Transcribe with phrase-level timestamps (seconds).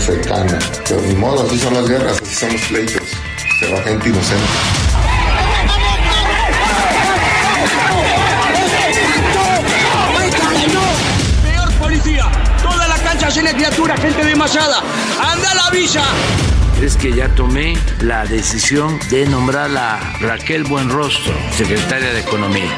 [0.00, 0.58] Cercana.
[0.88, 3.08] Pero ni modo, así son las guerras, así son los pleitos.
[3.58, 4.44] Se va gente inocente.
[11.42, 12.26] Peor policía,
[12.62, 14.82] toda la cancha llena de criaturas, gente desmayada.
[15.20, 16.04] ¡Anda a la villa!
[16.82, 22.74] es que ya tomé la decisión de nombrar a Raquel Buenrostro, secretaria de Economía.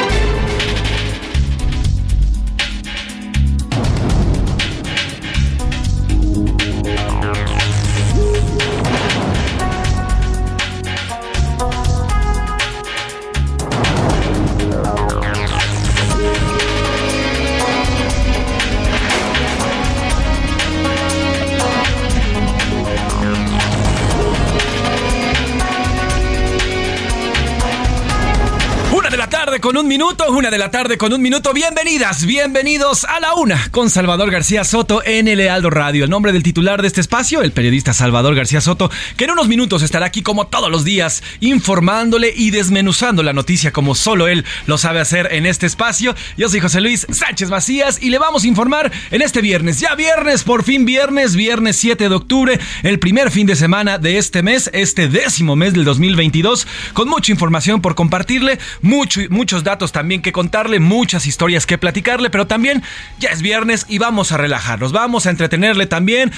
[29.77, 31.53] Un minuto, una de la tarde con un minuto.
[31.55, 36.05] Bienvenidas, bienvenidos a la una con Salvador García Soto en el Lealdo Radio.
[36.05, 39.49] El nombre del titular de este espacio, el periodista Salvador García Soto, que en unos
[39.49, 44.45] minutos estará aquí como todos los días, informándole y desmenuzando la noticia como solo él
[44.67, 46.15] lo sabe hacer en este espacio.
[46.37, 49.81] Yo soy José Luis Sánchez Macías y le vamos a informar en este viernes.
[49.81, 54.19] Ya viernes, por fin viernes, viernes 7 de octubre, el primer fin de semana de
[54.19, 59.93] este mes, este décimo mes del 2022, con mucha información por compartirle, mucho, muchos datos
[59.93, 62.83] también que contarle, muchas historias que platicarle, pero también
[63.19, 66.33] ya es viernes y vamos a relajarnos, vamos a entretenerle también.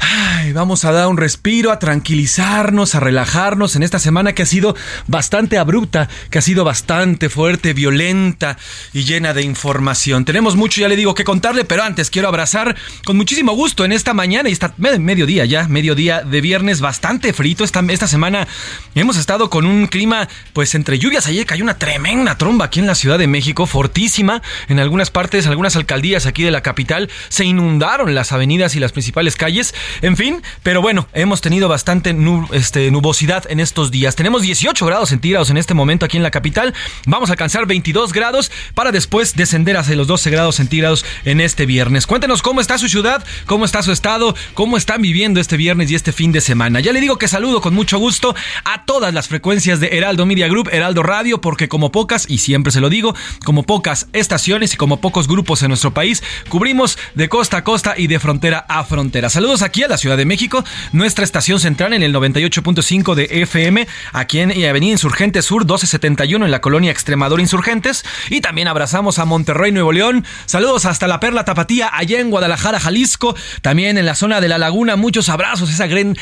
[0.00, 4.46] Ay, vamos a dar un respiro, a tranquilizarnos, a relajarnos en esta semana que ha
[4.46, 4.76] sido
[5.06, 8.56] bastante abrupta, que ha sido bastante fuerte, violenta
[8.92, 10.24] y llena de información.
[10.24, 13.92] Tenemos mucho, ya le digo, que contarle, pero antes quiero abrazar con muchísimo gusto en
[13.92, 17.64] esta mañana y está mediodía ya, mediodía de viernes, bastante frito.
[17.64, 18.46] Esta, esta semana
[18.94, 21.26] hemos estado con un clima, pues entre lluvias.
[21.26, 24.42] Ayer cayó una tremenda tromba aquí en la Ciudad de México, fortísima.
[24.68, 28.92] En algunas partes, algunas alcaldías aquí de la capital se inundaron las avenidas y las
[28.92, 29.74] principales calles.
[30.02, 32.16] En fin, pero bueno, hemos tenido bastante
[32.52, 34.16] este, nubosidad en estos días.
[34.16, 36.74] Tenemos 18 grados centígrados en este momento aquí en la capital.
[37.06, 41.66] Vamos a alcanzar 22 grados para después descender hacia los 12 grados centígrados en este
[41.66, 42.06] viernes.
[42.06, 45.94] Cuéntenos cómo está su ciudad, cómo está su estado, cómo están viviendo este viernes y
[45.94, 46.80] este fin de semana.
[46.80, 48.34] Ya le digo que saludo con mucho gusto
[48.64, 52.72] a todas las frecuencias de Heraldo Media Group, Heraldo Radio, porque como pocas, y siempre
[52.72, 57.28] se lo digo, como pocas estaciones y como pocos grupos en nuestro país, cubrimos de
[57.28, 59.30] costa a costa y de frontera a frontera.
[59.30, 63.86] Saludos aquí a la Ciudad de México, nuestra estación central en el 98.5 de FM,
[64.12, 68.04] aquí en Avenida Insurgente Sur 1271 en la colonia Extremadura Insurgentes.
[68.30, 70.24] Y también abrazamos a Monterrey, Nuevo León.
[70.46, 73.34] Saludos hasta la Perla Tapatía, allá en Guadalajara, Jalisco.
[73.62, 76.16] También en la zona de la Laguna, muchos abrazos, esa gran,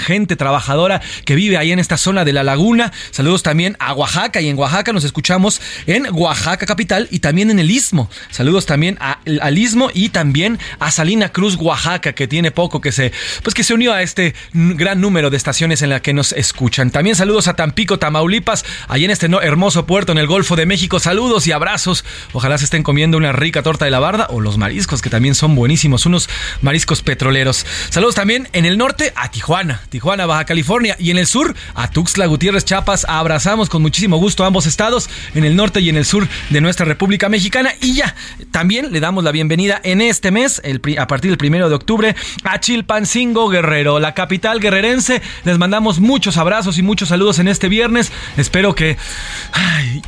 [0.00, 2.92] gente trabajadora que vive ahí en esta zona de la Laguna.
[3.10, 7.58] Saludos también a Oaxaca y en Oaxaca nos escuchamos en Oaxaca capital y también en
[7.58, 8.08] el Istmo.
[8.30, 12.92] Saludos también a- al Istmo y también a Salina Cruz, Oaxaca, que tiene poco que
[12.92, 13.01] se
[13.42, 16.90] pues que se unió a este gran número de estaciones en la que nos escuchan.
[16.90, 21.00] También saludos a Tampico, Tamaulipas, ahí en este hermoso puerto en el Golfo de México.
[21.00, 22.04] Saludos y abrazos.
[22.32, 25.34] Ojalá se estén comiendo una rica torta de la barda o los mariscos que también
[25.34, 26.28] son buenísimos, unos
[26.60, 27.66] mariscos petroleros.
[27.90, 31.90] Saludos también en el norte a Tijuana, Tijuana, Baja California y en el sur a
[31.90, 33.06] Tuxtla Gutiérrez, Chiapas.
[33.08, 36.60] Abrazamos con muchísimo gusto a ambos estados, en el norte y en el sur de
[36.60, 37.72] nuestra República Mexicana.
[37.80, 38.14] Y ya,
[38.50, 42.14] también le damos la bienvenida en este mes, el, a partir del primero de octubre,
[42.44, 42.60] a
[42.92, 45.22] Chilpancingo Guerrero, la capital guerrerense.
[45.44, 48.12] Les mandamos muchos abrazos y muchos saludos en este viernes.
[48.36, 48.98] Espero que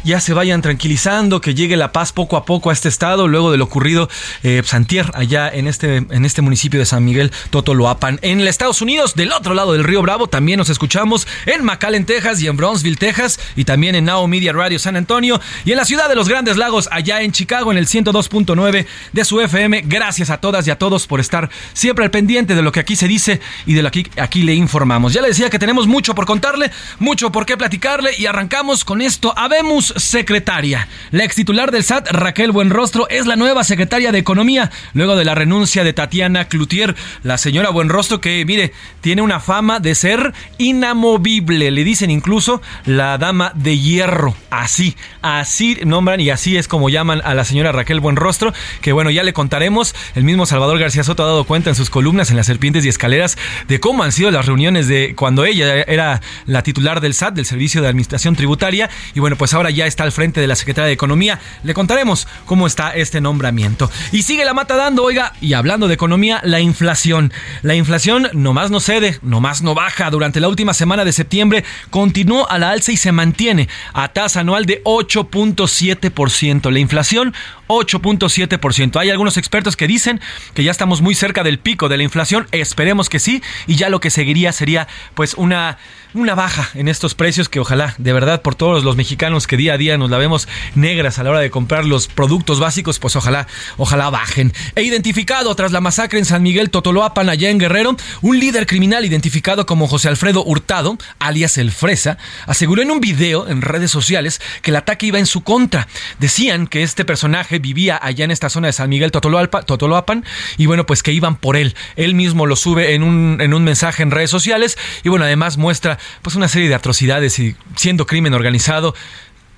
[0.05, 3.51] ya se vayan tranquilizando, que llegue la paz poco a poco a este estado, luego
[3.51, 4.11] de lo ocurrido
[4.43, 8.19] eh, Santier, allá en este, en este municipio de San Miguel Totoloapan.
[8.21, 12.43] En Estados Unidos, del otro lado del río Bravo, también nos escuchamos en McAllen, Texas
[12.43, 15.87] y en Brownsville, Texas, y también en Now Media Radio San Antonio, y en la
[15.87, 19.85] ciudad de los Grandes Lagos, allá en Chicago, en el 102.9 de su FM.
[19.87, 22.97] Gracias a todas y a todos por estar siempre al pendiente de lo que aquí
[22.97, 25.13] se dice y de lo que aquí le informamos.
[25.13, 29.01] Ya le decía que tenemos mucho por contarle, mucho por qué platicarle, y arrancamos con
[29.01, 29.33] esto.
[29.37, 30.89] Habemos secretaria.
[31.11, 35.25] La ex titular del SAT, Raquel Buenrostro, es la nueva secretaria de Economía, luego de
[35.25, 40.33] la renuncia de Tatiana Cloutier, la señora Buenrostro que, mire, tiene una fama de ser
[40.59, 41.71] inamovible.
[41.71, 44.35] Le dicen incluso la dama de hierro.
[44.51, 49.11] Así, así nombran y así es como llaman a la señora Raquel Buenrostro, que bueno,
[49.11, 49.95] ya le contaremos.
[50.15, 52.89] El mismo Salvador García Soto ha dado cuenta en sus columnas en las serpientes y
[52.89, 53.37] escaleras
[53.67, 57.47] de cómo han sido las reuniones de cuando ella era la titular del SAT, del
[57.47, 60.87] Servicio de Administración Tributaria, y bueno, pues ahora ya está al frente de la Secretaría
[60.87, 61.41] de Economía.
[61.65, 63.91] Le contaremos cómo está este nombramiento.
[64.13, 67.33] Y sigue la mata dando, oiga, y hablando de economía, la inflación.
[67.63, 70.11] La inflación nomás no cede, nomás no baja.
[70.11, 74.41] Durante la última semana de septiembre continuó a la alza y se mantiene a tasa
[74.41, 76.71] anual de 8.7%.
[76.71, 77.35] La inflación
[77.69, 79.01] 8.7%.
[79.01, 80.21] Hay algunos expertos que dicen
[80.55, 82.44] que ya estamos muy cerca del pico de la inflación.
[82.53, 83.43] Esperemos que sí.
[83.67, 85.79] Y ya lo que seguiría sería pues una
[86.15, 89.75] una baja en estos precios que ojalá, de verdad, por todos los mexicanos que día
[89.75, 93.17] a día nos la vemos negras a la hora de comprar los productos básicos, pues
[93.17, 94.53] ojalá, ojalá bajen.
[94.77, 99.05] He identificado tras la masacre en San Miguel Totoloapan, allá en Guerrero, un líder criminal
[99.05, 102.17] identificado como José Alfredo Hurtado, alias El Fresa,
[102.47, 105.89] aseguró en un video en redes sociales que el ataque iba en su contra.
[106.21, 110.25] Decían que este personaje vivía allá en esta zona de San Miguel Totoloapan
[110.57, 111.75] y bueno, pues que iban por él.
[111.97, 115.57] Él mismo lo sube en un, en un mensaje en redes sociales y bueno, además
[115.57, 118.95] muestra pues una serie de atrocidades y siendo crimen organizado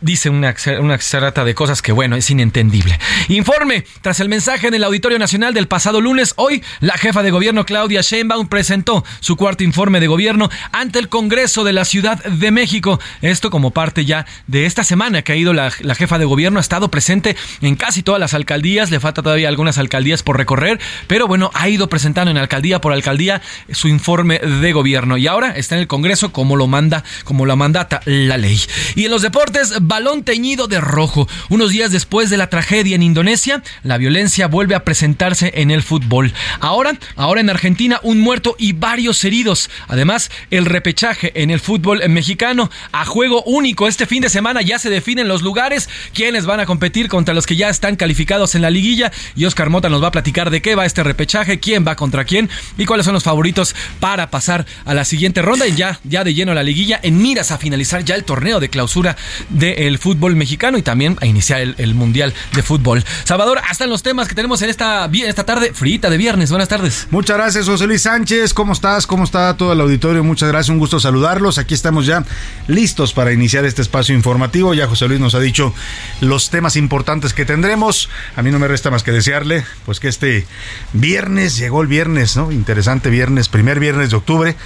[0.00, 0.98] dice una, una
[1.44, 2.98] de cosas que, bueno, es inentendible.
[3.28, 7.30] Informe, tras el mensaje en el Auditorio Nacional del pasado lunes, hoy la jefa de
[7.30, 12.22] gobierno Claudia Sheinbaum presentó su cuarto informe de gobierno ante el Congreso de la Ciudad
[12.24, 13.00] de México.
[13.22, 16.58] Esto como parte ya de esta semana que ha ido la, la jefa de gobierno,
[16.58, 20.78] ha estado presente en casi todas las alcaldías, le falta todavía algunas alcaldías por recorrer,
[21.06, 25.50] pero bueno, ha ido presentando en alcaldía por alcaldía su informe de gobierno y ahora
[25.56, 28.60] está en el Congreso como lo manda, como lo mandata la ley.
[28.94, 31.28] Y en los deportes, balón teñido de rojo.
[31.48, 35.82] Unos días después de la tragedia en Indonesia, la violencia vuelve a presentarse en el
[35.82, 36.32] fútbol.
[36.60, 39.70] Ahora, ahora en Argentina, un muerto y varios heridos.
[39.88, 43.88] Además, el repechaje en el fútbol mexicano a juego único.
[43.88, 47.46] Este fin de semana ya se definen los lugares, quiénes van a competir contra los
[47.46, 49.12] que ya están calificados en la liguilla.
[49.34, 52.24] Y Oscar Mota nos va a platicar de qué va este repechaje, quién va contra
[52.24, 56.24] quién y cuáles son los favoritos para pasar a la siguiente ronda y ya, ya
[56.24, 59.16] de lleno la liguilla en miras a finalizar ya el torneo de clausura
[59.48, 63.04] de el fútbol mexicano y también a iniciar el, Mundial de Fútbol.
[63.24, 66.50] Salvador, hasta los temas que tenemos en esta, esta tarde, frita de viernes.
[66.50, 67.06] Buenas tardes.
[67.10, 68.52] Muchas gracias, José Luis Sánchez.
[68.52, 69.06] ¿Cómo estás?
[69.06, 70.24] ¿Cómo está todo el auditorio?
[70.24, 71.58] Muchas gracias, un gusto saludarlos.
[71.58, 72.24] Aquí estamos ya
[72.66, 74.74] listos para iniciar este espacio informativo.
[74.74, 75.72] Ya José Luis nos ha dicho
[76.20, 78.08] los temas importantes que tendremos.
[78.34, 80.46] A mí no me resta más que desearle, pues que este
[80.92, 82.52] viernes, llegó el viernes, ¿no?
[82.52, 84.56] Interesante viernes, primer viernes de octubre,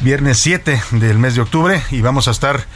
[0.00, 2.66] viernes 7 del mes de octubre, y vamos a estar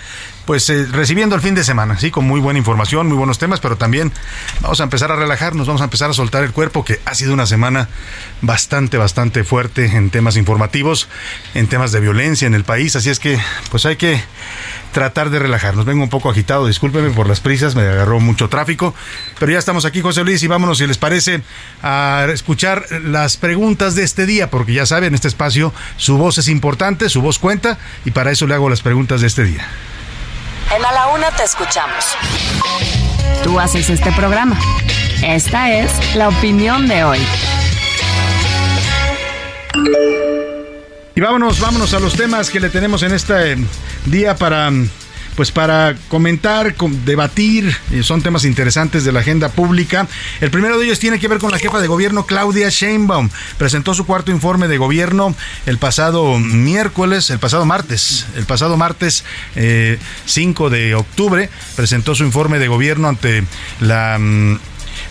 [0.45, 3.61] pues eh, recibiendo el fin de semana, sí, con muy buena información, muy buenos temas,
[3.61, 4.13] pero también
[4.61, 7.33] vamos a empezar a relajarnos, vamos a empezar a soltar el cuerpo, que ha sido
[7.33, 7.89] una semana
[8.41, 11.09] bastante, bastante fuerte en temas informativos,
[11.55, 13.39] en temas de violencia en el país, así es que
[13.71, 14.21] pues hay que
[14.93, 15.85] tratar de relajarnos.
[15.85, 18.95] Vengo un poco agitado, discúlpeme por las prisas, me agarró mucho tráfico,
[19.39, 21.43] pero ya estamos aquí, José Luis, y vámonos, si les parece,
[21.83, 26.39] a escuchar las preguntas de este día, porque ya saben, en este espacio su voz
[26.39, 29.67] es importante, su voz cuenta, y para eso le hago las preguntas de este día.
[30.71, 32.17] En A la Una te escuchamos.
[33.43, 34.59] Tú haces este programa.
[35.23, 37.19] Esta es la opinión de hoy.
[41.15, 43.57] Y vámonos, vámonos a los temas que le tenemos en este
[44.07, 44.71] día para
[45.37, 46.75] pues para comentar,
[47.05, 50.07] debatir, eh, son temas interesantes de la agenda pública.
[50.41, 53.31] El primero de ellos tiene que ver con la jefa de gobierno Claudia Sheinbaum.
[53.59, 55.35] Presentó su cuarto informe de gobierno
[55.67, 59.25] el pasado miércoles, el pasado martes, el pasado martes
[60.27, 63.45] 5 eh, de octubre, presentó su informe de gobierno ante
[63.81, 64.59] la mm,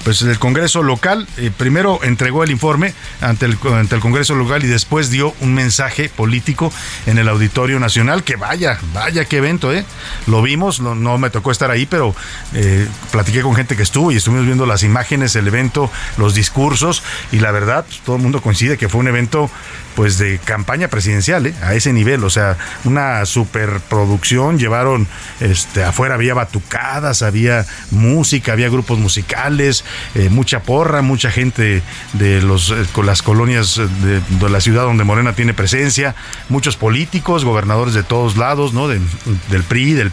[0.03, 4.63] pues el Congreso local eh, primero entregó el informe ante el, ante el Congreso local
[4.63, 6.71] y después dio un mensaje político
[7.05, 9.85] en el Auditorio Nacional, que vaya, vaya qué evento, ¿eh?
[10.27, 12.15] Lo vimos, no, me tocó estar ahí, pero
[12.53, 17.03] eh, platiqué con gente que estuvo y estuvimos viendo las imágenes, el evento, los discursos
[17.31, 19.49] y la verdad, todo el mundo coincide que fue un evento
[19.95, 21.55] pues de campaña presidencial, ¿eh?
[21.61, 25.07] a ese nivel, o sea, una superproducción, llevaron
[25.39, 29.83] este afuera había batucadas, había música, había grupos musicales,
[30.15, 31.81] eh, mucha porra, mucha gente
[32.13, 36.15] de los eh, con las colonias de, la ciudad donde Morena tiene presencia,
[36.49, 38.87] muchos políticos, gobernadores de todos lados, ¿no?
[38.87, 40.11] del PRI, del,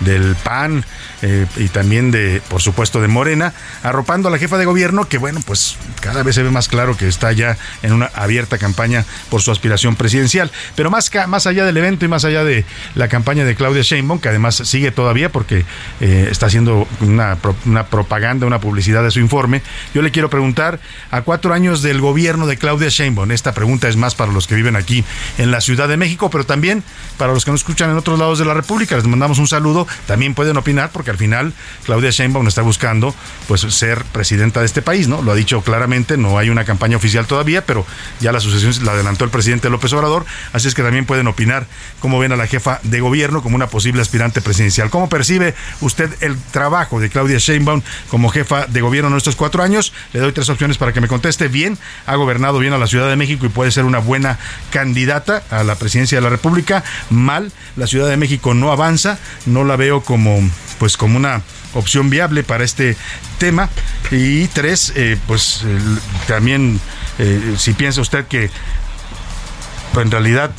[0.00, 0.84] del PAN,
[1.20, 5.18] eh, y también de, por supuesto, de Morena, arropando a la jefa de gobierno, que
[5.18, 9.04] bueno, pues cada vez se ve más claro que está ya en una abierta campaña
[9.28, 10.52] por su aspiración presidencial.
[10.76, 14.20] Pero más, más allá del evento y más allá de la campaña de Claudia Sheinbaum,
[14.20, 15.64] que además sigue todavía porque
[16.00, 19.62] está haciendo una, una propaganda, una publicidad de su informe,
[19.94, 23.96] yo le quiero preguntar, a cuatro años del gobierno de Claudia Sheinbaum, esta pregunta es
[23.96, 25.04] más para los que viven aquí
[25.38, 26.82] en la Ciudad de México, pero también
[27.16, 29.86] para los que nos escuchan en otros lados de la República, les mandamos un saludo,
[30.06, 31.52] también pueden opinar porque al final
[31.84, 33.14] Claudia Sheinbaum está buscando
[33.46, 35.22] pues ser presidenta de este país, ¿no?
[35.22, 37.86] Lo ha dicho claramente, no hay una campaña oficial todavía, pero
[38.20, 41.66] ya la sucesión la adelantó el presidente López Obrador, así es que también pueden opinar
[42.00, 44.90] cómo ven a la jefa de gobierno como una posible aspirante presidencial.
[44.90, 49.62] ¿Cómo percibe usted el trabajo de Claudia Sheinbaum como jefa de gobierno en estos cuatro
[49.62, 49.92] años?
[50.12, 51.48] Le doy tres opciones para que me conteste.
[51.48, 54.38] Bien, ha gobernado bien a la Ciudad de México y puede ser una buena
[54.70, 56.84] candidata a la presidencia de la República.
[57.10, 60.40] Mal, la Ciudad de México no avanza, no la veo como
[60.78, 61.42] pues como una
[61.74, 62.96] opción viable para este
[63.38, 63.68] tema.
[64.10, 65.62] Y tres, eh, pues
[66.26, 66.80] también
[67.18, 68.50] eh, si piensa usted que
[69.92, 70.50] pues, en realidad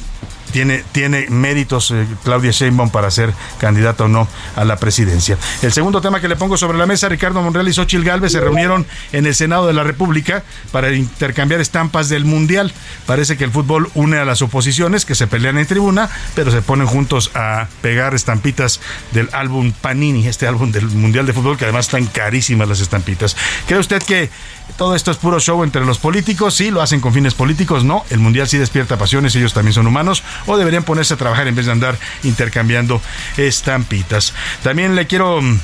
[0.51, 5.37] tiene, tiene méritos eh, Claudia Sheinbaum para ser candidata o no a la presidencia.
[5.61, 8.39] El segundo tema que le pongo sobre la mesa, Ricardo Monreal y Xochil Gálvez se
[8.39, 12.73] reunieron en el Senado de la República para intercambiar estampas del Mundial.
[13.05, 16.61] Parece que el fútbol une a las oposiciones que se pelean en tribuna, pero se
[16.61, 18.79] ponen juntos a pegar estampitas
[19.11, 23.35] del álbum Panini, este álbum del Mundial de Fútbol, que además están carísimas las estampitas.
[23.67, 24.29] ¿Cree usted que
[24.77, 26.55] todo esto es puro show entre los políticos?
[26.55, 28.03] Sí, lo hacen con fines políticos, no.
[28.09, 31.55] El Mundial sí despierta pasiones, ellos también son humanos o deberían ponerse a trabajar en
[31.55, 33.01] vez de andar intercambiando
[33.37, 34.33] estampitas.
[34.63, 35.59] También le quiero mm,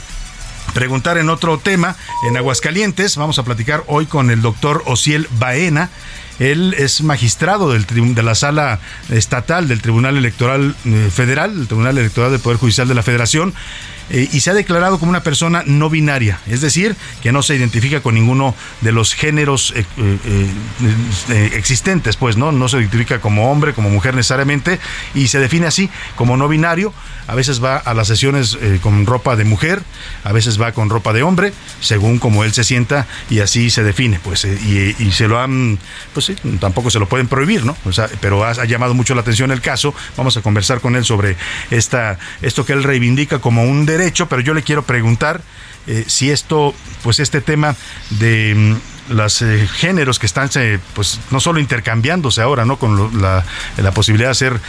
[0.73, 1.95] preguntar en otro tema,
[2.27, 5.89] en Aguascalientes, vamos a platicar hoy con el doctor Ociel Baena.
[6.39, 11.97] Él es magistrado del, de la sala estatal del Tribunal Electoral eh, Federal, el Tribunal
[11.97, 13.53] Electoral del Poder Judicial de la Federación.
[14.09, 17.55] Eh, y se ha declarado como una persona no binaria, es decir, que no se
[17.55, 19.83] identifica con ninguno de los géneros eh,
[21.29, 24.79] eh, existentes, pues no, no se identifica como hombre, como mujer necesariamente,
[25.15, 26.93] y se define así como no binario.
[27.27, 29.81] A veces va a las sesiones con ropa de mujer,
[30.23, 33.83] a veces va con ropa de hombre, según como él se sienta y así se
[33.83, 35.79] define, pues y, se lo han,
[36.13, 37.75] pues sí, tampoco se lo pueden prohibir, ¿no?
[37.85, 39.93] O sea, pero ha, ha, llamado mucho la atención el caso.
[40.17, 41.35] Vamos a conversar con él sobre
[41.71, 45.41] esta, esto que él reivindica como un derecho, pero yo le quiero preguntar
[45.87, 47.75] eh, si esto, pues este tema
[48.09, 53.21] de mm, los eh, géneros que están eh, pues no solo intercambiándose ahora no con
[53.21, 53.43] la,
[53.77, 54.61] la, posibilidad de hacer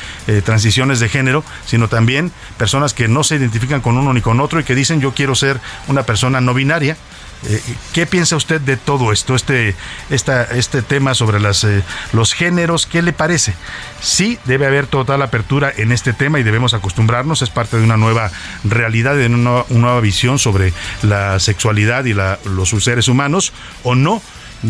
[0.44, 4.60] transiciones de género sino también personas que no se identifican con uno ni con otro
[4.60, 6.98] y que dicen yo quiero ser una persona no binaria eh,
[7.92, 9.74] ¿Qué piensa usted de todo esto, este,
[10.10, 12.86] esta, este tema sobre las, eh, los géneros?
[12.86, 13.54] ¿Qué le parece?
[14.00, 17.96] Sí, debe haber total apertura en este tema y debemos acostumbrarnos, es parte de una
[17.96, 18.30] nueva
[18.64, 23.52] realidad, de una, nueva visión sobre la sexualidad y la, los seres humanos,
[23.82, 24.22] o no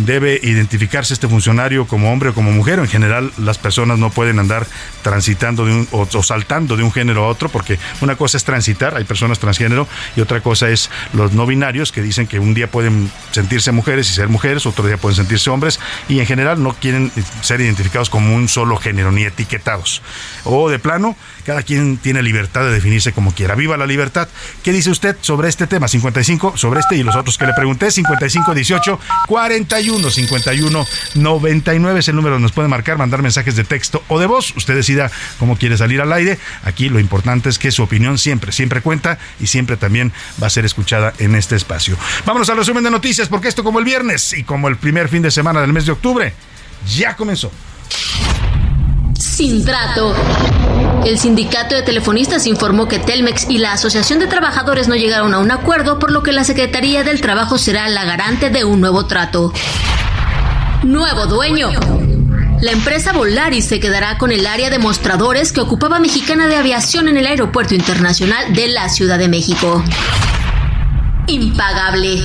[0.05, 2.79] debe identificarse este funcionario como hombre o como mujer.
[2.79, 4.67] En general, las personas no pueden andar
[5.03, 8.97] transitando de un, o, saltando de un género a otro, porque una cosa es transitar,
[8.97, 12.71] hay personas transgénero, y otra cosa es los no binarios que dicen que un día
[12.71, 16.75] pueden sentirse mujeres y ser mujeres, otro día pueden sentirse hombres, y en general no
[16.75, 20.03] quieren ser identificados como un solo género, ni etiquetados.
[20.45, 23.55] O de plano, cada quien tiene libertad de definirse como quiera.
[23.55, 24.29] ¡Viva la libertad!
[24.65, 25.87] ¿Qué dice usted sobre este tema?
[25.87, 32.09] 55, sobre este y los otros que le pregunté, 55 18 41 51 99 es
[32.09, 34.55] el número nos puede marcar, mandar mensajes de texto o de voz.
[34.57, 36.39] Usted decida cómo quiere salir al aire.
[36.65, 40.13] Aquí lo importante es que su opinión siempre, siempre cuenta y siempre también
[40.43, 41.97] va a ser escuchada en este espacio.
[42.25, 45.23] Vámonos al resumen de noticias, porque esto como el viernes y como el primer fin
[45.23, 46.33] de semana del mes de octubre,
[46.97, 47.53] ya comenzó.
[49.27, 50.15] Sin trato
[51.05, 55.39] El sindicato de telefonistas informó que Telmex y la Asociación de Trabajadores no llegaron a
[55.39, 59.07] un acuerdo, por lo que la Secretaría del Trabajo será la garante de un nuevo
[59.07, 59.53] trato.
[60.85, 61.71] Nuevo dueño.
[62.61, 67.09] La empresa Volaris se quedará con el área de mostradores que ocupaba Mexicana de Aviación
[67.09, 69.85] en el Aeropuerto Internacional de la Ciudad de México.
[71.27, 72.23] Impagable.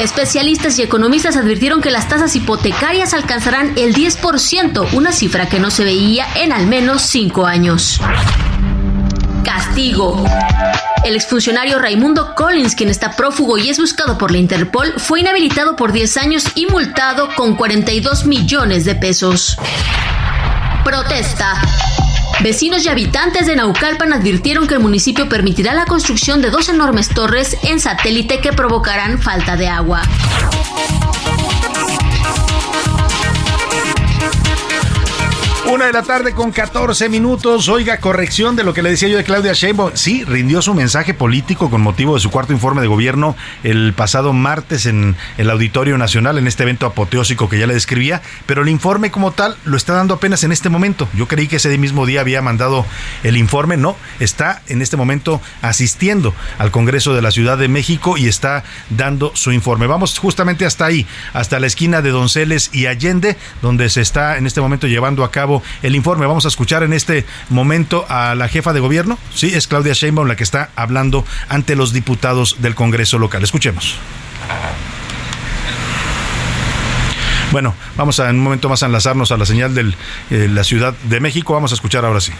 [0.00, 5.70] Especialistas y economistas advirtieron que las tasas hipotecarias alcanzarán el 10%, una cifra que no
[5.70, 8.00] se veía en al menos cinco años.
[9.44, 10.24] Castigo.
[11.04, 15.74] El exfuncionario Raimundo Collins, quien está prófugo y es buscado por la Interpol, fue inhabilitado
[15.74, 19.56] por 10 años y multado con 42 millones de pesos.
[20.84, 21.60] Protesta.
[22.42, 27.08] Vecinos y habitantes de Naucalpan advirtieron que el municipio permitirá la construcción de dos enormes
[27.08, 30.02] torres en satélite que provocarán falta de agua.
[35.72, 37.70] Una de la tarde con 14 minutos.
[37.70, 39.92] Oiga, corrección de lo que le decía yo de Claudia Sheinbaum.
[39.94, 44.34] Sí, rindió su mensaje político con motivo de su cuarto informe de gobierno el pasado
[44.34, 48.68] martes en el Auditorio Nacional, en este evento apoteósico que ya le describía, pero el
[48.68, 51.08] informe como tal lo está dando apenas en este momento.
[51.14, 52.84] Yo creí que ese mismo día había mandado
[53.22, 53.78] el informe.
[53.78, 58.62] No, está en este momento asistiendo al Congreso de la Ciudad de México y está
[58.90, 59.86] dando su informe.
[59.86, 64.46] Vamos justamente hasta ahí, hasta la esquina de Donceles y Allende, donde se está en
[64.46, 66.26] este momento llevando a cabo el informe.
[66.26, 69.18] Vamos a escuchar en este momento a la jefa de gobierno.
[69.34, 73.42] Sí, es Claudia Sheinbaum la que está hablando ante los diputados del Congreso local.
[73.42, 73.96] Escuchemos.
[77.52, 79.92] Bueno, vamos a en un momento más a enlazarnos a la señal de
[80.30, 81.52] eh, la Ciudad de México.
[81.52, 82.32] Vamos a escuchar ahora sí.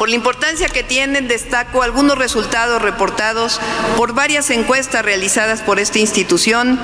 [0.00, 3.60] Por la importancia que tienen, destaco algunos resultados reportados
[3.98, 6.80] por varias encuestas realizadas por esta institución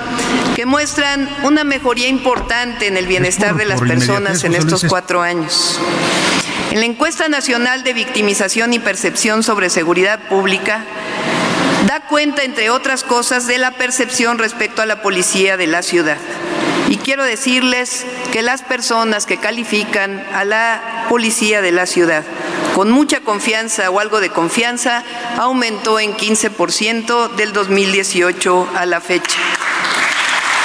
[0.54, 5.80] que muestran una mejoría importante en el bienestar de las personas en estos cuatro años.
[6.72, 10.84] En la encuesta nacional de victimización y percepción sobre seguridad pública,
[11.86, 16.18] da cuenta, entre otras cosas, de la percepción respecto a la policía de la ciudad.
[16.90, 22.22] Y quiero decirles que las personas que califican a la policía de la ciudad
[22.76, 25.02] con mucha confianza o algo de confianza,
[25.38, 29.38] aumentó en 15% del 2018 a la fecha.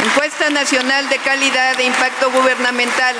[0.03, 3.15] Encuesta Nacional de Calidad de Impacto Gubernamental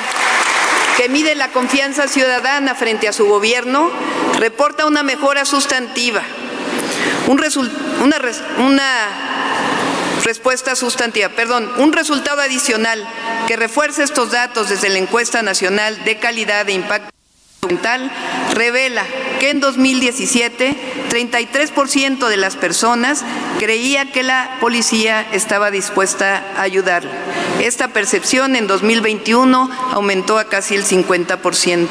[0.98, 3.90] que mide la confianza ciudadana frente a su gobierno,
[4.38, 6.24] reporta una mejora sustantiva,
[7.28, 7.42] un
[8.60, 9.08] una,
[10.26, 13.08] respuesta sustantiva, perdón, un resultado adicional
[13.48, 17.21] que refuerza estos datos desde la encuesta nacional de calidad de impacto
[18.54, 19.06] revela
[19.40, 20.76] que en 2017
[21.10, 23.24] 33% de las personas
[23.60, 27.04] creía que la policía estaba dispuesta a ayudar.
[27.62, 31.88] Esta percepción en 2021 aumentó a casi el 50%.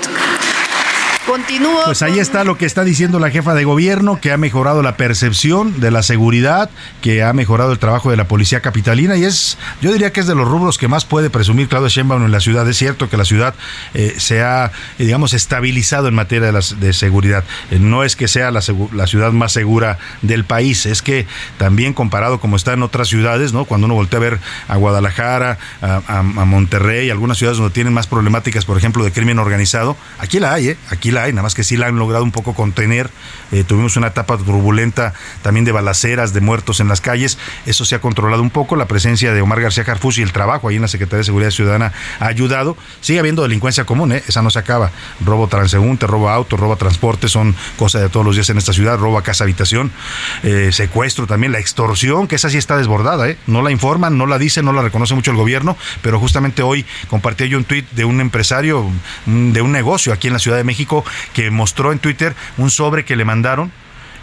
[1.31, 1.85] Continúo.
[1.85, 4.97] Pues ahí está lo que está diciendo la jefa de gobierno, que ha mejorado la
[4.97, 6.71] percepción de la seguridad,
[7.03, 10.27] que ha mejorado el trabajo de la policía capitalina y es, yo diría que es
[10.27, 12.69] de los rubros que más puede presumir Claudio Sheinbaum en la ciudad.
[12.69, 13.55] Es cierto que la ciudad
[13.95, 17.45] eh, se ha, digamos, estabilizado en materia de, de seguridad.
[17.71, 18.61] Eh, no es que sea la,
[18.93, 23.53] la, ciudad más segura del país, es que también comparado como está en otras ciudades,
[23.53, 23.67] ¿no?
[23.67, 27.93] Cuando uno voltea a ver a Guadalajara, a, a, a Monterrey, algunas ciudades donde tienen
[27.93, 30.77] más problemáticas, por ejemplo, de crimen organizado, aquí la hay, ¿eh?
[30.91, 33.11] Aquí la nada más que sí la han logrado un poco contener.
[33.53, 37.39] Eh, tuvimos una etapa turbulenta también de balaceras, de muertos en las calles.
[37.67, 38.77] Eso se ha controlado un poco.
[38.77, 41.51] La presencia de Omar García Jarfus y el trabajo ahí en la Secretaría de Seguridad
[41.51, 42.77] Ciudadana ha ayudado.
[43.01, 44.23] Sigue habiendo delincuencia común, ¿eh?
[44.27, 44.91] esa no se acaba.
[45.25, 48.99] Robo transeúnte, robo auto, robo transporte, son cosas de todos los días en esta ciudad.
[48.99, 49.93] Robo casa habitación,
[50.43, 53.27] eh, secuestro también, la extorsión, que esa sí está desbordada.
[53.47, 56.87] No la informan, no la dicen, no la reconoce mucho el gobierno, pero justamente hoy
[57.09, 58.91] compartí yo un tuit de un empresario
[59.27, 63.05] de un negocio aquí en la Ciudad de México que mostró en Twitter un sobre
[63.05, 63.73] que le mandaron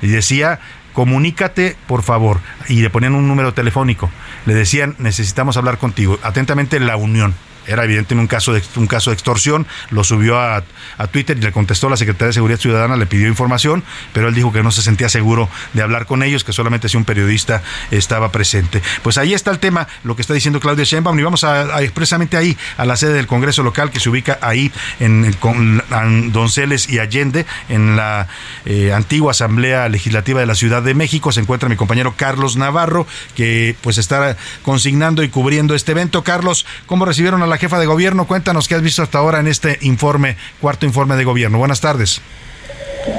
[0.02, 0.60] y decía
[0.94, 4.10] comunícate por favor y le ponían un número telefónico.
[4.46, 7.36] Le decían necesitamos hablar contigo atentamente la unión
[7.68, 10.64] era evidente un caso de, un caso de extorsión, lo subió a,
[11.12, 14.52] Twitter y le contestó la Secretaría de Seguridad Ciudadana, le pidió información, pero él dijo
[14.52, 18.32] que no se sentía seguro de hablar con ellos, que solamente si un periodista estaba
[18.32, 18.82] presente.
[19.04, 22.36] Pues ahí está el tema, lo que está diciendo Claudia Sheinbaum, y vamos a, expresamente
[22.36, 25.84] ahí, a la sede del Congreso local que se ubica ahí en, con
[26.32, 28.28] Donceles y Allende, en la
[28.66, 31.32] eh, antigua Asamblea Legislativa de la Ciudad de México.
[31.32, 36.24] Se encuentra mi compañero Carlos Navarro, que pues está consignando y cubriendo este evento.
[36.24, 38.28] Carlos, ¿cómo recibieron a la jefa de gobierno.
[38.28, 41.58] Cuéntanos qué has visto hasta ahora en este informe, cuarto informe de gobierno.
[41.58, 42.22] Buenas tardes.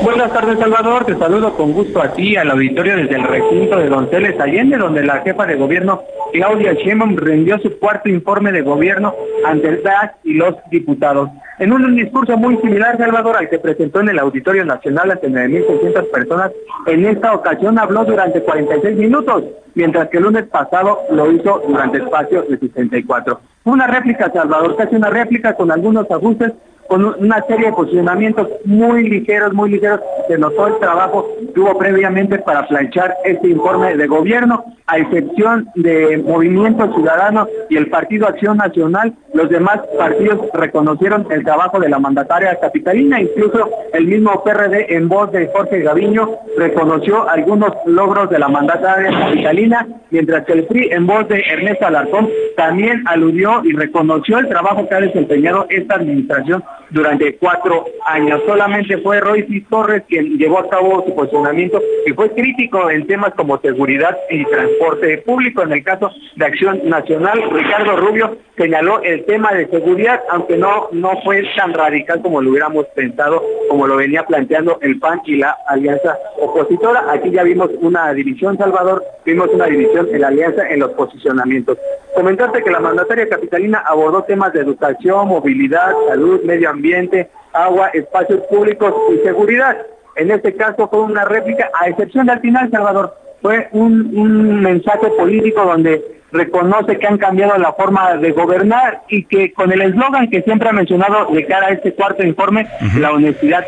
[0.03, 1.07] Buenas tardes, Salvador.
[1.07, 5.03] Te saludo con gusto a ti, al auditorio desde el recinto de Donceles Allende, donde
[5.03, 10.13] la jefa de gobierno, Claudia Sheinbaum, rindió su cuarto informe de gobierno ante el DAS
[10.25, 11.31] y los diputados.
[11.59, 16.11] En un discurso muy similar, Salvador, al que presentó en el Auditorio Nacional ante 9.600
[16.11, 16.53] personas,
[16.87, 19.43] en esta ocasión habló durante 46 minutos,
[19.75, 23.41] mientras que el lunes pasado lo hizo durante espacio de 64.
[23.69, 26.55] Una réplica, Salvador, casi una réplica con algunos ajustes
[26.89, 30.01] con una serie de posicionamientos muy ligeros, muy ligeros.
[30.27, 35.69] Se notó el trabajo que hubo previamente para planchar este informe de gobierno, a excepción
[35.75, 41.91] de Movimiento Ciudadano y el Partido Acción Nacional, los demás partidos reconocieron el trabajo de
[41.91, 48.31] la mandataria capitalina, incluso el mismo PRD en voz de Jorge Gaviño reconoció algunos logros
[48.31, 53.63] de la mandataria capitalina, mientras que el PRI en voz de Ernesto Alarcón también aludió
[53.65, 58.41] y reconoció el trabajo que ha desempeñado esta administración durante cuatro años.
[58.47, 63.35] Solamente fue Royce Torres quien llevó a cabo su posicionamiento y fue crítico en temas
[63.35, 64.78] como seguridad y transporte
[65.25, 65.63] público.
[65.63, 70.89] En el caso de Acción Nacional, Ricardo Rubio señaló el tema de seguridad, aunque no,
[70.93, 75.37] no fue tan radical como lo hubiéramos pensado, como lo venía planteando el PAN y
[75.37, 77.05] la alianza opositora.
[77.13, 81.79] Aquí ya vimos una división, Salvador, vimos una división en la alianza en los posicionamientos.
[82.15, 88.41] Comentarte que la mandataria capitalina abordó temas de educación, movilidad, salud, medio ambiente, agua, espacios
[88.49, 89.77] públicos y seguridad.
[90.17, 95.09] En este caso fue una réplica, a excepción del final, Salvador, fue un, un mensaje
[95.11, 100.29] político donde reconoce que han cambiado la forma de gobernar y que con el eslogan
[100.29, 103.65] que siempre ha mencionado de cara a este cuarto informe, la honestidad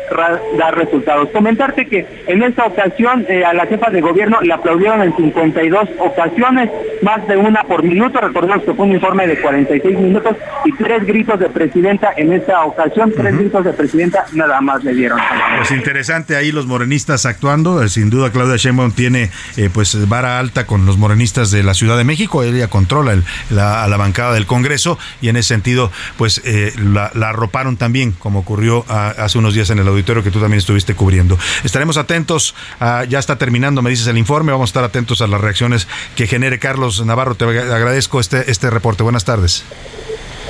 [0.57, 1.29] da resultados.
[1.29, 5.89] Comentarte que en esta ocasión eh, a la jefa de gobierno le aplaudieron en 52
[5.99, 6.69] ocasiones,
[7.01, 11.05] más de una por minuto, recordemos que fue un informe de 46 minutos y tres
[11.05, 15.19] gritos de presidenta en esta ocasión, tres gritos de presidenta nada más le dieron.
[15.57, 20.39] Pues interesante ahí los morenistas actuando, eh, sin duda Claudia Sheinbaum tiene eh, pues vara
[20.39, 23.17] alta con los morenistas de la Ciudad de México, ella controla
[23.49, 28.11] la, a la bancada del Congreso y en ese sentido, pues eh, la, arroparon también,
[28.11, 31.37] como ocurrió hace unos días en el auditorio que tú también estuviste cubriendo.
[31.63, 35.41] Estaremos atentos, ya está terminando, me dices el informe, vamos a estar atentos a las
[35.41, 37.35] reacciones que genere Carlos Navarro.
[37.35, 39.03] Te agradezco este, este reporte.
[39.03, 39.63] Buenas tardes.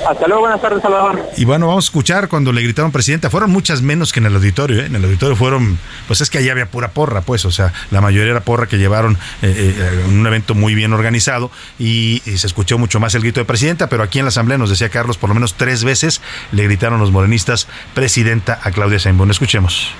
[0.08, 1.22] Hasta luego, buenas tardes, Salvador.
[1.36, 3.30] Y bueno, vamos a escuchar cuando le gritaron presidenta.
[3.30, 4.86] Fueron muchas menos que en el auditorio, ¿eh?
[4.86, 8.00] En el auditorio fueron, pues es que allá había pura porra, pues, o sea, la
[8.00, 12.78] mayoría era porra que llevaron eh, eh, un evento muy bien organizado y, se escuchó
[12.78, 15.28] mucho más el grito de presidenta, pero aquí en la asamblea nos decía Carlos, por
[15.28, 19.30] lo menos tres veces le gritaron los morenistas presidenta a Claudia Sheinbaum.
[19.30, 19.92] Escuchemos.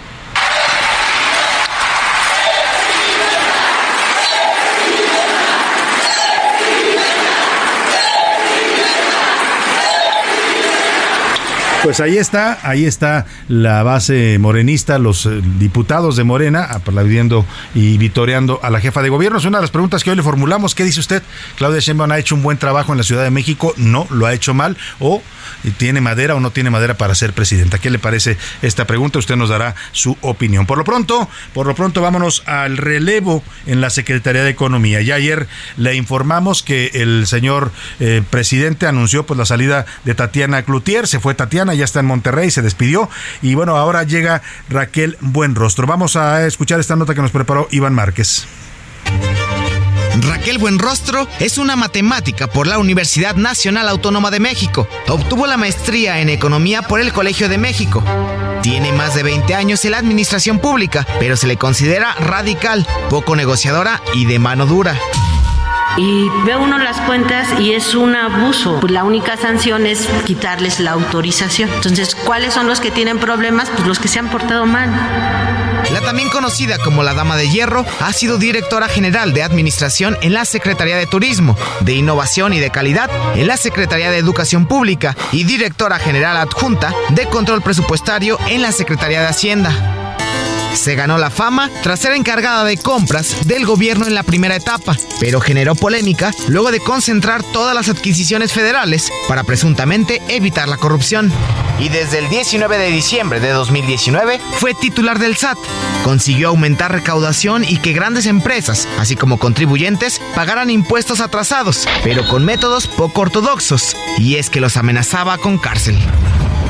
[11.83, 17.99] Pues ahí está, ahí está la base morenista, los eh, diputados de Morena aplaudiendo y
[17.99, 19.39] vitoreando a la jefa de gobierno.
[19.39, 20.77] Es una de las preguntas que hoy le formulamos.
[20.77, 21.25] ¿Qué dice usted?
[21.57, 24.33] Claudia Sheinbaum ha hecho un buen trabajo en la Ciudad de México, no, lo ha
[24.33, 25.23] hecho mal o
[25.77, 27.79] tiene madera o no tiene madera para ser presidenta.
[27.79, 29.19] ¿Qué le parece esta pregunta?
[29.19, 30.67] Usted nos dará su opinión.
[30.67, 35.01] Por lo pronto, por lo pronto vámonos al relevo en la Secretaría de Economía.
[35.01, 40.63] Ya ayer le informamos que el señor eh, presidente anunció pues la salida de Tatiana
[40.63, 43.09] Cloutier, se fue Tatiana, ya está en Monterrey, se despidió
[43.41, 45.87] y bueno, ahora llega Raquel Buenrostro.
[45.87, 48.47] Vamos a escuchar esta nota que nos preparó Iván Márquez.
[50.21, 54.87] Raquel Buenrostro es una matemática por la Universidad Nacional Autónoma de México.
[55.09, 58.05] Obtuvo la maestría en Economía por el Colegio de México.
[58.63, 63.35] Tiene más de 20 años en la administración pública, pero se le considera radical, poco
[63.35, 64.99] negociadora y de mano dura.
[65.97, 68.79] Y ve uno las cuentas y es un abuso.
[68.81, 71.71] Pues la única sanción es quitarles la autorización.
[71.71, 73.71] Entonces, ¿cuáles son los que tienen problemas?
[73.71, 74.91] Pues los que se han portado mal.
[75.91, 80.33] La también conocida como la Dama de Hierro ha sido directora general de Administración en
[80.33, 85.17] la Secretaría de Turismo, de Innovación y de Calidad en la Secretaría de Educación Pública
[85.33, 90.12] y directora general adjunta de Control Presupuestario en la Secretaría de Hacienda.
[90.75, 94.97] Se ganó la fama tras ser encargada de compras del gobierno en la primera etapa,
[95.21, 101.33] pero generó polémica luego de concentrar todas las adquisiciones federales para presuntamente evitar la corrupción.
[101.79, 105.59] Y desde el 19 de diciembre de 2019 fue titular del SAT.
[106.05, 112.45] Consiguió aumentar recaudación y que grandes empresas, así como contribuyentes, pagaran impuestos atrasados, pero con
[112.45, 115.99] métodos poco ortodoxos, y es que los amenazaba con cárcel.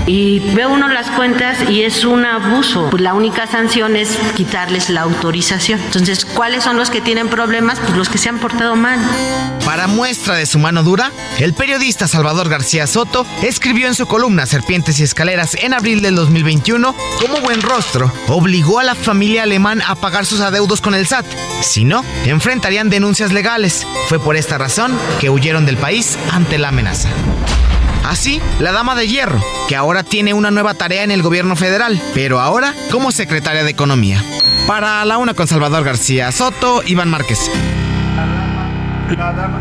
[0.07, 2.89] Y ve uno las cuentas y es un abuso.
[2.91, 5.81] Pues la única sanción es quitarles la autorización.
[5.81, 7.79] Entonces, ¿cuáles son los que tienen problemas?
[7.81, 8.99] Pues los que se han portado mal.
[9.65, 14.47] Para muestra de su mano dura, el periodista Salvador García Soto escribió en su columna
[14.47, 19.83] Serpientes y Escaleras en abril del 2021 como buen rostro obligó a la familia alemán
[19.87, 21.27] a pagar sus adeudos con el SAT.
[21.63, 23.87] Si no, enfrentarían denuncias legales.
[24.09, 27.09] Fue por esta razón que huyeron del país ante la amenaza.
[28.05, 32.01] Así, la dama de hierro, que ahora tiene una nueva tarea en el gobierno federal,
[32.15, 34.23] pero ahora como secretaria de Economía.
[34.67, 37.39] Para la una con Salvador García Soto, Iván Márquez.
[39.17, 39.61] La dama.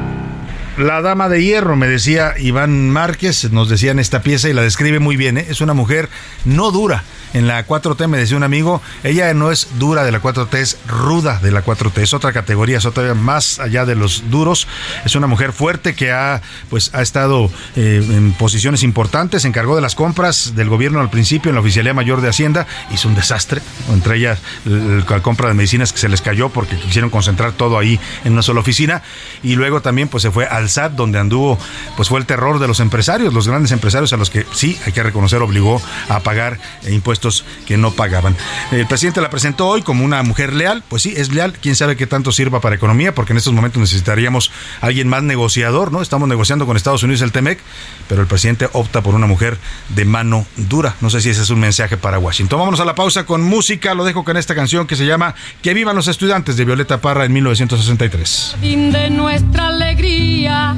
[0.78, 4.62] La dama de hierro, me decía Iván Márquez, nos decía en esta pieza y la
[4.62, 5.38] describe muy bien.
[5.38, 5.46] ¿eh?
[5.50, 6.10] Es una mujer
[6.46, 10.22] no dura, en la 4T, me decía un amigo, ella no es dura de la
[10.22, 14.30] 4T, es ruda de la 4T, es otra categoría, es otra más allá de los
[14.30, 14.68] duros,
[15.06, 19.76] es una mujer fuerte que ha, pues, ha estado eh, en posiciones importantes, se encargó
[19.76, 23.16] de las compras del gobierno al principio en la Oficialía Mayor de Hacienda, hizo un
[23.16, 27.78] desastre, entre ellas la compra de medicinas que se les cayó porque quisieron concentrar todo
[27.78, 29.04] ahí en una sola oficina,
[29.44, 31.58] y luego también pues se fue al SAT donde anduvo,
[31.96, 34.92] pues fue el terror de los empresarios, los grandes empresarios a los que sí, hay
[34.92, 37.21] que reconocer, obligó a pagar impuestos
[37.66, 38.36] que no pagaban.
[38.72, 41.96] El presidente la presentó hoy como una mujer leal, pues sí, es leal, quién sabe
[41.96, 46.02] qué tanto sirva para economía, porque en estos momentos necesitaríamos alguien más negociador, ¿no?
[46.02, 47.60] Estamos negociando con Estados Unidos el TEMEC,
[48.08, 49.58] pero el presidente opta por una mujer
[49.90, 50.96] de mano dura.
[51.02, 52.60] No sé si ese es un mensaje para Washington.
[52.60, 55.74] Vámonos a la pausa con música, lo dejo con esta canción que se llama Que
[55.74, 58.58] vivan los estudiantes de Violeta Parra en 1963.
[58.62, 60.76] Fin de nuestra alegría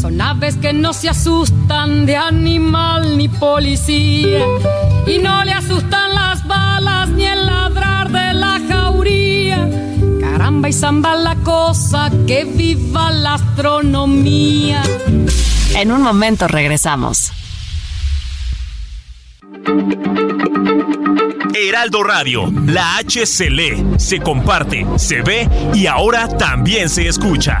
[0.00, 4.44] son aves que no se asustan de animal ni policía
[5.06, 9.68] y no le asustan las balas ni el ladrar de la jauría.
[10.20, 14.82] Caramba y zamba la cosa, que viva la astronomía.
[15.74, 17.32] En un momento regresamos.
[21.54, 27.60] Heraldo Radio, la H se lee, se comparte, se ve y ahora también se escucha.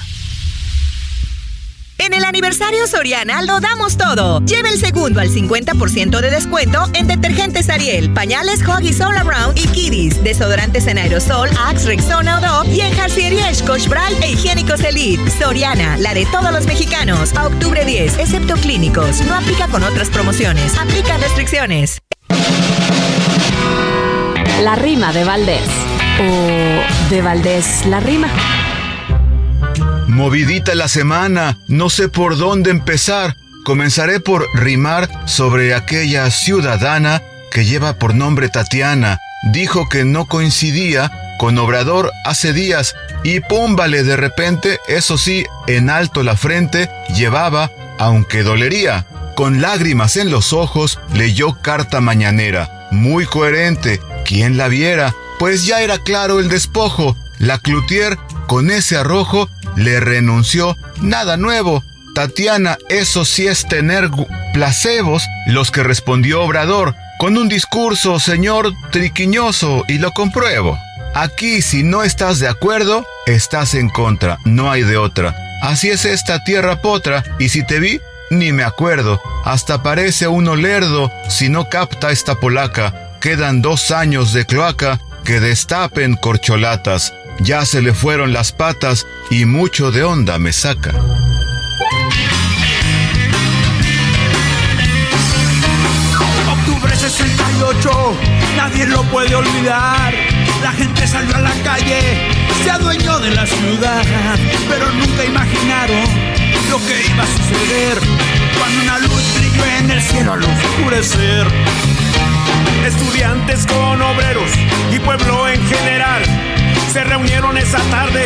[2.11, 4.41] En el aniversario Soriana lo damos todo.
[4.41, 9.65] Lleve el segundo al 50% de descuento en detergentes Ariel, pañales Huggies All Around y
[9.67, 15.31] Kiddies, desodorantes en aerosol, Axe, Rexona o y en Jarciería Scotch Brite e higiénicos Elite.
[15.31, 17.33] Soriana, la de todos los mexicanos.
[17.33, 19.21] A octubre 10, excepto clínicos.
[19.21, 20.77] No aplica con otras promociones.
[20.77, 22.01] Aplica restricciones.
[24.63, 25.69] La rima de Valdés.
[26.19, 28.27] O de Valdés la rima.
[30.11, 33.37] Movidita la semana, no sé por dónde empezar.
[33.63, 39.19] Comenzaré por rimar sobre aquella ciudadana que lleva por nombre Tatiana.
[39.53, 42.93] Dijo que no coincidía con Obrador hace días
[43.23, 49.05] y púmbale de repente, eso sí, en alto la frente, llevaba, aunque dolería.
[49.37, 55.81] Con lágrimas en los ojos leyó carta mañanera, muy coherente, quien la viera, pues ya
[55.81, 57.15] era claro el despojo.
[57.39, 60.77] La Cloutier, con ese arrojo, le renunció.
[61.01, 61.83] Nada nuevo.
[62.13, 64.09] Tatiana, eso sí es tener
[64.53, 70.77] placebos, los que respondió Obrador, con un discurso, señor, triquiñoso, y lo compruebo.
[71.13, 75.35] Aquí, si no estás de acuerdo, estás en contra, no hay de otra.
[75.61, 79.21] Así es esta tierra potra, y si te vi, ni me acuerdo.
[79.45, 83.17] Hasta parece uno lerdo si no capta esta polaca.
[83.19, 87.13] Quedan dos años de cloaca que destapen corcholatas.
[87.43, 90.91] Ya se le fueron las patas y mucho de onda me saca.
[96.51, 97.89] Octubre 68,
[98.55, 100.13] nadie lo puede olvidar.
[100.61, 102.29] La gente salió a la calle,
[102.63, 104.03] se adueñó de la ciudad,
[104.69, 106.03] pero nunca imaginaron
[106.69, 107.97] lo que iba a suceder
[108.59, 111.47] cuando una luz brilló en el cielo al oscurecer.
[112.85, 114.51] Estudiantes con obreros
[114.91, 116.50] y pueblo en general
[116.91, 118.25] se reunieron esa tarde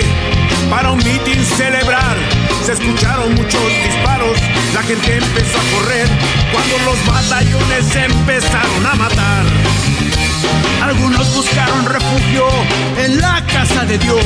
[0.72, 2.18] para un mitin celebrar.
[2.64, 4.38] Se escucharon muchos disparos,
[4.74, 6.08] la gente empezó a correr
[6.52, 10.05] cuando los batallones empezaron a matar.
[10.82, 12.46] Algunos buscaron refugio
[12.98, 14.22] en la casa de Dios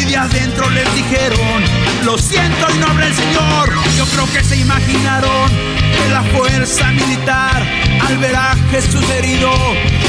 [0.00, 1.62] y de adentro les dijeron,
[2.04, 3.72] lo siento y no habla el Señor.
[3.96, 7.62] Yo creo que se imaginaron que la fuerza militar
[8.06, 9.50] al ver a Jesús herido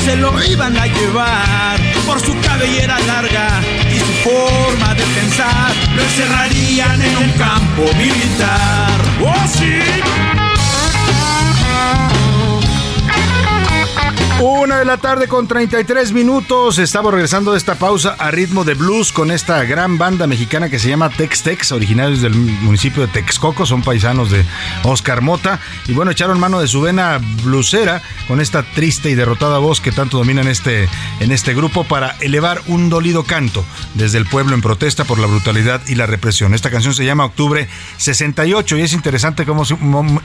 [0.05, 3.47] se lo iban a llevar por su cabellera larga
[3.93, 9.01] y su forma de pensar, lo encerrarían en un campo militar.
[9.21, 10.37] ¡Oh, sí!
[14.39, 16.78] Una de la tarde con 33 minutos.
[16.78, 20.78] Estamos regresando de esta pausa a ritmo de blues con esta gran banda mexicana que
[20.78, 24.45] se llama Tex Tex, originarios del municipio de Texcoco, son paisanos de
[24.84, 25.60] Oscar Mota.
[25.88, 29.91] Y bueno, echaron mano de su vena blusera con esta triste y derrotada voz que
[29.91, 30.88] tanto domina en este,
[31.19, 35.26] en este grupo para elevar un dolido canto desde el pueblo en protesta por la
[35.26, 36.54] brutalidad y la represión.
[36.54, 39.63] Esta canción se llama Octubre 68 y es interesante cómo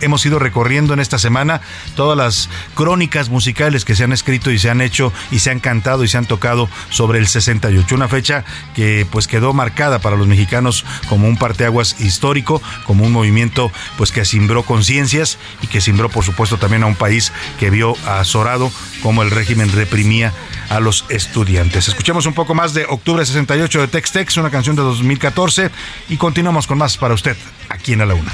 [0.03, 1.62] hemos ido recorriendo en esta semana
[1.96, 5.60] todas las crónicas musicales que se han escrito y se han hecho y se han
[5.60, 7.94] cantado y se han tocado sobre el 68.
[7.94, 13.12] Una fecha que pues quedó marcada para los mexicanos como un parteaguas histórico, como un
[13.12, 17.70] movimiento pues que simbró conciencias y que simbró por supuesto también a un país que
[17.70, 18.70] vio azorado
[19.02, 20.32] como el régimen reprimía
[20.68, 21.88] a los estudiantes.
[21.88, 25.70] Escuchemos un poco más de Octubre 68 de Tex Tex, una canción de 2014
[26.08, 27.36] y continuamos con más para usted
[27.68, 28.32] aquí en A la Una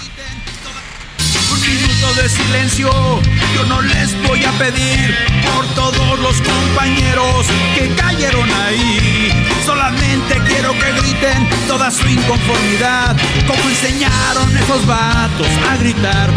[1.69, 2.91] minuto de silencio
[3.55, 5.15] yo no les voy a pedir
[5.55, 9.33] por todos los compañeros que cayeron ahí.
[9.67, 16.31] Solamente quiero que griten toda su inconformidad, como enseñaron esos vatos a gritar.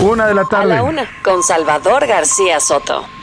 [0.00, 0.72] Una de la tarde.
[0.72, 3.15] A la una, con Salvador García Soto.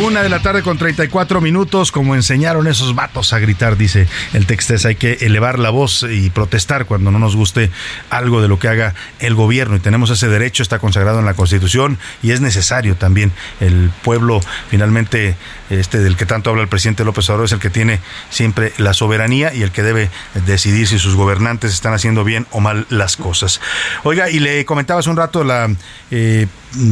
[0.00, 4.46] Una de la tarde con 34 minutos, como enseñaron esos vatos a gritar, dice el
[4.46, 4.86] Textes.
[4.86, 7.70] Hay que elevar la voz y protestar cuando no nos guste
[8.08, 9.76] algo de lo que haga el gobierno.
[9.76, 13.32] Y tenemos ese derecho, está consagrado en la Constitución y es necesario también.
[13.60, 15.36] El pueblo, finalmente,
[15.68, 18.00] este del que tanto habla el presidente López Obrador, es el que tiene
[18.30, 20.08] siempre la soberanía y el que debe
[20.46, 23.60] decidir si sus gobernantes están haciendo bien o mal las cosas.
[24.04, 25.68] Oiga, y le comentaba hace un rato la
[26.10, 26.46] eh,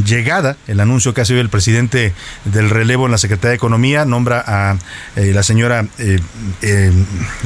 [0.05, 2.13] llegada, el anuncio que ha sido el presidente
[2.45, 4.77] del relevo en la Secretaría de Economía, nombra a
[5.15, 6.19] eh, la señora eh,
[6.61, 6.91] eh,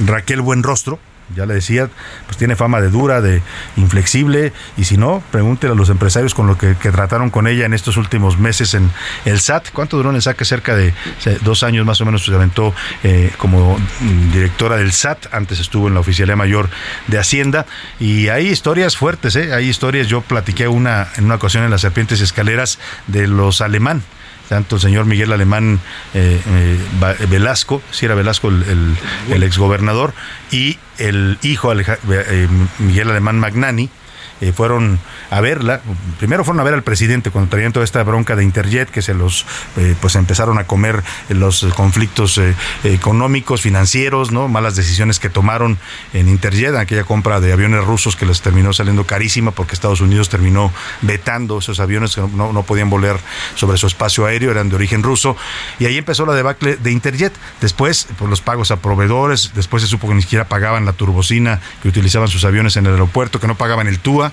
[0.05, 0.99] Raquel Buenrostro,
[1.33, 1.89] ya le decía,
[2.25, 3.41] pues tiene fama de dura, de
[3.77, 7.73] inflexible, y si no, pregúntele a los empresarios con lo que, trataron con ella en
[7.73, 8.91] estos últimos meses en
[9.25, 9.69] el SAT.
[9.73, 10.43] ¿Cuánto duró en el SAT?
[10.43, 10.93] Cerca de
[11.43, 13.79] dos años más o menos se aventó eh, como
[14.31, 16.69] directora del SAT, antes estuvo en la Oficialía Mayor
[17.07, 17.65] de Hacienda,
[17.99, 19.53] y hay historias fuertes, ¿eh?
[19.53, 24.03] hay historias, yo platiqué una en una ocasión en las Serpientes Escaleras de los alemán,
[24.49, 25.79] tanto el señor Miguel Alemán
[26.13, 30.13] eh, eh, Velasco, si era Velasco el, exgobernador,
[30.51, 32.47] y el hijo eh,
[32.79, 33.89] Miguel Alemán Magnani,
[34.41, 35.81] eh, fueron a verla.
[36.19, 39.13] Primero fueron a ver al presidente cuando traían toda esta bronca de Interjet, que se
[39.13, 39.45] los
[39.77, 44.47] eh, pues empezaron a comer los conflictos eh, económicos, financieros, ¿no?
[44.47, 45.77] Malas decisiones que tomaron
[46.13, 50.29] en Interjet, aquella compra de aviones rusos que les terminó saliendo carísima porque Estados Unidos
[50.29, 50.71] terminó
[51.01, 53.19] vetando esos aviones que no, no podían volar
[53.55, 55.37] sobre su espacio aéreo, eran de origen ruso.
[55.79, 57.33] Y ahí empezó la debacle de Interjet.
[57.61, 61.87] Después, los pagos a proveedores, después se supo que ni siquiera pagaban la turbocina que
[61.87, 64.24] utilizaban sus aviones en el aeropuerto, que no pagaban el TUA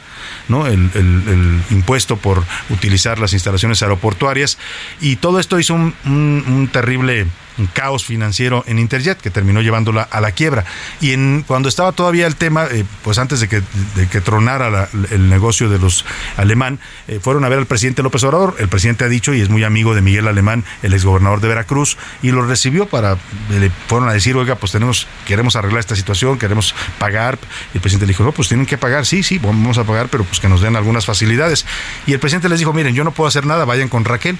[0.48, 0.66] ¿no?
[0.66, 4.58] El, impuesto por utilizar las instalaciones aeroportuarias.
[5.00, 7.26] Y todo esto hizo un terrible
[7.58, 10.64] un caos financiero en Interjet que terminó llevándola a la quiebra.
[11.00, 13.62] Y en, cuando estaba todavía el tema, eh, pues antes de que,
[13.94, 16.04] de que tronara el negocio de los
[16.36, 18.56] alemán, eh, fueron a ver al presidente López Obrador.
[18.58, 21.96] El presidente ha dicho, y es muy amigo de Miguel Alemán, el exgobernador de Veracruz,
[22.22, 23.16] y lo recibió para,
[23.50, 27.38] le fueron a decir, oiga, pues tenemos, queremos arreglar esta situación, queremos pagar.
[27.74, 30.08] Y el presidente le dijo, no, pues tienen que pagar, sí, sí, vamos a pagar,
[30.08, 31.66] pero pues que nos den algunas facilidades.
[32.06, 34.38] Y el presidente les dijo, miren, yo no puedo hacer nada, vayan con Raquel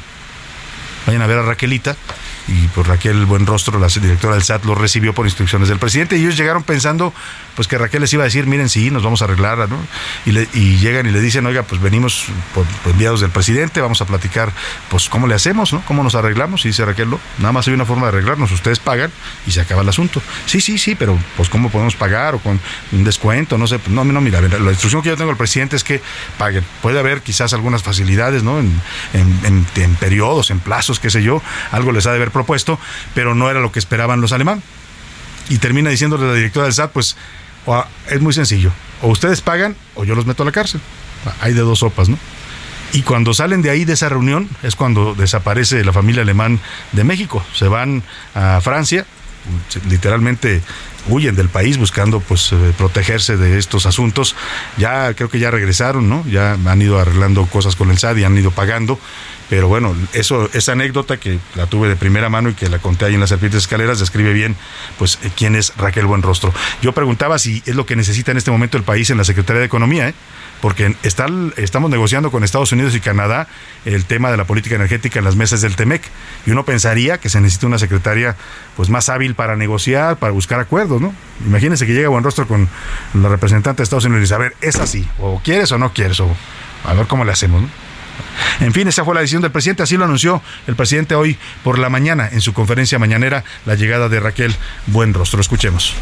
[1.07, 1.97] vayan a ver a Raquelita
[2.49, 6.23] y pues Raquel Buenrostro, la directora del SAT, lo recibió por instrucciones del presidente y
[6.23, 7.15] ellos llegaron pensando
[7.55, 9.79] pues que Raquel les iba a decir, miren, sí, nos vamos a arreglar, ¿no?
[10.25, 14.01] Y, le, y llegan y le dicen, oiga, pues venimos por, enviados del presidente, vamos
[14.01, 14.53] a platicar,
[14.89, 15.83] pues cómo le hacemos, ¿no?
[15.83, 16.65] ¿Cómo nos arreglamos?
[16.65, 19.11] Y dice Raquel, no, nada más hay una forma de arreglarnos, ustedes pagan
[19.47, 20.23] y se acaba el asunto.
[20.47, 22.59] Sí, sí, sí, pero pues cómo podemos pagar o con
[22.93, 25.77] un descuento, no sé, pues, no, no, mira, la instrucción que yo tengo del presidente
[25.77, 26.01] es que
[26.39, 26.65] paguen.
[26.81, 28.59] Puede haber quizás algunas facilidades, ¿no?
[28.59, 28.81] En,
[29.13, 32.79] en, en periodos, en plazos, qué sé yo, algo les ha de haber propuesto,
[33.15, 34.65] pero no era lo que esperaban los alemanes.
[35.49, 37.17] Y termina diciéndole la directora del SAT, pues
[38.09, 40.81] es muy sencillo, o ustedes pagan o yo los meto a la cárcel.
[41.41, 42.19] Hay de dos sopas, ¿no?
[42.93, 46.61] Y cuando salen de ahí, de esa reunión, es cuando desaparece la familia alemán
[46.93, 47.43] de México.
[47.55, 48.03] Se van
[48.35, 49.07] a Francia,
[49.89, 50.61] literalmente
[51.09, 54.37] huyen del país buscando pues eh, protegerse de estos asuntos.
[54.77, 56.25] Ya creo que ya regresaron, ¿no?
[56.29, 58.99] Ya han ido arreglando cosas con el SAT y han ido pagando
[59.53, 63.05] pero bueno, eso, esa anécdota que la tuve de primera mano y que la conté
[63.05, 64.57] ahí en las serpientes escaleras, describe bien
[64.99, 66.55] pues quién es Raquel Buenrostro.
[66.81, 69.61] Yo preguntaba si es lo que necesita en este momento el país en la Secretaría
[69.61, 70.15] de Economía, ¿eh?
[70.63, 73.47] porque estamos negociando con Estados Unidos y Canadá
[73.85, 76.01] el tema de la política energética en las mesas del TEMEC.
[76.47, 78.37] Y uno pensaría que se necesita una secretaria
[78.75, 81.13] pues más hábil para negociar, para buscar acuerdos, ¿no?
[81.45, 82.71] Imagínense que llega buen rostro con
[83.13, 85.93] la representante de Estados Unidos y dice, a ver, es así, o quieres o no
[85.93, 86.35] quieres, o
[86.87, 87.92] a ver cómo le hacemos, ¿no?
[88.61, 91.79] En fin, esa fue la decisión del presidente, así lo anunció el presidente hoy por
[91.79, 94.55] la mañana en su conferencia mañanera, la llegada de Raquel
[94.87, 95.41] Buenrostro.
[95.41, 95.95] Escuchemos.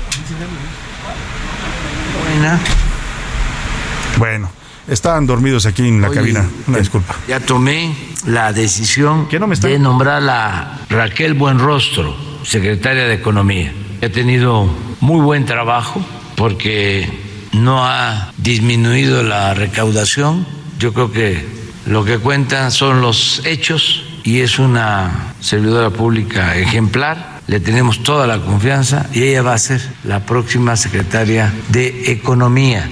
[4.18, 4.50] Bueno,
[4.88, 6.48] estaban dormidos aquí en la cabina.
[6.66, 7.16] Una disculpa.
[7.28, 7.94] Ya tomé
[8.26, 13.72] la decisión de nombrar a Raquel Buenrostro, secretaria de Economía.
[14.02, 14.68] Ha tenido
[15.00, 16.04] muy buen trabajo
[16.36, 17.08] porque
[17.52, 20.46] no ha disminuido la recaudación.
[20.78, 21.59] Yo creo que
[21.90, 27.40] lo que cuentan son los hechos y es una servidora pública ejemplar.
[27.48, 32.88] Le tenemos toda la confianza y ella va a ser la próxima secretaria de Economía.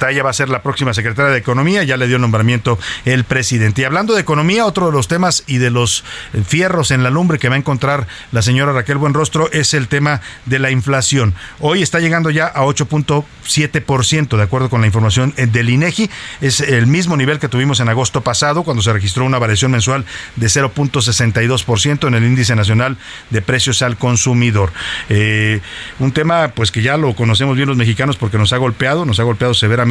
[0.00, 3.82] Ella va a ser la próxima secretaria de Economía, ya le dio nombramiento el presidente.
[3.82, 6.04] Y hablando de economía, otro de los temas y de los
[6.46, 10.20] fierros en la lumbre que va a encontrar la señora Raquel Buenrostro es el tema
[10.44, 11.34] de la inflación.
[11.60, 16.10] Hoy está llegando ya a 8.7%, de acuerdo con la información del INEGI.
[16.40, 20.04] Es el mismo nivel que tuvimos en agosto pasado, cuando se registró una variación mensual
[20.36, 22.96] de 0.62% en el índice nacional
[23.30, 24.72] de precios al consumidor.
[25.08, 25.60] Eh,
[25.98, 29.20] un tema pues que ya lo conocemos bien los mexicanos porque nos ha golpeado, nos
[29.20, 29.85] ha golpeado severamente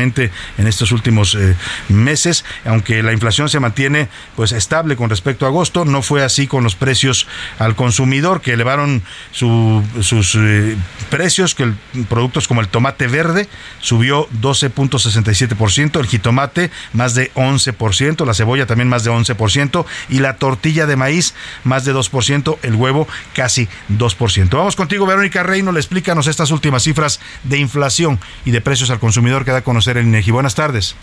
[0.57, 1.55] en estos últimos eh,
[1.89, 6.47] meses, aunque la inflación se mantiene pues estable con respecto a agosto, no fue así
[6.47, 7.27] con los precios
[7.59, 10.75] al consumidor que elevaron sus eh,
[11.09, 11.71] precios, que
[12.09, 13.47] productos como el tomate verde
[13.79, 20.35] subió 12.67%, el jitomate más de 11%, la cebolla también más de 11% y la
[20.37, 21.33] tortilla de maíz
[21.63, 24.49] más de 2%, el huevo casi 2%.
[24.49, 28.99] Vamos contigo, Verónica Reino, le explícanos estas últimas cifras de inflación y de precios al
[28.99, 30.31] consumidor que da con conocer el INEGI.
[30.31, 30.95] Buenas tardes.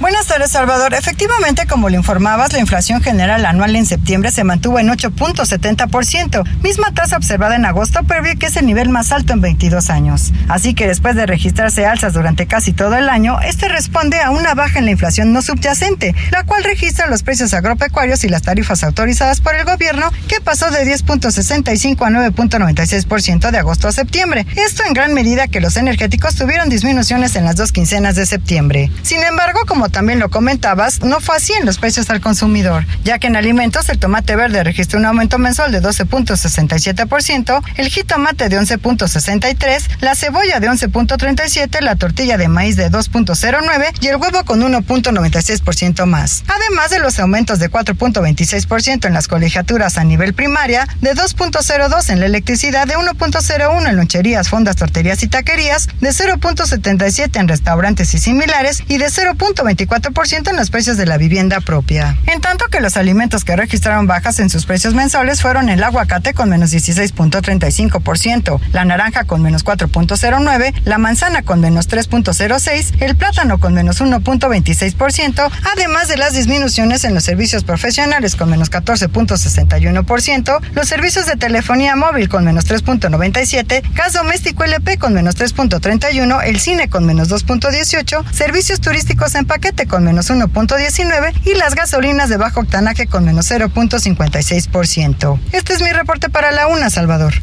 [0.00, 0.94] Buenas tardes, Salvador.
[0.94, 6.94] Efectivamente, como lo informabas, la inflación general anual en septiembre se mantuvo en 8.70%, misma
[6.94, 10.32] tasa observada en agosto previo que es el nivel más alto en 22 años.
[10.48, 14.54] Así que después de registrarse alzas durante casi todo el año, este responde a una
[14.54, 18.82] baja en la inflación no subyacente, la cual registra los precios agropecuarios y las tarifas
[18.82, 24.46] autorizadas por el gobierno, que pasó de 10.65 a 9.96% de agosto a septiembre.
[24.56, 28.90] Esto en gran medida que los energéticos tuvieron disminuciones en las dos quincenas de septiembre.
[29.02, 33.18] Sin embargo, como también lo comentabas, no fue así en los precios al consumidor, ya
[33.18, 38.58] que en alimentos el tomate verde registró un aumento mensual de 12.67%, el jitomate de
[38.58, 44.60] 11.63%, la cebolla de 11.37%, la tortilla de maíz de 2.09% y el huevo con
[44.60, 46.44] 1.96% más.
[46.48, 52.20] Además de los aumentos de 4.26% en las colegiaturas a nivel primaria, de 2.02% en
[52.20, 58.18] la electricidad, de 1.01% en loncherías, fondas, torterías y taquerías, de 0.77% en restaurantes y
[58.18, 62.16] similares y de 0.20 24% en los precios de la vivienda propia.
[62.26, 66.34] En tanto que los alimentos que registraron bajas en sus precios mensuales fueron el aguacate
[66.34, 73.58] con menos 16.35%, la naranja con menos 4.09%, la manzana con menos 3.06%, el plátano
[73.58, 80.88] con menos 1.26%, además de las disminuciones en los servicios profesionales con menos 14.61%, los
[80.88, 86.88] servicios de telefonía móvil con menos 3.97%, gas doméstico LP con menos 3.31%, el cine
[86.88, 92.60] con menos 2.18%, servicios turísticos en paquete con menos 1.19 y las gasolinas de bajo
[92.60, 95.38] octanaje con menos 0.56%.
[95.52, 97.34] Este es mi reporte para la UNA, Salvador.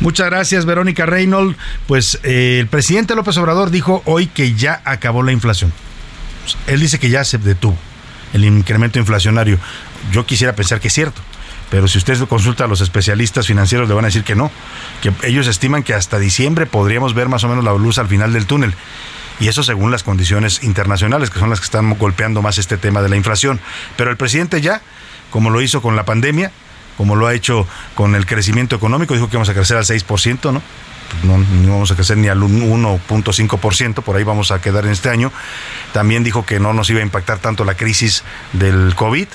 [0.00, 1.58] Muchas gracias, Verónica Reynolds.
[1.86, 5.70] Pues eh, el presidente López Obrador dijo hoy que ya acabó la inflación.
[6.66, 7.76] Él dice que ya se detuvo
[8.32, 9.58] el incremento inflacionario.
[10.12, 11.20] Yo quisiera pensar que es cierto.
[11.70, 14.50] Pero si usted consulta a los especialistas financieros, le van a decir que no,
[15.02, 18.32] que ellos estiman que hasta diciembre podríamos ver más o menos la luz al final
[18.32, 18.72] del túnel
[19.40, 23.02] y eso según las condiciones internacionales, que son las que están golpeando más este tema
[23.02, 23.60] de la inflación.
[23.96, 24.80] Pero el presidente ya,
[25.30, 26.50] como lo hizo con la pandemia,
[26.96, 30.52] como lo ha hecho con el crecimiento económico, dijo que vamos a crecer al 6%,
[30.52, 30.62] ¿no?
[31.10, 34.92] Pues no, no, vamos a crecer ni al 1.5%, por ahí vamos a quedar en
[34.92, 35.30] este año.
[35.92, 38.24] También dijo que no nos iba a impactar tanto la crisis
[38.54, 39.28] del COVID.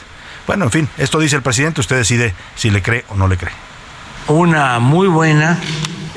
[0.47, 3.37] Bueno, en fin, esto dice el presidente, usted decide si le cree o no le
[3.37, 3.53] cree.
[4.27, 5.59] Una muy buena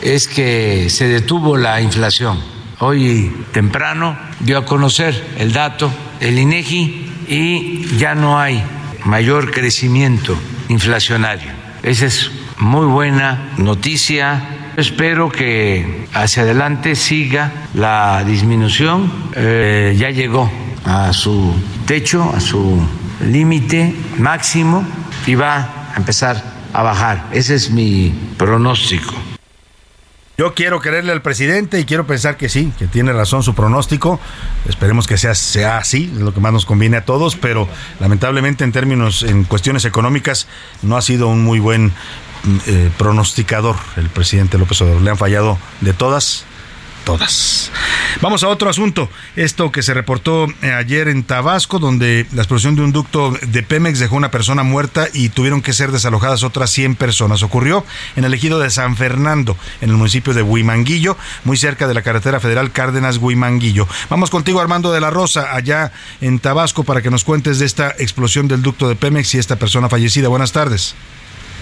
[0.03, 7.07] es que se detuvo la inflación Hoy temprano dio a conocer el dato el INEGI
[7.29, 8.62] y ya no hay
[9.05, 10.37] mayor crecimiento
[10.68, 11.51] inflacionario.
[11.83, 14.72] Esa es muy buena noticia.
[14.77, 19.12] Espero que hacia adelante siga la disminución.
[19.37, 20.51] Eh, ya llegó
[20.85, 21.55] a su
[21.87, 22.81] techo, a su
[23.25, 24.85] límite máximo
[25.27, 27.29] y va a empezar a bajar.
[27.33, 29.14] Ese es mi pronóstico.
[30.37, 34.18] Yo quiero quererle al presidente y quiero pensar que sí, que tiene razón su pronóstico.
[34.68, 37.68] Esperemos que sea, sea así, es lo que más nos conviene a todos, pero
[38.01, 40.49] lamentablemente en términos, en cuestiones económicas,
[40.82, 45.03] no ha sido un muy buen mm, eh, pronosticador el presidente López Obrador.
[45.03, 46.47] Le han fallado de todas
[47.05, 47.71] todas.
[48.21, 49.09] Vamos a otro asunto.
[49.37, 53.63] Esto que se reportó eh, ayer en Tabasco, donde la explosión de un ducto de
[53.63, 57.43] Pemex dejó una persona muerta y tuvieron que ser desalojadas otras 100 personas.
[57.43, 57.85] Ocurrió
[58.17, 62.03] en el ejido de San Fernando, en el municipio de Huimanguillo, muy cerca de la
[62.03, 63.87] carretera federal Cárdenas-Huimanguillo.
[64.09, 67.91] Vamos contigo, Armando de la Rosa, allá en Tabasco, para que nos cuentes de esta
[67.99, 70.29] explosión del ducto de Pemex y esta persona fallecida.
[70.29, 70.95] Buenas tardes.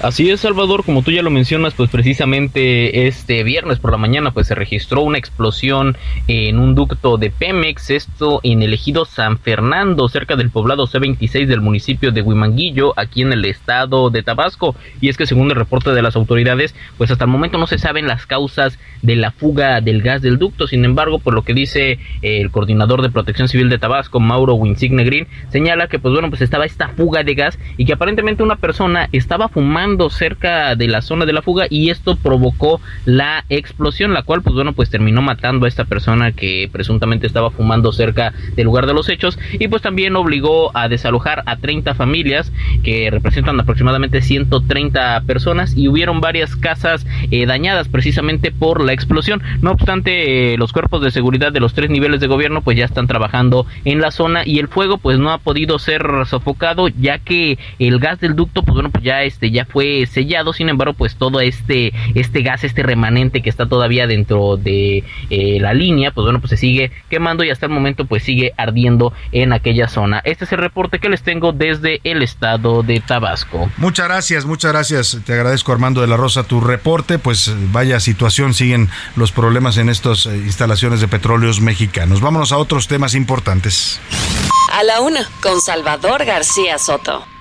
[0.01, 4.32] Así es, Salvador, como tú ya lo mencionas, pues precisamente este viernes por la mañana
[4.32, 9.38] pues se registró una explosión en un ducto de Pemex, esto en el ejido San
[9.38, 14.74] Fernando, cerca del poblado C26 del municipio de Huimanguillo, aquí en el estado de Tabasco.
[15.01, 17.78] Y es que según el reporte de las autoridades, pues hasta el momento no se
[17.78, 20.66] saben las causas de la fuga del gas del ducto.
[20.66, 25.05] Sin embargo, por lo que dice el coordinador de Protección Civil de Tabasco, Mauro Winsigne
[25.05, 28.57] Green, señala que pues bueno, pues estaba esta fuga de gas y que aparentemente una
[28.57, 34.14] persona estaba fumando cerca de la zona de la fuga y esto provocó la explosión,
[34.14, 38.32] la cual pues bueno pues terminó matando a esta persona que presuntamente estaba fumando cerca
[38.54, 42.52] del lugar de los hechos y pues también obligó a desalojar a 30 familias
[42.84, 49.42] que representan aproximadamente 130 personas y hubieron varias casas eh, dañadas precisamente por la explosión.
[49.62, 52.84] No obstante, eh, los cuerpos de seguridad de los tres niveles de gobierno pues ya
[52.84, 57.18] están trabajando en la zona y el fuego pues no ha podido ser sofocado ya
[57.18, 60.94] que el gas del ducto pues bueno pues ya este ya fue sellado, sin embargo,
[60.94, 66.10] pues todo este, este gas, este remanente que está todavía dentro de eh, la línea,
[66.10, 69.88] pues bueno, pues se sigue quemando y hasta el momento pues sigue ardiendo en aquella
[69.88, 70.20] zona.
[70.24, 73.70] Este es el reporte que les tengo desde el estado de Tabasco.
[73.76, 75.18] Muchas gracias, muchas gracias.
[75.24, 77.18] Te agradezco Armando de la Rosa tu reporte.
[77.18, 82.20] Pues vaya situación, siguen los problemas en estas eh, instalaciones de petróleos mexicanos.
[82.20, 84.00] Vámonos a otros temas importantes.
[84.72, 87.31] A la una, con Salvador García Soto.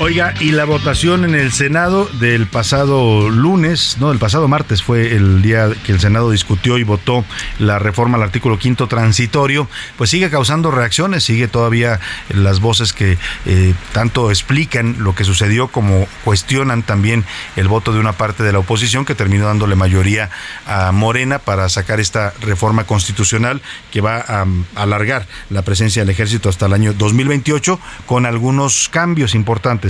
[0.00, 5.16] Oiga, y la votación en el Senado del pasado lunes, no, del pasado martes fue
[5.16, 7.24] el día que el Senado discutió y votó
[7.58, 13.18] la reforma al artículo quinto transitorio, pues sigue causando reacciones, sigue todavía las voces que
[13.44, 17.24] eh, tanto explican lo que sucedió como cuestionan también
[17.56, 20.30] el voto de una parte de la oposición que terminó dándole mayoría
[20.64, 24.42] a Morena para sacar esta reforma constitucional que va a,
[24.76, 29.87] a alargar la presencia del ejército hasta el año 2028 con algunos cambios importantes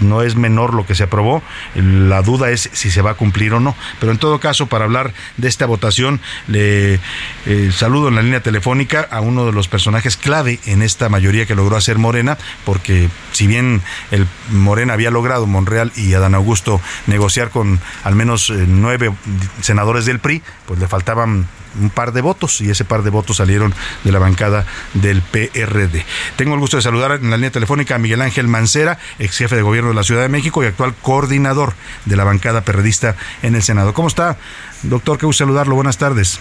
[0.00, 1.42] No es menor lo que se aprobó.
[1.74, 3.74] La duda es si se va a cumplir o no.
[4.00, 7.00] Pero en todo caso, para hablar de esta votación, le
[7.46, 11.46] eh, saludo en la línea telefónica a uno de los personajes clave en esta mayoría
[11.46, 16.80] que logró hacer Morena, porque si bien el Morena había logrado Monreal y Adán Augusto
[17.06, 19.12] negociar con al menos eh, nueve
[19.60, 21.46] senadores del PRI, pues le faltaban
[21.80, 24.64] un par de votos y ese par de votos salieron de la bancada
[24.94, 26.04] del PRD.
[26.36, 29.56] Tengo el gusto de saludar en la línea telefónica a Miguel Ángel Mancera, ex jefe
[29.56, 33.54] de gobierno de la Ciudad de México y actual coordinador de la bancada perredista en
[33.54, 33.94] el Senado.
[33.94, 34.36] ¿Cómo está,
[34.82, 35.18] doctor?
[35.18, 35.74] Qué gusto saludarlo.
[35.74, 36.40] Buenas tardes.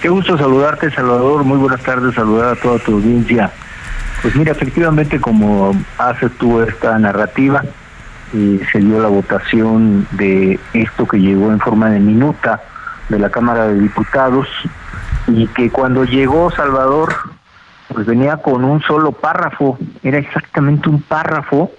[0.00, 1.44] Qué gusto saludarte, Salvador.
[1.44, 3.50] Muy buenas tardes, saludar a toda tu audiencia.
[4.22, 7.62] Pues mira, efectivamente, como haces tú esta narrativa,
[8.32, 12.62] eh, se dio la votación de esto que llegó en forma de minuta
[13.10, 14.48] de la Cámara de Diputados
[15.26, 17.14] y que cuando llegó Salvador
[17.88, 21.72] pues venía con un solo párrafo, era exactamente un párrafo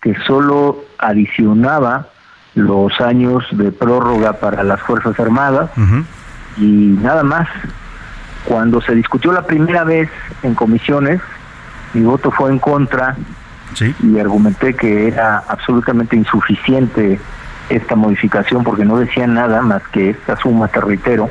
[0.00, 2.06] que solo adicionaba
[2.54, 5.70] los años de prórroga para las Fuerzas Armadas
[6.56, 7.48] y nada más.
[8.44, 10.08] Cuando se discutió la primera vez
[10.44, 11.20] en comisiones,
[11.94, 13.16] mi voto fue en contra
[14.02, 17.18] y argumenté que era absolutamente insuficiente
[17.68, 21.30] esta modificación porque no decía nada más que esta suma, te reitero,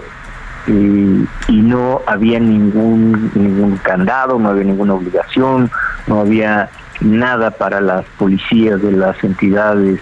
[0.67, 5.69] y no había ningún, ningún candado, no había ninguna obligación,
[6.07, 6.69] no había
[7.01, 9.99] nada para las policías de las entidades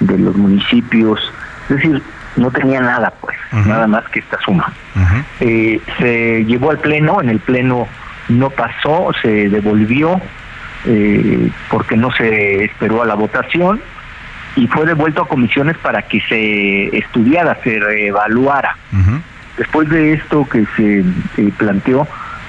[0.00, 1.20] de los municipios,
[1.68, 2.02] es decir,
[2.36, 4.72] no tenía nada pues, nada más que esta suma.
[5.40, 7.88] Eh, se llevó al pleno, en el pleno
[8.28, 10.20] no pasó, se devolvió
[10.86, 13.80] eh, porque no se esperó a la votación
[14.56, 18.76] y fue devuelto a comisiones para que se estudiara, se reevaluara.
[19.56, 22.08] Después de esto que se eh, planteó,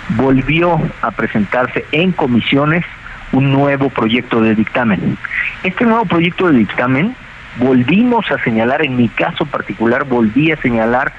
[0.10, 2.84] volvió a presentarse en comisiones
[3.32, 5.18] un nuevo proyecto de dictamen.
[5.64, 7.16] Este nuevo proyecto de dictamen
[7.58, 11.14] volvimos a señalar, en mi caso particular, volví a señalar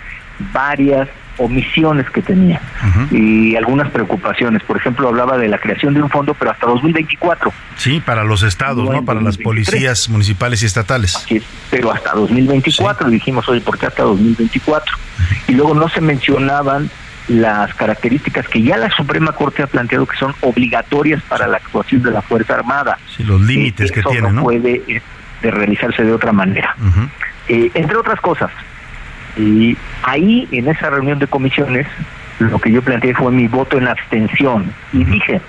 [0.52, 1.08] varias
[1.38, 2.60] omisiones que tenía
[3.10, 4.62] y algunas preocupaciones.
[4.62, 7.52] Por ejemplo, hablaba de la creación de un fondo, pero hasta 2024.
[7.76, 9.04] Sí, para los estados, ¿no?
[9.04, 11.12] Para las policías municipales y estatales.
[11.26, 14.96] Sí, pero hasta 2024 dijimos, oye, ¿por qué hasta 2024?
[15.48, 16.90] Y luego no se mencionaban
[17.28, 22.02] las características que ya la Suprema Corte ha planteado que son obligatorias para la actuación
[22.02, 22.98] de la Fuerza Armada.
[23.16, 25.02] Sí, los límites que, tiene, no, puede eh,
[25.42, 26.76] de realizarse de otra manera.
[27.48, 28.50] Eh, entre otras cosas,
[29.36, 31.86] y ahí en esa reunión de comisiones,
[32.38, 34.72] lo que yo planteé fue mi voto en abstención.
[34.92, 35.40] Y dije,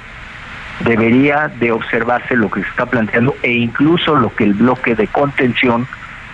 [0.81, 5.07] debería de observarse lo que se está planteando e incluso lo que el bloque de
[5.07, 5.87] contención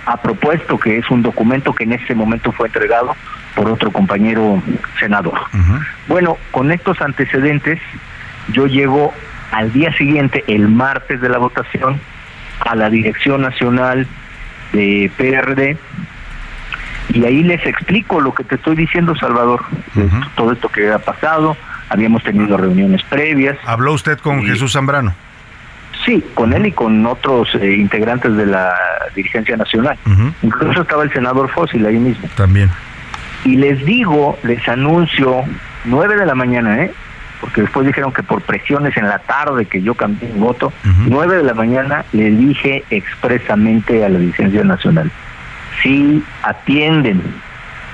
[0.06, 3.16] ha propuesto, que es un documento que en ese momento fue entregado
[3.56, 4.62] por otro compañero
[5.00, 5.40] senador.
[6.08, 7.80] Bueno, con estos antecedentes,
[8.52, 9.14] yo llego
[9.52, 12.00] al día siguiente, el martes de la votación,
[12.60, 14.08] a la Dirección Nacional
[14.74, 15.78] de PRD
[17.12, 19.62] y ahí les explico lo que te estoy diciendo, Salvador,
[20.36, 21.58] todo esto que ha pasado,
[21.90, 23.58] habíamos tenido reuniones previas.
[23.66, 25.14] ¿Habló usted con Jesús Zambrano?
[26.06, 28.74] Sí, con él y con otros eh, integrantes de la
[29.16, 29.98] dirigencia nacional.
[30.42, 32.28] Incluso estaba el senador Fósil ahí mismo.
[32.36, 32.70] También.
[33.46, 35.44] Y les digo, les anuncio,
[35.86, 36.94] nueve de la mañana, ¿eh?
[37.44, 40.72] porque después dijeron que por presiones en la tarde que yo cambié mi voto,
[41.08, 45.12] nueve de la mañana le dije expresamente a la dirigencia nacional,
[45.82, 47.22] si atienden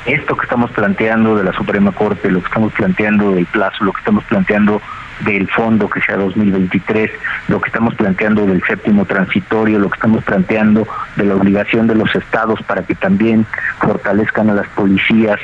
[0.06, 3.94] esto que estamos planteando de la Suprema Corte, lo que estamos planteando del plazo, lo
[3.94, 4.82] que estamos planteando
[5.22, 7.12] del fondo que sea 2023,
[7.50, 11.96] lo que estamos planteando del séptimo transitorio, lo que estamos planteando de la obligación de
[11.96, 13.46] los estados para que también
[13.80, 15.40] fortalezcan a las policías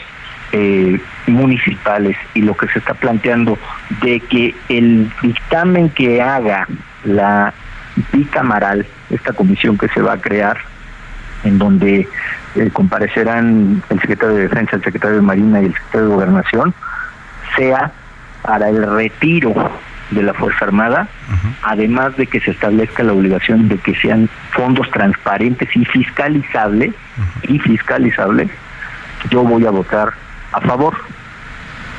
[0.54, 3.58] eh, municipales y lo que se está planteando
[4.02, 6.68] de que el dictamen que haga
[7.04, 7.54] la
[8.14, 10.58] bicamaral, esta comisión que se va a crear,
[11.46, 12.08] en donde
[12.56, 16.74] eh, comparecerán el secretario de Defensa, el secretario de Marina y el secretario de Gobernación,
[17.56, 17.92] sea
[18.42, 19.54] para el retiro
[20.12, 21.08] de la Fuerza Armada,
[21.64, 26.94] además de que se establezca la obligación de que sean fondos transparentes y fiscalizables,
[27.44, 28.50] y fiscalizables,
[29.30, 30.14] yo voy a votar
[30.52, 30.96] a favor.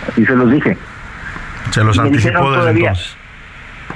[0.08, 0.76] Así se los dije.
[1.70, 3.16] Se los anticipó desde entonces.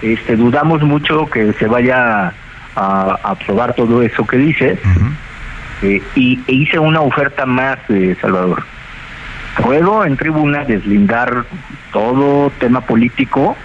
[0.02, 2.32] Este, dudamos mucho que se vaya
[2.74, 4.78] a, aprobar todo eso que dice,
[5.82, 8.64] eh, y e hice una oferta más, eh, Salvador.
[9.62, 11.44] Puedo en tribuna deslindar
[11.92, 13.56] todo tema político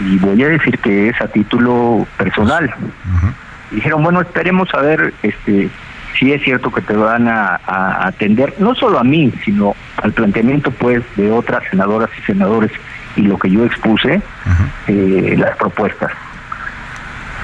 [0.00, 2.74] y voy a decir que es a título personal.
[3.70, 5.70] Dijeron, bueno, esperemos a ver este
[6.18, 7.58] si es cierto que te van a,
[8.06, 12.70] atender, no solo a mí, sino al planteamiento pues de otras senadoras y senadores
[13.16, 14.20] y lo que yo expuse,
[14.88, 16.12] eh, las propuestas.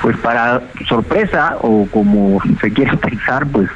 [0.03, 3.68] Pues para sorpresa, o como se quiere pensar, pues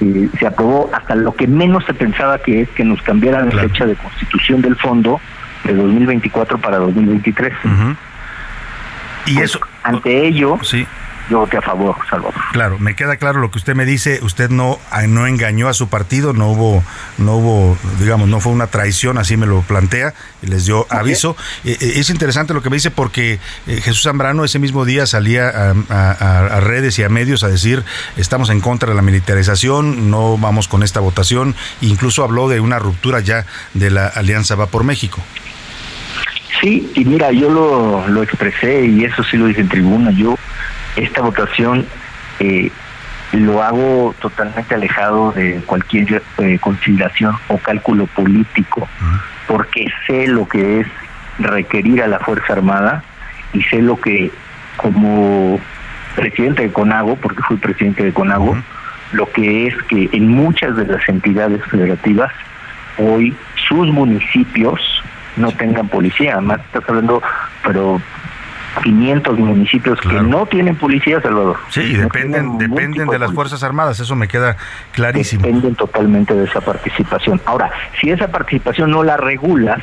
[0.00, 3.62] eh, se aprobó hasta lo que menos se pensaba que es que nos cambiaran la
[3.62, 5.20] fecha de constitución del fondo
[5.64, 7.52] de 2024 para 2023.
[9.26, 10.86] Y pues, eso ante ello, sí
[11.28, 12.34] yo voté a favor, Salvador.
[12.52, 14.20] Claro, me queda claro lo que usted me dice.
[14.22, 16.84] Usted no, ah, no engañó a su partido, no hubo,
[17.18, 21.36] no hubo, digamos, no fue una traición, así me lo plantea y les dio aviso.
[21.64, 25.06] Eh, eh, es interesante lo que me dice porque eh, Jesús Zambrano ese mismo día
[25.06, 25.48] salía
[25.88, 27.84] a, redes y a medios a decir
[28.16, 31.54] estamos en contra de la militarización, no vamos con esta votación.
[31.80, 35.20] Incluso habló de una ruptura ya de la Alianza Va por México.
[36.60, 40.10] Sí, y mira, yo lo, lo expresé y eso sí lo dije en tribuna.
[40.10, 40.35] Yo
[40.96, 41.86] esta votación
[42.40, 42.70] eh,
[43.32, 48.88] lo hago totalmente alejado de cualquier eh, consideración o cálculo político,
[49.46, 50.86] porque sé lo que es
[51.38, 53.04] requerir a la Fuerza Armada
[53.52, 54.30] y sé lo que
[54.76, 55.60] como
[56.14, 58.56] presidente de CONAGO, porque fui presidente de CONAGO,
[59.12, 62.32] lo que es que en muchas de las entidades federativas
[62.98, 63.36] hoy
[63.68, 64.80] sus municipios
[65.36, 67.22] no tengan policía, además estás hablando,
[67.62, 68.00] pero
[68.82, 71.56] 500 municipios que no tienen policía, Salvador.
[71.70, 74.56] Sí, dependen, dependen de las Fuerzas Armadas, eso me queda
[74.92, 75.42] clarísimo.
[75.42, 77.40] Dependen totalmente de esa participación.
[77.46, 77.70] Ahora,
[78.00, 79.80] si esa participación no la regulas,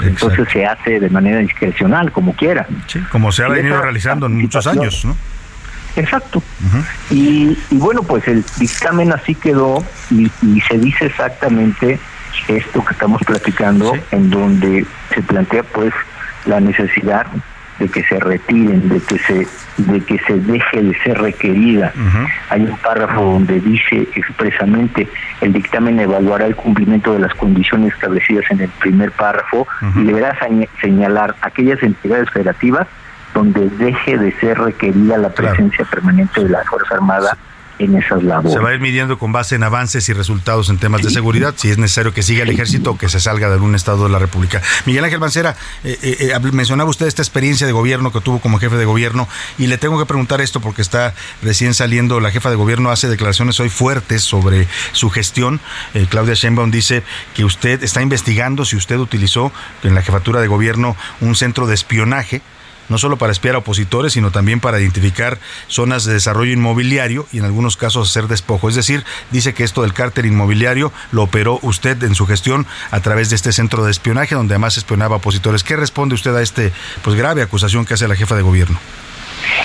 [0.00, 2.66] entonces se hace de manera discrecional, como quiera.
[2.86, 5.16] Sí, como se ha venido realizando en muchos años, ¿no?
[5.96, 6.42] Exacto.
[7.10, 10.30] y, bueno, pues el dictamen así quedó y,
[10.68, 11.98] se dice exactamente
[12.46, 15.92] esto que estamos platicando, en donde se plantea pues
[16.46, 17.26] la necesidad
[17.78, 19.46] de que se retiren, de que se
[19.78, 21.92] de que se deje de ser requerida.
[22.50, 25.08] Hay un párrafo donde dice expresamente
[25.40, 29.66] el dictamen evaluará el cumplimiento de las condiciones establecidas en el primer párrafo
[29.96, 30.36] y deberá
[30.80, 32.86] señalar aquellas entidades federativas
[33.34, 37.36] donde deje de ser requerida la presencia permanente de la Fuerza Armada
[37.78, 37.92] en
[38.26, 38.52] labores.
[38.52, 41.54] Se va a ir midiendo con base en avances y resultados en temas de seguridad,
[41.56, 44.10] si es necesario que siga el ejército o que se salga de algún estado de
[44.10, 44.62] la República.
[44.86, 48.58] Miguel Ángel Mancera, eh, eh, eh, mencionaba usted esta experiencia de gobierno que tuvo como
[48.58, 52.50] jefe de gobierno y le tengo que preguntar esto porque está recién saliendo, la jefa
[52.50, 55.60] de gobierno hace declaraciones hoy fuertes sobre su gestión.
[56.10, 57.02] Claudia Sheinbaum dice
[57.34, 59.52] que usted está investigando si usted utilizó
[59.82, 62.42] en la jefatura de gobierno un centro de espionaje
[62.88, 67.38] no solo para espiar a opositores, sino también para identificar zonas de desarrollo inmobiliario y
[67.38, 68.68] en algunos casos hacer despojo.
[68.68, 73.00] Es decir, dice que esto del cárter inmobiliario lo operó usted en su gestión a
[73.00, 75.64] través de este centro de espionaje donde además espionaba a opositores.
[75.64, 76.72] ¿Qué responde usted a este
[77.02, 78.78] pues grave acusación que hace la jefa de gobierno?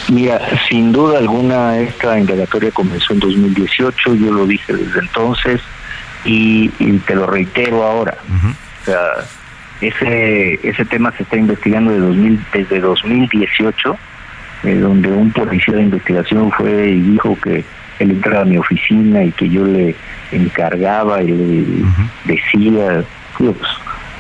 [0.09, 5.61] Mira, sin duda alguna esta indagatoria comenzó en 2018, yo lo dije desde entonces
[6.25, 6.69] y,
[6.99, 8.17] te lo reitero ahora.
[8.81, 8.99] O sea,
[9.87, 13.97] ese, ese tema se está investigando de 2000, desde 2018,
[14.63, 17.65] eh, donde un policía de investigación fue y dijo que
[17.99, 19.95] él entraba a mi oficina y que yo le
[20.31, 21.65] encargaba y le
[22.25, 23.03] decía,
[23.37, 23.57] pues,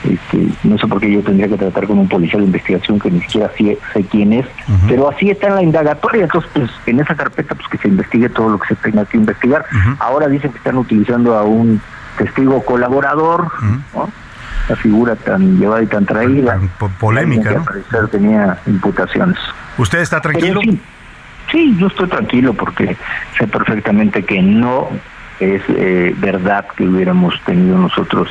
[0.03, 3.09] este, no sé por qué yo tendría que tratar con un policía de investigación que
[3.09, 3.77] ni siquiera sé,
[4.11, 4.45] quién es,
[4.87, 8.27] pero así está en la indagatoria, entonces pues en esa carpeta pues que se investigue
[8.27, 9.65] todo lo que se tenga que investigar.
[9.99, 11.81] Ahora dicen que están utilizando a un
[12.17, 13.49] testigo colaborador,
[13.95, 14.09] ¿no?
[14.69, 16.59] La figura tan llevada y tan traída.
[16.99, 17.63] polémica, ¿no?
[17.63, 19.37] parecer tenía imputaciones.
[19.77, 20.61] ¿Usted está tranquilo?
[21.51, 22.95] Sí, yo estoy tranquilo porque
[23.37, 24.89] sé perfectamente que no
[25.39, 28.29] es eh, verdad que hubiéramos tenido nosotros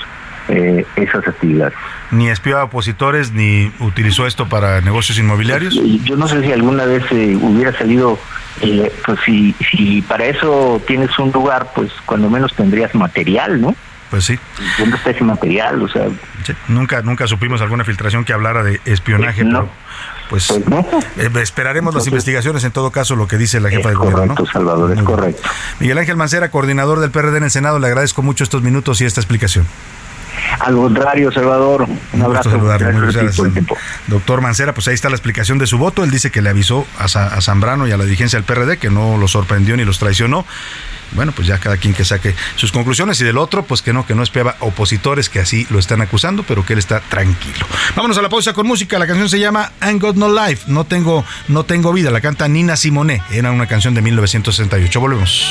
[0.48, 1.74] eh, esas actividades.
[2.10, 5.74] ¿Ni espió a opositores ni utilizó esto para negocios inmobiliarios?
[6.04, 8.18] Yo no sé si alguna vez eh, hubiera salido,
[8.60, 13.76] pues si, si para eso tienes un lugar, pues cuando menos tendrías material, ¿no?
[14.12, 14.38] Pues sí.
[14.78, 15.80] ¿Dónde está ese material?
[15.80, 16.06] O sea,
[16.68, 19.70] nunca, nunca supimos alguna filtración que hablara de espionaje, no.
[20.28, 20.84] pues, pues
[21.16, 24.34] eh, esperaremos las investigaciones en todo caso lo que dice la jefa de gobierno.
[24.34, 25.48] Correcto, Salvador, es correcto.
[25.80, 29.06] Miguel Ángel Mancera, coordinador del PRD en el Senado, le agradezco mucho estos minutos y
[29.06, 29.66] esta explicación.
[30.60, 31.86] Al contrario, Salvador.
[32.12, 32.50] Un, abrazo.
[34.06, 36.04] Doctor Mancera, pues ahí está la explicación de su voto.
[36.04, 38.90] Él dice que le avisó a, a Zambrano y a la dirigencia del PRD que
[38.90, 40.44] no los sorprendió ni los traicionó
[41.14, 44.06] bueno, pues ya cada quien que saque sus conclusiones y del otro, pues que no,
[44.06, 47.66] que no espiaba opositores que así lo están acusando, pero que él está tranquilo.
[47.94, 48.98] Vámonos a la pausa con música.
[48.98, 52.10] La canción se llama I Got No Life, no tengo, no tengo vida.
[52.10, 53.22] La canta Nina Simone.
[53.30, 55.00] Era una canción de 1968.
[55.00, 55.50] Volvemos.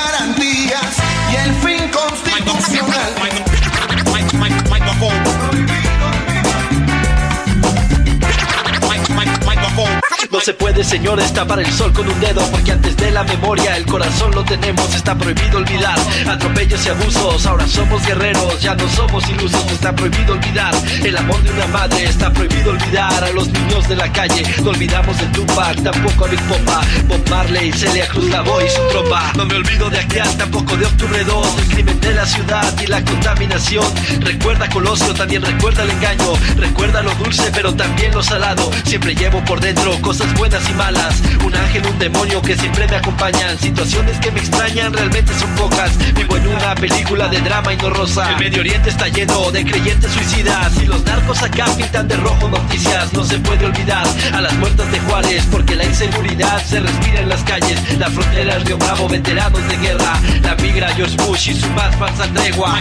[10.43, 13.85] se puede, señores, tapar el sol con un dedo, porque antes de la memoria el
[13.85, 15.99] corazón lo tenemos, está prohibido olvidar.
[16.27, 20.73] Atropellos y abusos, ahora somos guerreros, ya no somos ilusos, está prohibido olvidar.
[21.03, 23.23] El amor de una madre, está prohibido olvidar.
[23.23, 27.29] A los niños de la calle, no olvidamos de Tupac, tampoco a Big Popa, Bob
[27.29, 29.31] Marley, Celia Cruz, la y su tropa.
[29.35, 32.87] No me olvido de aquel, tampoco de Octubre 2, el crimen de la ciudad y
[32.87, 33.85] la contaminación.
[34.19, 38.71] Recuerda Colosio, también recuerda el engaño, recuerda lo dulce, pero también lo salado.
[38.85, 41.21] Siempre llevo por dentro cosas buenas y malas.
[41.45, 43.57] Un ángel, un demonio que siempre me acompañan.
[43.59, 45.91] Situaciones que me extrañan realmente son pocas.
[46.13, 48.29] Vivo en una película de drama y no rosa.
[48.29, 50.75] El Medio Oriente está lleno de creyentes suicidas.
[50.81, 53.13] Y los narcos acá pintan de rojo noticias.
[53.13, 55.45] No se puede olvidar a las muertas de Juárez.
[55.51, 57.97] Porque la inseguridad se respira en las calles.
[57.97, 60.19] La frontera Río Bravo, veteranos de guerra.
[60.41, 62.79] La migra George Bush y su más falsa tregua.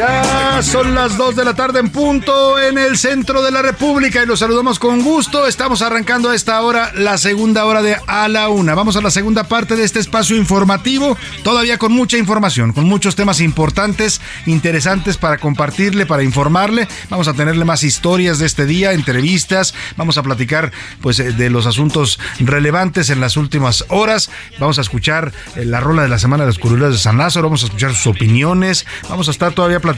[0.00, 4.22] Ya son las 2 de la tarde en punto en el centro de la República
[4.22, 5.46] y los saludamos con gusto.
[5.46, 8.74] Estamos arrancando a esta hora la segunda hora de A la Una.
[8.74, 13.14] Vamos a la segunda parte de este espacio informativo, todavía con mucha información, con muchos
[13.14, 16.88] temas importantes, interesantes para compartirle, para informarle.
[17.10, 20.72] Vamos a tenerle más historias de este día, entrevistas, vamos a platicar
[21.02, 24.30] pues eh, de los asuntos relevantes en las últimas horas.
[24.58, 27.48] Vamos a escuchar eh, la rola de la semana de los curuleros de San Lázaro,
[27.48, 29.89] vamos a escuchar sus opiniones, vamos a estar todavía platicando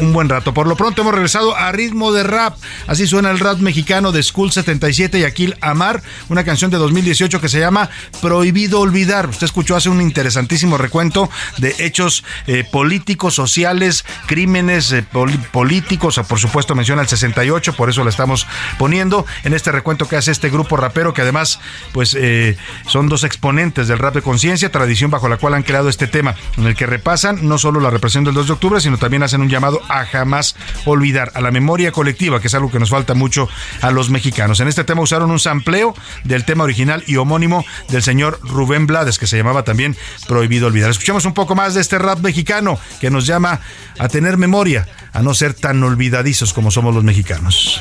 [0.00, 0.54] un buen rato.
[0.54, 2.56] Por lo pronto hemos regresado a ritmo de rap.
[2.86, 7.40] Así suena el rap mexicano de School 77 y Aquil Amar, una canción de 2018
[7.40, 7.90] que se llama
[8.20, 9.28] Prohibido Olvidar.
[9.28, 15.04] Usted escuchó hace un interesantísimo recuento de hechos eh, políticos, sociales, crímenes eh,
[15.52, 16.20] políticos.
[16.28, 18.46] Por supuesto menciona el 68, por eso la estamos
[18.78, 21.58] poniendo en este recuento que hace este grupo rapero que además
[21.92, 25.88] pues eh, son dos exponentes del rap de conciencia, tradición bajo la cual han creado
[25.88, 28.98] este tema, en el que repasan no solo la represión del 2 de octubre, sino
[28.98, 32.78] también hacen un llamado a jamás olvidar, a la memoria colectiva, que es algo que
[32.78, 33.48] nos falta mucho
[33.82, 34.60] a los mexicanos.
[34.60, 39.18] En este tema usaron un sampleo del tema original y homónimo del señor Rubén Blades,
[39.18, 40.90] que se llamaba también Prohibido Olvidar.
[40.90, 43.60] Escuchemos un poco más de este rap mexicano que nos llama
[43.98, 47.80] a tener memoria, a no ser tan olvidadizos como somos los mexicanos.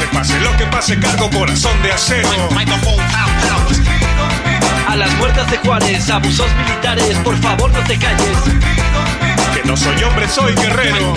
[0.00, 2.28] Que pase lo que pase, cargo corazón de acero.
[4.88, 8.73] A las puertas de Juárez, abusos militares, por favor no te calles.
[9.64, 11.14] No soy hombre, soy guerrero.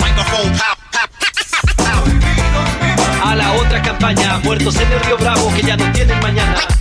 [3.24, 6.77] A la otra campaña, muertos en el Río Bravo que ya no tienen mañana.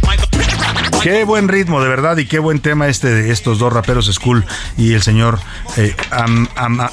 [1.08, 4.44] Qué buen ritmo, de verdad, y qué buen tema este de estos dos raperos Skull
[4.76, 5.40] y el señor
[5.78, 5.96] eh,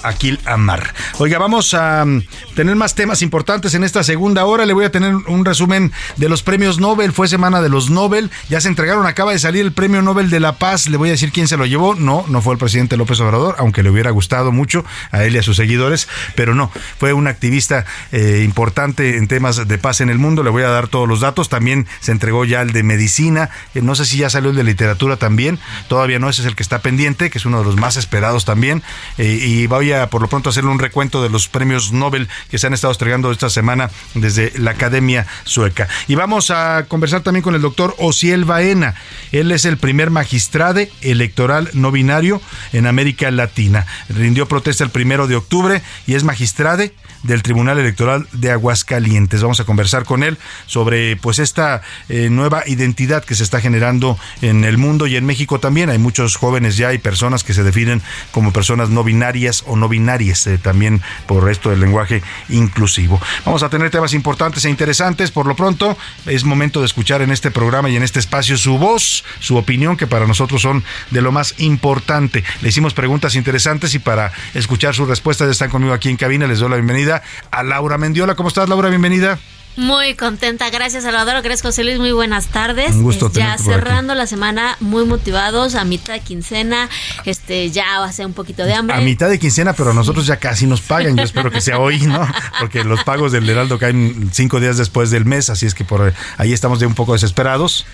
[0.05, 0.95] Akil Amar.
[1.19, 2.23] Oiga, vamos a mm,
[2.55, 4.67] tener más temas importantes en esta segunda hora.
[4.67, 7.13] Le voy a tener un resumen de los premios Nobel.
[7.13, 8.31] Fue semana de los Nobel.
[8.49, 10.89] Ya se entregaron, acaba de salir el premio Nobel de la Paz.
[10.89, 11.97] Le voy a decir quién se lo llevó.
[11.97, 15.39] No, no fue el presidente López Obrador, aunque le hubiera gustado mucho a él y
[15.39, 16.07] a sus seguidores,
[16.37, 20.45] pero no, fue un activista eh, importante en temas de paz en el mundo.
[20.45, 21.49] Le voy a dar todos los datos.
[21.49, 23.51] También se entregó ya el de medicina.
[23.75, 26.57] Eh, no sé si ya salió el de literatura también, todavía no, ese es el
[26.57, 28.83] que está pendiente, que es uno de los más esperados también.
[29.19, 32.59] Eh, y voy a por lo pronto hacerle un recuento de los premios Nobel que
[32.59, 35.89] se han estado entregando esta semana desde la Academia Sueca.
[36.09, 38.95] Y vamos a conversar también con el doctor Osiel Baena.
[39.33, 40.65] Él es el primer magistrado
[41.03, 42.41] electoral no binario
[42.73, 43.87] en América Latina.
[44.09, 46.85] Rindió protesta el primero de octubre y es magistrado
[47.25, 49.43] del Tribunal Electoral de Aguascalientes.
[49.43, 54.19] Vamos a conversar con él sobre pues esta eh, nueva identidad que se está generando
[54.43, 55.91] en el mundo y en México también.
[55.91, 59.89] Hay muchos jóvenes ya y personas que se definen como personas no binarias o no
[59.89, 63.21] binarias, eh, también por esto del lenguaje inclusivo.
[63.45, 65.31] Vamos a tener temas importantes e interesantes.
[65.31, 65.97] Por lo pronto,
[66.27, 69.97] es momento de escuchar en este programa y en este espacio su voz, su opinión,
[69.97, 72.45] que para nosotros son de lo más importante.
[72.61, 76.47] Le hicimos preguntas interesantes y para escuchar sus respuestas están conmigo aquí en cabina.
[76.47, 77.14] Les doy la bienvenida
[77.51, 78.35] a Laura Mendiola.
[78.35, 78.89] ¿Cómo estás, Laura?
[78.89, 79.39] Bienvenida.
[79.77, 82.95] Muy contenta, gracias Salvador, gracias José Luis, muy buenas tardes.
[82.95, 86.89] Un gusto Ya cerrando la semana, muy motivados, a mitad de quincena,
[87.25, 88.97] este ya hace un poquito de hambre.
[88.97, 91.81] A mitad de quincena, pero a nosotros ya casi nos pagan, yo espero que sea
[91.81, 92.25] hoy, ¿no?
[92.61, 96.13] Porque los pagos del Heraldo caen cinco días después del mes, así es que por
[96.39, 97.85] ahí estamos de un poco desesperados.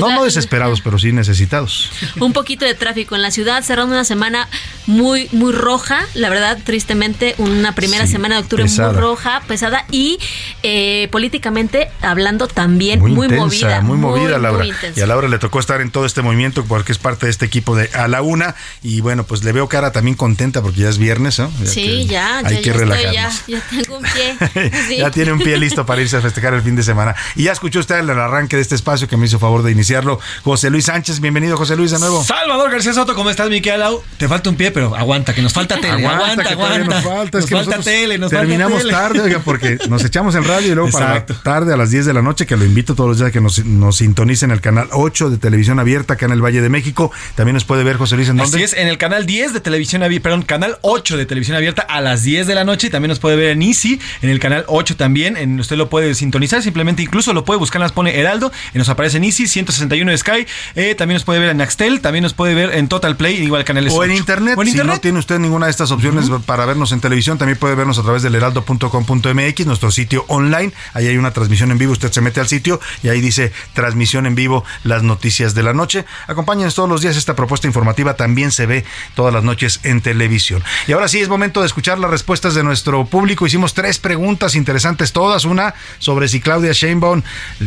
[0.00, 1.90] no, no desesperados, pero sí necesitados.
[2.18, 4.48] Un poquito de tráfico en la ciudad, cerrando una semana
[4.86, 10.18] muy, muy roja, la verdad, tristemente, una primera semana de octubre muy roja, pesada y
[10.64, 13.82] eh, políticamente hablando también muy, movida.
[13.82, 14.64] Muy movida, Laura.
[14.64, 17.44] y a Laura le tocó estar en todo este movimiento porque es parte de este
[17.44, 18.54] equipo de A la Una.
[18.82, 21.52] Y bueno, pues le veo cara también contenta porque ya es viernes, ¿no?
[21.64, 22.38] sí, ya.
[22.38, 23.46] Hay que relajarnos.
[23.46, 24.96] ya, tengo un pie.
[24.98, 27.14] ya tiene un pie listo para irse a festejar el fin de semana.
[27.36, 30.18] Y ya escuchó usted el arranque de este espacio que me hizo favor de iniciarlo.
[30.44, 32.24] José Luis Sánchez, bienvenido José Luis de nuevo.
[32.24, 33.82] Salvador García Soto, ¿cómo estás, Miquel?
[34.16, 36.06] Te falta un pie, pero aguanta, que nos falta tele.
[36.06, 36.84] Aguanta, aguanta.
[36.84, 40.72] Nos falta, es que falta tele, nos terminamos tarde, oiga, porque nos echamos el radio
[40.72, 43.18] y luego para tarde a las 10 de la noche, que lo invito todos los
[43.18, 46.42] días a que nos, nos sintonicen el canal 8 de televisión abierta acá en el
[46.42, 47.10] Valle de México.
[47.34, 48.56] También nos puede ver José Luis en dónde.
[48.56, 51.82] Así es, en el canal 10 de televisión abierta, perdón, canal 8 de televisión abierta
[51.82, 52.88] a las 10 de la noche.
[52.88, 55.36] Y también nos puede ver en Easy, en el canal 8 también.
[55.36, 58.88] En, usted lo puede sintonizar, simplemente incluso lo puede buscar, las pone Heraldo y nos
[58.88, 60.46] aparece en Easy, 161 de Sky.
[60.74, 63.64] Eh, también nos puede ver en Axtel, también nos puede ver en Total Play, igual
[63.64, 66.64] canal O en internet, o en si no tiene usted ninguna de estas opciones para
[66.66, 70.72] vernos en televisión, también puede vernos a través del heraldo.com.mx, nuestro sitio online.
[70.94, 73.52] Ahí ahí hay una transmisión en vivo, usted se mete al sitio y ahí dice
[73.74, 76.04] transmisión en vivo, las noticias de la noche.
[76.26, 78.84] Acompáñenos todos los días, esta propuesta informativa también se ve
[79.14, 80.62] todas las noches en televisión.
[80.86, 83.46] Y ahora sí es momento de escuchar las respuestas de nuestro público.
[83.46, 87.22] Hicimos tres preguntas interesantes todas, una sobre si Claudia Sheinbaum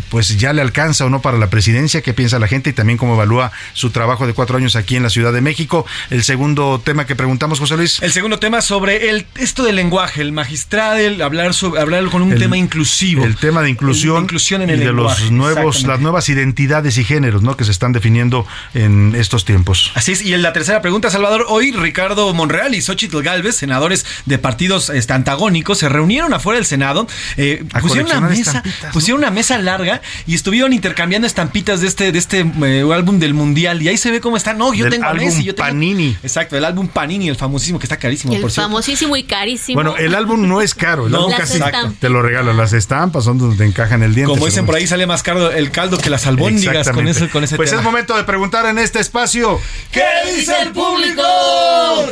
[0.10, 2.98] pues ya le alcanza o no para la presidencia, qué piensa la gente y también
[2.98, 5.86] cómo evalúa su trabajo de cuatro años aquí en la Ciudad de México.
[6.10, 8.02] El segundo tema que preguntamos, José Luis.
[8.02, 12.22] El segundo tema sobre el esto del lenguaje, el magistrado, el hablar sobre hablar con
[12.22, 13.26] un tema inclusivo.
[13.26, 17.04] El tema de inclusión, inclusión en y el de los nuevos, las nuevas identidades y
[17.04, 17.56] géneros, ¿no?
[17.58, 19.92] Que se están definiendo en estos tiempos.
[19.96, 20.22] Así es.
[20.22, 24.90] Y en la tercera pregunta, Salvador, hoy Ricardo Monreal y Xochitl Galvez, senadores de partidos
[24.90, 27.08] este, antagónicos, se reunieron afuera del Senado,
[27.38, 28.64] eh, pusieron una mesa,
[28.94, 33.34] pusieron una mesa larga y estuvieron intercambiando estampitas de este, de este eh, álbum del
[33.34, 33.82] mundial.
[33.82, 34.54] Y ahí se ve cómo está.
[34.54, 36.18] No, yo Del tengo álbum Messi, yo tengo- Panini.
[36.24, 38.70] Exacto, el álbum Panini, el famosísimo que está carísimo, El por cierto.
[38.70, 39.76] famosísimo y carísimo.
[39.76, 41.60] Bueno, el álbum no es caro, el No, álbum casi
[42.00, 42.56] te lo regalan.
[42.58, 44.32] Las estampas son donde te encajan el diente.
[44.32, 47.44] Como dicen por ahí, sale más caro el caldo que las albóndigas con ese, con
[47.44, 47.82] ese Pues tema.
[47.82, 49.60] es momento de preguntar en este espacio.
[49.92, 50.04] ¿Qué
[50.38, 51.24] dice el público?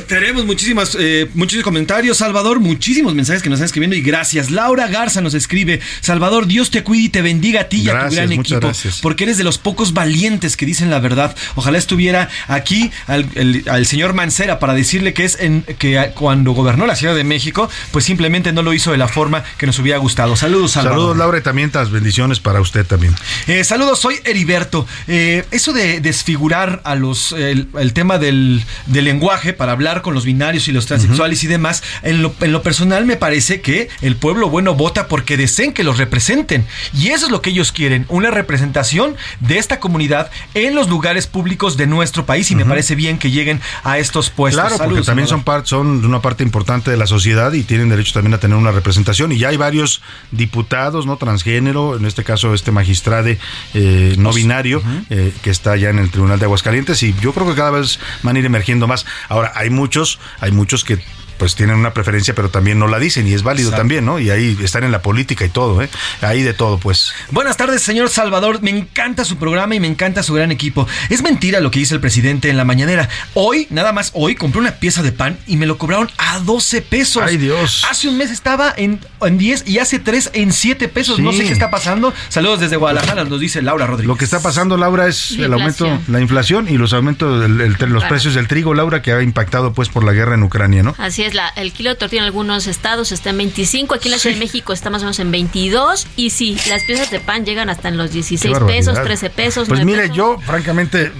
[0.07, 4.49] Tenemos muchísimas, eh, muchos comentarios, Salvador, muchísimos mensajes que nos están escribiendo y gracias.
[4.51, 8.07] Laura Garza nos escribe, Salvador, Dios te cuide y te bendiga a ti y a
[8.07, 8.99] tu gran equipo, gracias.
[9.01, 11.35] porque eres de los pocos valientes que dicen la verdad.
[11.55, 16.51] Ojalá estuviera aquí al, el- al señor Mancera para decirle que es en, que cuando
[16.51, 19.77] gobernó la Ciudad de México, pues simplemente no lo hizo de la forma que nos
[19.79, 20.35] hubiera gustado.
[20.35, 20.88] Saludos, Salvador.
[20.89, 23.15] Saludos, Laura, y también las bendiciones para usted también.
[23.47, 24.85] Eh, saludos, soy Heriberto.
[25.07, 30.13] Eh, eso de desfigurar a los el, el tema del, del lenguaje para hablar con
[30.13, 33.89] los binarios y los transexuales y demás, en lo, en lo personal me parece que
[34.01, 36.65] el pueblo bueno vota porque deseen que los representen.
[36.93, 41.27] Y eso es lo que ellos quieren, una representación de esta comunidad en los lugares
[41.27, 44.63] públicos de nuestro país y me parece bien que lleguen a estos puestos.
[44.63, 48.33] Claro, porque también son, son una parte importante de la sociedad y tienen derecho también
[48.33, 49.31] a tener una representación.
[49.31, 51.17] Y ya hay varios diputados, ¿no?
[51.17, 53.37] Transgénero, en este caso este magistrade
[53.73, 57.03] eh, no binario, eh, que está ya en el Tribunal de Aguascalientes.
[57.03, 59.05] Y yo creo que cada vez van a ir emergiendo más.
[59.27, 60.99] Ahora, hay muchos, hay muchos que
[61.39, 63.81] pues tienen una preferencia, pero también no la dicen y es válido Exacto.
[63.81, 64.19] también, ¿no?
[64.19, 65.89] Y ahí están en la política y todo, ¿eh?
[66.21, 67.13] Ahí de todo, pues.
[67.31, 68.61] Buenas tardes, señor Salvador.
[68.61, 70.87] Me encanta su programa y me encanta su gran equipo.
[71.09, 73.09] Es mentira lo que dice el presidente en la mañanera.
[73.33, 76.81] Hoy, nada más hoy, compré una pieza de pan y me lo cobraron a 12
[76.83, 77.23] pesos.
[77.25, 77.85] Ay, Dios.
[77.89, 81.19] Hace un mes estaba en, en 10 y hace 3 en 7 pesos.
[81.19, 82.13] No sé qué está pasando.
[82.27, 84.07] Saludos desde Guadalajara, nos dice Laura Rodríguez.
[84.07, 87.47] Lo que está pasando, Laura, es La el aumento, la inflación y los aumentos de
[87.47, 88.07] los Claro.
[88.09, 90.95] precios del trigo, Laura, que ha impactado pues por la guerra en Ucrania, ¿no?
[90.97, 94.11] Así es, la, el kilo de tortilla en algunos estados está en 25, aquí en
[94.13, 97.19] la Ciudad de México está más o menos en 22 y sí, las piezas de
[97.19, 98.77] pan llegan hasta en los 16 Qué barbaridad.
[98.93, 99.67] pesos, 13 pesos.
[99.67, 100.17] Pues 9 mire, pesos.
[100.17, 101.11] yo francamente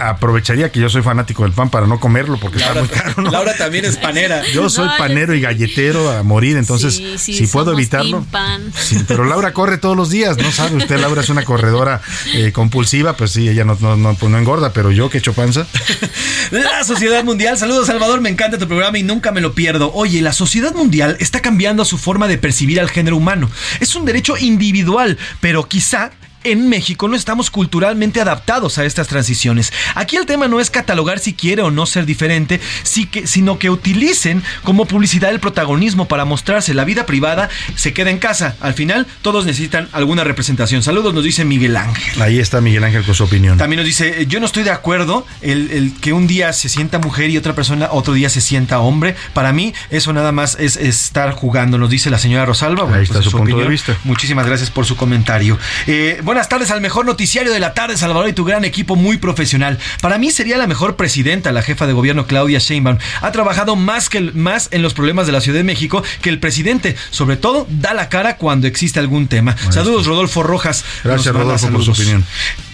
[0.00, 3.22] a- aprovecharía que yo soy fanático del pan para no comerlo porque está muy caro.
[3.22, 3.30] ¿no?
[3.30, 4.42] Laura también es panera.
[4.52, 8.24] Yo soy No, yo panero y galletero a morir, entonces Sí, sí, si puedo evitarlo.
[8.30, 8.72] pan.
[8.76, 10.76] Sí, pero Laura corre todos los días, ¿no sabe?
[10.76, 12.00] Usted, Laura, es una corredora
[12.34, 15.32] eh, compulsiva, pues sí, ella no, no, no, pues no engorda, pero yo que echo
[15.32, 15.66] panza.
[16.50, 19.92] La Sociedad Mundial, saludos Salvador, me encanta tu programa y nunca me lo pierdo.
[19.94, 23.50] Oye, la Sociedad Mundial está cambiando su forma de percibir al género humano.
[23.80, 26.12] Es un derecho individual, pero quizá
[26.44, 29.72] en México no estamos culturalmente adaptados a estas transiciones.
[29.94, 34.42] Aquí el tema no es catalogar si quiere o no ser diferente, sino que utilicen
[34.62, 36.74] como publicidad el protagonismo para mostrarse.
[36.74, 38.56] La vida privada se queda en casa.
[38.60, 40.82] Al final, todos necesitan alguna representación.
[40.82, 42.22] Saludos, nos dice Miguel Ángel.
[42.22, 43.58] Ahí está Miguel Ángel con su opinión.
[43.58, 46.68] También nos dice, eh, yo no estoy de acuerdo el, el que un día se
[46.68, 49.14] sienta mujer y otra persona otro día se sienta hombre.
[49.32, 52.84] Para mí eso nada más es, estar jugando, nos dice la señora Rosalba.
[52.84, 53.96] Bueno, Ahí está pues, su punto de vista.
[54.04, 55.58] Muchísimas gracias por su comentario.
[55.86, 59.16] Eh, buenas tardes al mejor noticiario de la tarde, Salvador, y tu gran equipo muy
[59.16, 59.78] profesional.
[60.02, 62.98] Para mí sería la mejor presidenta, la jefa de gobierno Claudia Sheinbaum.
[63.22, 66.38] Ha trabajado más, que más en los problemas de la Ciudad de México que el
[66.38, 66.96] presidente.
[67.10, 69.56] Sobre todo, da la cara cuando existe algún tema.
[69.70, 70.84] Saludos, Rodolfo Rojas.
[71.02, 72.24] Gracias, Rodolfo, por su saludos opinión.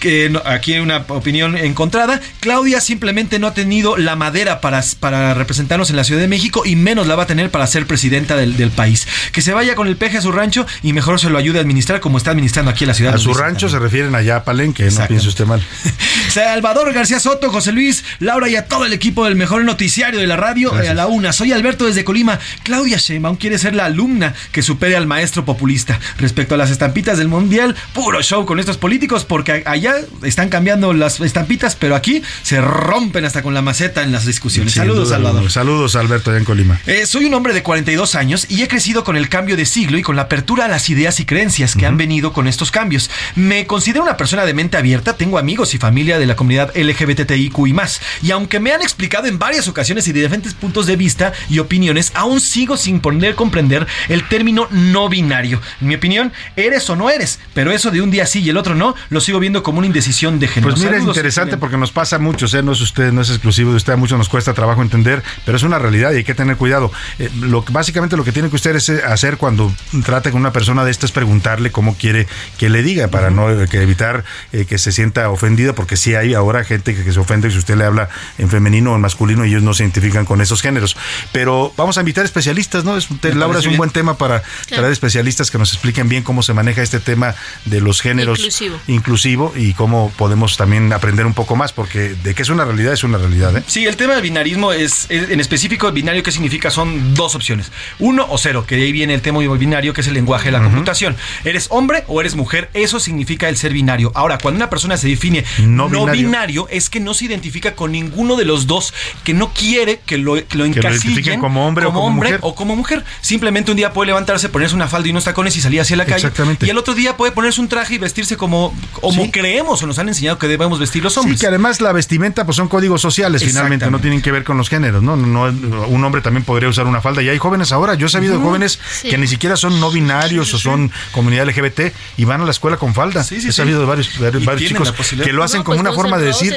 [0.01, 2.19] que no- aquí hay una opinión encontrada.
[2.41, 6.63] Claudia simplemente no ha tenido la madera para, para representarnos en la Ciudad de México
[6.65, 9.07] y menos la va a tener para ser presidenta del, del país.
[9.31, 11.61] Que se vaya con el peje a su rancho y mejor se lo ayude a
[11.61, 13.13] administrar como está administrando aquí en la ciudad.
[13.15, 15.61] A su rancho se refieren allá a Palenque, no piense usted mal.
[16.29, 20.25] Salvador García Soto, José Luis, Laura y a todo el equipo del mejor noticiario de
[20.25, 20.87] la radio, Gracias.
[20.87, 21.31] eh, a la una.
[21.31, 22.39] Soy Alberto desde Colima.
[22.63, 25.99] Claudia Sheinbaum quiere ser la alumna que supere al maestro populista.
[26.17, 30.91] Respecto a las estampitas del mundial, puro show con estos políticos porque allá están cambiando
[30.93, 34.73] las estampitas, pero aquí se rompen hasta con la maceta en las discusiones.
[34.73, 35.51] Sin Saludos, duda Salvador.
[35.51, 36.81] Saludos, Alberto, allá en Colima.
[36.87, 39.99] Eh, soy un hombre de 42 años y he crecido con el cambio de siglo
[39.99, 43.11] y con la apertura a las ideas y creencias que han venido con estos cambios.
[43.35, 47.67] Me considero una persona de mente abierta, tengo amigos y familia de la comunidad LGBTIQ
[47.67, 48.01] y más.
[48.21, 51.59] Y aunque me han explicado en varias ocasiones y de diferentes puntos de vista y
[51.59, 55.61] opiniones, aún sigo sin poder comprender el término no binario.
[55.81, 58.57] En mi opinión, eres o no eres, pero eso de un día sí y el
[58.57, 60.73] otro no, lo sigo viendo como una indecisión de género.
[60.73, 62.63] Pues mira, es interesante porque nos pasa mucho, ¿eh?
[62.63, 65.57] no es usted, no es exclusivo de usted, a muchos nos cuesta trabajo entender, pero
[65.57, 66.91] es una realidad y hay que tener cuidado.
[67.19, 69.73] Eh, lo, básicamente lo que tiene que usted es eh, hacer cuando
[70.05, 72.27] trate con una persona de esta es preguntarle cómo quiere
[72.57, 76.63] que le diga, para no que evitar que se sienta ofendida, porque sí hay ahora
[76.63, 79.63] gente que, se ofende si usted le habla en femenino o en masculino y ellos
[79.63, 80.97] no se identifican con esos géneros.
[81.31, 82.97] Pero vamos a invitar especialistas, ¿no?
[82.97, 86.53] Es, Laura es un buen tema para traer especialistas que nos expliquen bien cómo se
[86.53, 91.55] maneja este tema de los géneros inclusivo, inclusivo y cómo podemos también aprender un poco
[91.55, 93.55] más, porque de que es una realidad es una realidad.
[93.57, 93.63] ¿eh?
[93.67, 96.69] Sí, el tema del binarismo es, en específico, binario, ¿qué significa?
[96.69, 100.07] Son dos opciones, uno o cero, que de ahí viene el tema binario, que es
[100.07, 101.15] el lenguaje de la computación.
[101.43, 102.69] ¿Eres hombre o eres mujer?
[102.73, 104.11] Eso significa el ser binario.
[104.15, 106.67] Ahora, cuando una persona se define no, binario.
[106.69, 108.93] es que no se identifica con ninguno de los dos,
[109.23, 112.39] que no quiere que lo, que lo encasillen como hombre, o, como mujer.
[112.41, 113.03] o como mujer.
[113.21, 116.05] Simplemente un día puede levantarse, ponerse una falda y unos tacones y salir hacia la
[116.05, 116.31] calle.
[116.61, 119.99] Y el otro día puede ponerse un traje y vestirse como, como creemos o nos
[119.99, 121.37] han enseñado que debemos vestir los hombres.
[121.37, 124.57] Sí, que además la vestimenta pues son códigos sociales finalmente, no tienen que ver con
[124.57, 125.15] los géneros, ¿no?
[125.15, 128.37] no, un hombre también podría usar una falda y hay jóvenes ahora, yo he sabido
[128.37, 132.45] de jóvenes que ni siquiera son no binarios o son comunidad LGBT y van a
[132.45, 133.04] la escuela con falda.
[133.13, 134.93] He sabido de varios, varios chicos
[135.23, 136.55] que lo hacen como pues una forma de decir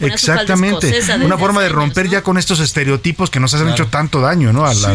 [0.00, 4.52] exactamente, una forma de romper ya con estos estereotipos que nos han hecho tanto daño,
[4.52, 4.66] ¿no?
[4.66, 4.94] A la,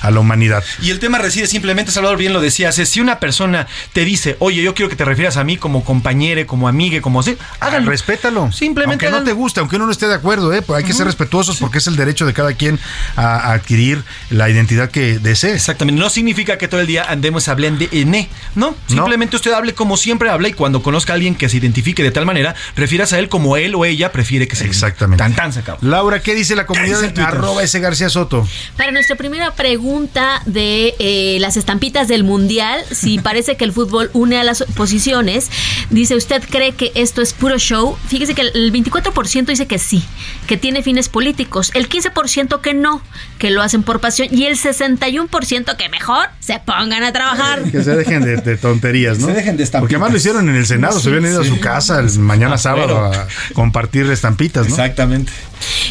[0.00, 0.64] a la humanidad.
[0.82, 4.62] Y el tema reside simplemente, Salvador bien lo decía, si una persona te dice, oye,
[4.62, 7.90] yo quiero que te refieras a mí como compañero, como amiga, como así, háganlo.
[7.90, 8.50] Respétalo.
[8.52, 9.06] Simplemente.
[9.06, 10.62] Aunque no te guste, aunque uno no esté de acuerdo, ¿eh?
[10.62, 12.78] Pues hay que ser respetuosos porque es el derecho de cada quien
[13.16, 15.54] a, adquirir la identidad que desee.
[15.54, 16.00] Exactamente.
[16.00, 18.74] No significa que todo el día andemos hablando de ne, ¿no?
[18.86, 22.10] Simplemente usted hable como siempre habla y cuando conozca a alguien que se identifique de
[22.10, 25.22] tal manera, refieras a él como él o ella prefiere que se Exactamente.
[25.22, 25.78] Tan tan sacado.
[25.82, 28.46] Laura, ¿qué dice la comunidad de arroba ese García Soto?
[28.76, 34.10] Para nuestra primera pregunta de eh, las estampitas del Mundial, si parece que el fútbol
[34.12, 35.50] une a las posiciones,
[35.90, 37.96] dice, ¿usted cree que esto es puro show?
[38.08, 40.02] Fíjese que el 24% dice que sí,
[40.46, 43.02] que tiene fines políticos, el 15% que no,
[43.38, 47.62] que lo hacen por pasión y el 61% que mejor se pongan a trabajar.
[47.70, 49.26] Que se dejen de, tonterías, ¿no?
[49.26, 49.80] Se dejen de estampitas.
[49.82, 52.54] Porque además lo hicieron en el Senado, se habían ido a su casa el mañana
[52.54, 54.68] ah, sábado a compartir estampitas, ¿no?
[54.68, 55.32] Exactamente.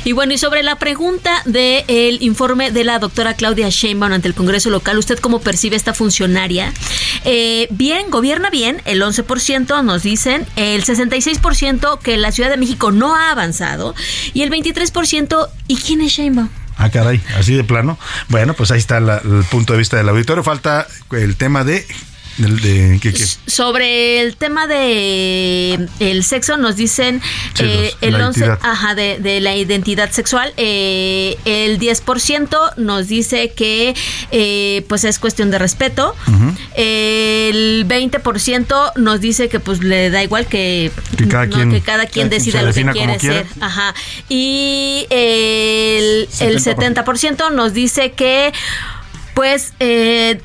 [0.04, 4.34] Y bueno, y sobre la pregunta del informe de la doctora Claudia Sheinbaum ante el
[4.34, 6.74] Congreso local, ¿usted cómo percibe esta funcionaria?
[7.26, 12.92] Eh, bien, gobierna bien, el 11% nos dicen, el 66% que la Ciudad de México
[12.92, 13.96] no ha avanzado
[14.34, 16.50] y el 23%, ¿y quién es Sheinbaum?
[16.78, 18.00] Ah, caray, así de plano.
[18.30, 20.44] Bueno, pues ahí está el punto de vista del auditorio.
[20.44, 21.86] Falta el tema de
[23.46, 27.22] sobre el tema de el sexo nos dicen
[27.60, 33.96] eh, el 11 ajá, de, la identidad sexual eh, el 10% nos dice que
[34.32, 36.16] eh, pues es cuestión de respeto.
[36.76, 40.92] El 20% nos dice que pues le da igual que,
[41.30, 43.94] cada, quien, decida lo que quiere ser ajá.
[44.30, 48.54] Y el, el 70% nos dice que
[49.34, 50.42] pues eh,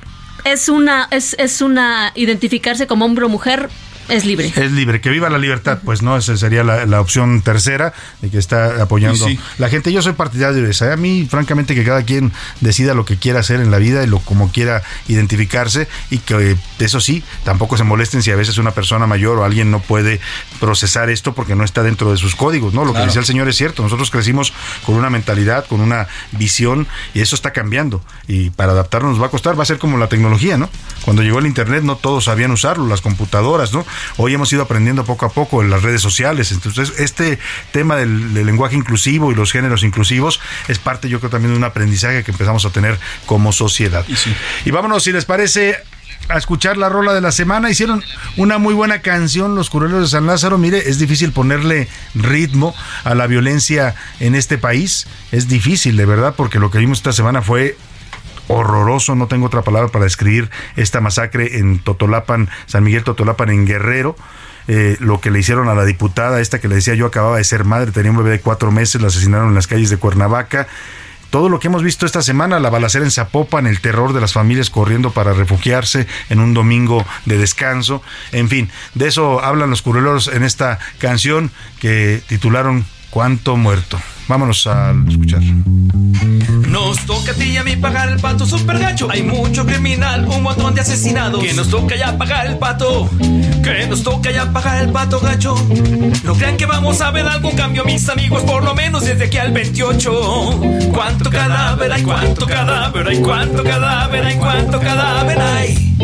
[0.47, 3.69] es una, es, es una identificarse como hombre o mujer
[4.09, 4.53] es libre.
[4.55, 7.93] Es libre, que viva la libertad, pues no, esa sería la, opción tercera
[8.23, 9.27] de que está apoyando
[9.59, 9.93] la gente.
[9.93, 10.93] Yo soy partidario de esa.
[10.93, 14.07] A mí, francamente, que cada quien decida lo que quiera hacer en la vida y
[14.07, 18.73] lo como quiera identificarse y que eso sí, tampoco se molesten si a veces una
[18.73, 20.21] persona mayor o alguien no puede
[20.61, 22.85] procesar esto porque no está dentro de sus códigos, ¿no?
[22.85, 23.83] Lo que decía el señor es cierto.
[23.83, 24.53] Nosotros crecimos
[24.85, 29.27] con una mentalidad, con una visión y eso está cambiando y para adaptarnos nos va
[29.27, 30.69] a costar, va a ser como la tecnología, ¿no?
[31.05, 33.85] Cuando llegó el internet no todos sabían usarlo, las computadoras, ¿no?
[34.17, 36.53] Hoy hemos ido aprendiendo poco a poco en las redes sociales.
[36.53, 37.39] Entonces, este
[37.73, 41.65] tema del, lenguaje inclusivo y los géneros inclusivos es parte, yo creo, también de un
[41.65, 44.05] aprendizaje que empezamos a tener como sociedad.
[44.65, 45.77] Y, vámonos, si les parece,
[46.29, 47.71] a escuchar la rola de la semana.
[47.71, 48.03] Hicieron
[48.37, 50.59] una muy buena canción, Los Curuleros de San Lázaro.
[50.59, 52.75] Mire, es difícil ponerle ritmo
[53.05, 55.07] a la violencia en este país.
[55.33, 57.77] Es difícil, de verdad, porque lo que vimos esta semana fue
[58.49, 63.67] horroroso, no tengo otra palabra para describir esta masacre en Totolapan, San Miguel Totolapan en
[63.67, 64.17] Guerrero.
[64.69, 67.45] Eh, lo que le hicieron a la diputada, esta que le decía yo acababa de
[67.45, 70.67] ser madre, tenía un bebé de cuatro meses, la asesinaron en las calles de Cuernavaca.
[71.31, 74.33] Todo lo que hemos visto esta semana, la balacera en Zapopan, el terror de las
[74.33, 78.03] familias corriendo para refugiarse en un domingo de descanso.
[78.33, 83.99] En fin, de eso hablan los curuleros en esta canción que titularon Cuánto muerto.
[84.29, 85.41] Vámonos a escuchar.
[86.77, 89.09] Nos toca a ti y a mí pagar el pato super gacho.
[89.11, 91.43] Hay mucho criminal, un montón de asesinados.
[91.43, 93.09] Que nos toca ya pagar el pato.
[93.65, 95.55] Que nos toca ya pagar el pato gacho.
[96.23, 99.39] No crean que vamos a ver algún cambio, mis amigos, por lo menos desde aquí
[99.39, 100.91] al 28.
[100.93, 102.03] ¿Cuánto cadáver hay?
[102.03, 103.23] ¿Cuánto cadáver hay?
[103.23, 104.37] ¿Cuánto cadáver hay?
[104.37, 105.97] ¿Cuánto cadáver hay?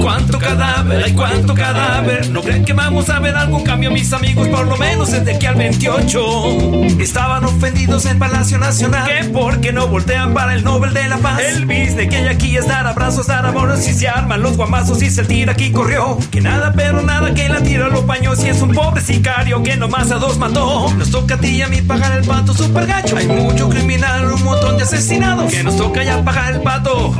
[0.00, 1.12] ¿Cuánto cadáver hay?
[1.12, 2.30] ¿Cuánto cadáver?
[2.30, 5.46] No crean que vamos a ver algún cambio, mis amigos, por lo menos desde aquí
[5.46, 7.00] al 28.
[7.00, 8.75] Estaban ofendidos en Palacio Nacional.
[8.78, 11.40] Que porque no voltean para el Nobel de la Paz.
[11.40, 15.02] El business que hay aquí es dar abrazos, dar amores y se arman los guamazos
[15.02, 16.18] y se tira aquí corrió.
[16.30, 19.76] Que nada, pero nada que la tira los paños y es un pobre sicario que
[19.76, 20.92] nomás a dos mató.
[20.92, 23.16] Nos toca a ti y a mí pagar el pato super gacho.
[23.16, 25.50] Hay mucho criminal, un montón de asesinados.
[25.50, 27.14] Que nos toca ya pagar el pato.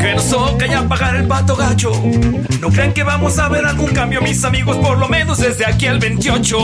[0.00, 1.92] Que nos toca pagar el pato gacho.
[2.60, 5.86] No crean que vamos a ver algún cambio, mis amigos, por lo menos desde aquí
[5.86, 6.56] al 28.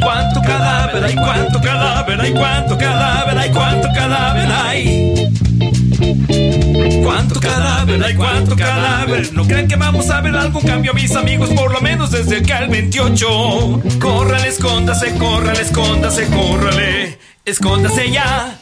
[0.00, 1.14] ¿Cuánto cadáver hay?
[1.14, 2.32] ¿Cuánto cadáver hay?
[2.32, 3.50] ¿Cuánto cadáver hay?
[3.50, 5.32] ¿Cuánto cadáver hay?
[7.04, 8.14] ¿Cuánto cadáver hay?
[8.14, 9.32] ¿Cuánto cadáver?
[9.32, 12.52] No crean que vamos a ver algún cambio, mis amigos, por lo menos desde aquí
[12.52, 13.82] al 28.
[14.00, 17.18] Córrale, escóndase, córrale, escóndase, córrale.
[17.44, 18.61] Escóndase ya.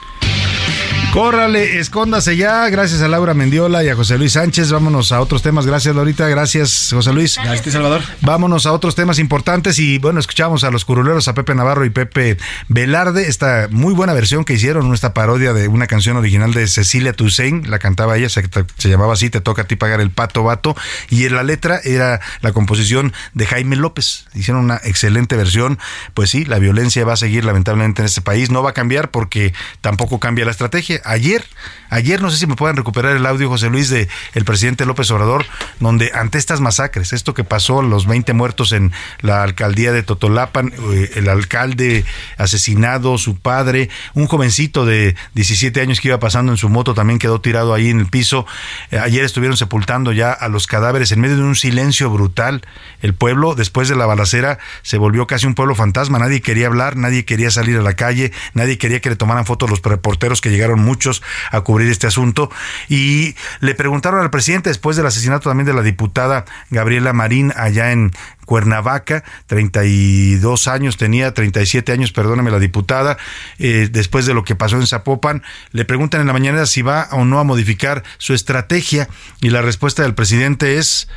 [1.11, 2.69] Córrale, escóndase ya.
[2.69, 4.71] Gracias a Laura Mendiola y a José Luis Sánchez.
[4.71, 5.65] Vámonos a otros temas.
[5.65, 6.25] Gracias, Laurita.
[6.29, 7.35] Gracias, José Luis.
[7.35, 8.01] Gracias, Salvador.
[8.21, 9.77] Vámonos a otros temas importantes.
[9.77, 12.37] Y bueno, escuchamos a los curuleros, a Pepe Navarro y Pepe
[12.69, 13.27] Velarde.
[13.27, 17.67] Esta muy buena versión que hicieron, esta parodia de una canción original de Cecilia Toussaint.
[17.67, 18.41] La cantaba ella, se,
[18.77, 20.77] se llamaba así: Te toca a ti pagar el pato vato.
[21.09, 24.27] Y en la letra era la composición de Jaime López.
[24.33, 25.77] Hicieron una excelente versión.
[26.13, 28.49] Pues sí, la violencia va a seguir lamentablemente en este país.
[28.49, 31.43] No va a cambiar porque tampoco cambia la estrategia ayer,
[31.89, 35.09] ayer no sé si me pueden recuperar el audio, José Luis, de el presidente López
[35.11, 35.45] Obrador,
[35.79, 38.91] donde ante estas masacres, esto que pasó, los 20 muertos en
[39.21, 42.05] la alcaldía de Totolapan, eh, el alcalde
[42.37, 47.19] asesinado, su padre, un jovencito de 17 años que iba pasando en su moto también
[47.19, 48.45] quedó tirado ahí en el piso.
[48.91, 52.61] Eh, ayer estuvieron sepultando ya a los cadáveres en medio de un silencio brutal.
[53.01, 56.19] El pueblo, después de la balacera, se volvió casi un pueblo fantasma.
[56.19, 59.69] Nadie quería hablar, nadie quería salir a la calle, nadie quería que le tomaran fotos
[59.69, 62.51] los reporteros que llegaron muchos a cubrir este asunto.
[62.89, 67.93] Y le preguntaron al presidente, después del asesinato también de la diputada Gabriela Marín, allá
[67.93, 68.11] en
[68.45, 73.17] Cuernavaca, 32 años tenía, 37 años, perdóname la diputada,
[73.57, 77.07] eh, después de lo que pasó en Zapopan, le preguntan en la mañana si va
[77.11, 79.07] o no a modificar su estrategia
[79.39, 81.07] y la respuesta del presidente es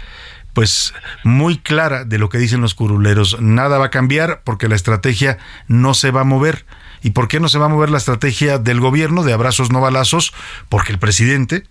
[0.53, 0.95] pues
[1.25, 3.41] muy clara de lo que dicen los curuleros.
[3.41, 6.65] Nada va a cambiar porque la estrategia no se va a mover.
[7.05, 9.81] ¿Y por qué no se va a mover la estrategia del gobierno de abrazos no
[9.83, 10.33] balazos?
[10.71, 11.65] Porque el presidente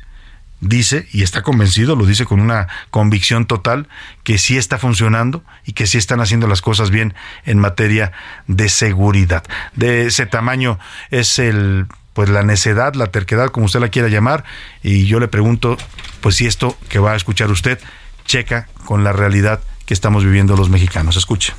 [0.61, 3.88] dice, y está convencido, lo dice con una convicción total,
[4.23, 7.15] que sí está funcionando y que sí están haciendo las cosas bien
[7.45, 8.11] en materia
[8.45, 9.43] de seguridad.
[9.76, 10.77] De ese tamaño
[11.10, 14.43] es el pues la necedad, la terquedad, como usted la quiera llamar,
[14.84, 15.77] y yo le pregunto,
[16.22, 17.80] pues si esto que va a escuchar usted
[18.26, 21.18] checa con la realidad que estamos viviendo los mexicanos.
[21.18, 21.53] Escuche.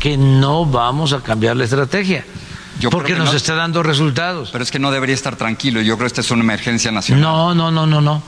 [0.00, 2.24] Que no vamos a cambiar la estrategia.
[2.90, 4.50] Porque nos está dando resultados.
[4.50, 5.80] Pero es que no debería estar tranquilo.
[5.80, 7.22] Yo creo que esta es una emergencia nacional.
[7.22, 8.22] No, no, no, no, no.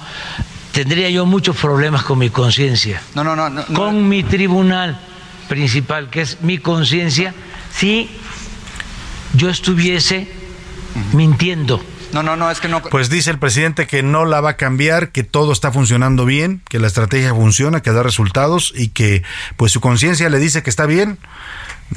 [0.72, 3.00] Tendría yo muchos problemas con mi conciencia.
[3.14, 4.98] No, no, no, no, Con mi tribunal
[5.48, 7.34] principal, que es mi conciencia,
[7.72, 8.10] si
[9.34, 10.32] yo estuviese
[11.12, 11.80] mintiendo
[12.14, 12.80] no, no, no, es que no.
[12.80, 16.62] Pues dice el presidente que no la va a cambiar, que todo está funcionando bien,
[16.68, 19.24] que la estrategia funciona, que da resultados y que
[19.56, 21.18] pues su conciencia le dice que está bien.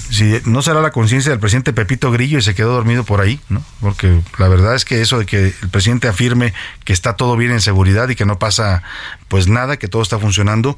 [0.09, 3.39] Si no será la conciencia del presidente Pepito Grillo y se quedó dormido por ahí,
[3.49, 3.63] ¿no?
[3.79, 6.53] Porque la verdad es que eso de que el presidente afirme
[6.83, 8.83] que está todo bien en seguridad y que no pasa
[9.27, 10.77] pues nada, que todo está funcionando,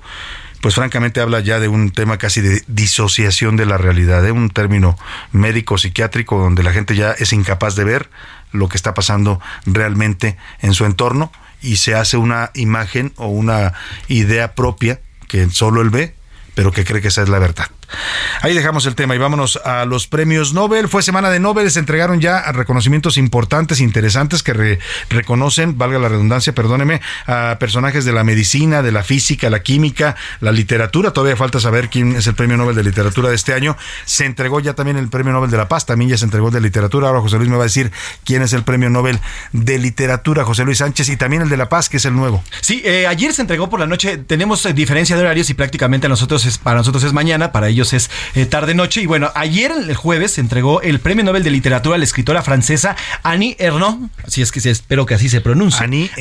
[0.62, 4.50] pues francamente habla ya de un tema casi de disociación de la realidad, de un
[4.50, 4.98] término
[5.32, 8.10] médico psiquiátrico donde la gente ya es incapaz de ver
[8.52, 11.32] lo que está pasando realmente en su entorno
[11.62, 13.74] y se hace una imagen o una
[14.08, 16.16] idea propia que solo él ve,
[16.56, 17.68] pero que cree que esa es la verdad.
[18.42, 20.88] Ahí dejamos el tema y vámonos a los premios Nobel.
[20.88, 24.80] Fue semana de Nobel, se entregaron ya reconocimientos importantes, interesantes que
[25.10, 30.16] reconocen, valga la redundancia, perdóneme, a personajes de la medicina, de la física, la química,
[30.40, 31.12] la literatura.
[31.12, 33.78] Todavía falta saber quién es el premio Nobel de literatura de este año.
[34.06, 36.54] Se entregó ya también el premio Nobel de la Paz, también ya se entregó el
[36.54, 37.08] de literatura.
[37.08, 37.92] Ahora José Luis me va a decir
[38.24, 39.20] quién es el premio Nobel
[39.52, 42.44] de literatura, José Luis Sánchez, y también el de la Paz, que es el nuevo.
[42.62, 44.18] Sí, eh, ayer se entregó por la noche.
[44.18, 47.79] Tenemos eh, diferencia de horarios y prácticamente nosotros es, para nosotros es mañana, para ellos
[47.80, 49.02] ellos es eh, Tarde Noche.
[49.02, 52.44] Y bueno, ayer, el jueves, se entregó el Premio Nobel de Literatura a la escritora
[52.44, 54.10] francesa Annie Ernaux.
[54.26, 55.86] Así es que espero que así se pronuncie.
[55.86, 56.12] Annie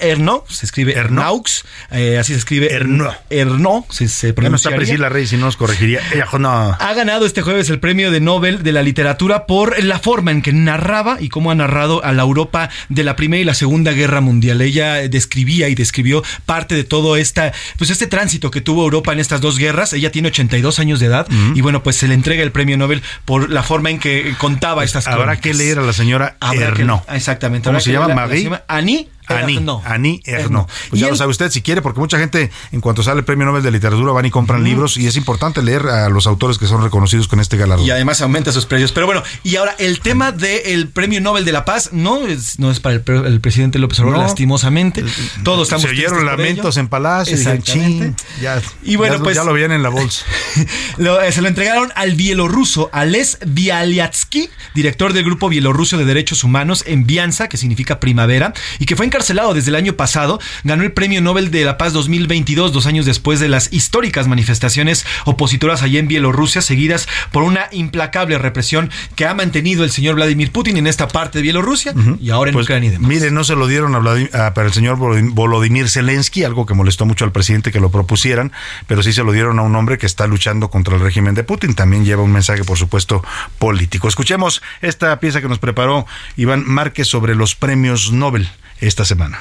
[0.00, 0.44] Ernaux.
[0.48, 1.64] se escribe Ernaux.
[1.90, 3.14] Eh, así se escribe Ernaux.
[3.28, 4.50] Ernaux, se, pronuncia.
[4.50, 6.00] no está Priscila Rey, si no nos corregiría.
[6.12, 6.76] Ella, no.
[6.78, 10.40] Ha ganado este jueves el Premio de Nobel de la Literatura por la forma en
[10.40, 13.92] que narraba y cómo ha narrado a la Europa de la Primera y la Segunda
[13.92, 14.62] Guerra Mundial.
[14.62, 19.20] Ella describía y describió parte de todo esta, pues este tránsito que tuvo Europa en
[19.20, 19.92] estas dos guerras.
[19.92, 23.02] Ella tiene 82 años de edad y bueno, pues se le entrega el premio Nobel
[23.24, 25.20] por la forma en que contaba estas cosas.
[25.20, 27.04] Habrá que leer a la señora Erno.
[27.10, 27.66] exactamente.
[27.68, 28.14] ¿Cómo se llama?
[28.14, 28.50] Marie.
[28.68, 30.66] Annie Ani, Ani Erno.
[30.90, 33.46] Pues ya lo sabe usted si quiere, porque mucha gente, en cuanto sale el premio
[33.46, 36.66] Nobel de Literatura, van y compran libros y es importante leer a los autores que
[36.66, 37.86] son reconocidos con este galardón.
[37.86, 38.92] Y además aumenta sus precios.
[38.92, 42.70] Pero bueno, y ahora el tema del premio Nobel de la Paz no es, no
[42.70, 45.04] es para el, presidente López Obrador, lastimosamente.
[45.42, 45.82] Todos estamos.
[45.82, 47.34] Se oyeron lamentos en Palacio.
[47.34, 48.22] Exactamente.
[48.40, 49.36] ya, y bueno, pues.
[49.36, 50.24] Ya lo vienen en la bolsa.
[50.98, 56.84] Eh, se lo entregaron al bielorruso Ales Bialyatsky, director del grupo bielorruso de derechos humanos
[56.86, 60.92] en Bianza, que significa primavera, y que fue encarcelado desde el año pasado, ganó el
[60.92, 66.00] Premio Nobel de la Paz 2022, dos años después de las históricas manifestaciones opositoras allá
[66.00, 70.86] en Bielorrusia, seguidas por una implacable represión que ha mantenido el señor Vladimir Putin en
[70.86, 73.06] esta parte de Bielorrusia y ahora en pues, Ucrania y demás.
[73.06, 77.26] Mire, no se lo dieron a para el señor Volodymyr Zelensky, algo que molestó mucho
[77.26, 78.50] al presidente que lo propusieran,
[78.86, 81.44] pero sí se lo dieron a un hombre que está luchando contra el régimen de
[81.44, 81.74] Putin.
[81.74, 83.22] También lleva un mensaje, por supuesto,
[83.58, 84.08] político.
[84.08, 86.06] Escuchemos esta pieza que nos preparó
[86.38, 88.48] Iván Márquez sobre los premios Nobel
[88.82, 89.38] esta semana.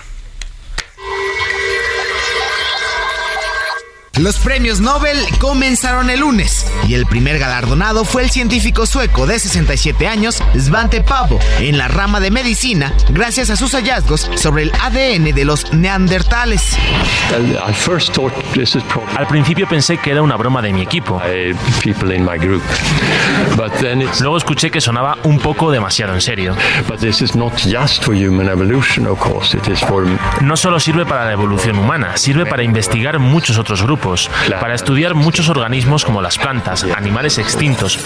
[4.20, 9.40] Los premios Nobel comenzaron el lunes y el primer galardonado fue el científico sueco de
[9.40, 14.72] 67 años, Svante Pavo, en la rama de medicina, gracias a sus hallazgos sobre el
[14.82, 16.78] ADN de los neandertales.
[19.16, 21.22] Al principio pensé que era una broma de mi equipo.
[24.20, 26.56] Luego escuché que sonaba un poco demasiado en serio.
[30.42, 34.01] No solo sirve para la evolución humana, sirve para investigar muchos otros grupos
[34.60, 37.99] para estudiar muchos organismos como las plantas, animales extintos.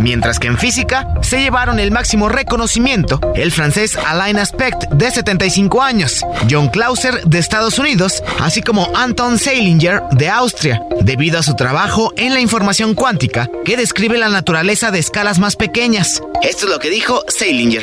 [0.00, 5.82] Mientras que en física se llevaron el máximo reconocimiento el francés Alain Aspect de 75
[5.82, 11.54] años, John Clauser de Estados Unidos, así como Anton Seilinger de Austria, debido a su
[11.54, 16.22] trabajo en la información cuántica que describe la naturaleza de escalas más pequeñas.
[16.42, 17.82] Esto es lo que dijo Seilinger.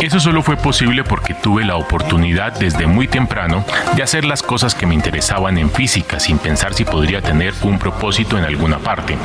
[0.00, 3.64] Eso solo fue posible porque tuve la oportunidad desde muy temprano
[3.94, 7.78] de hacer las cosas que me interesaban en física sin pensar si podría tener un
[7.78, 9.16] propósito en alguna parte.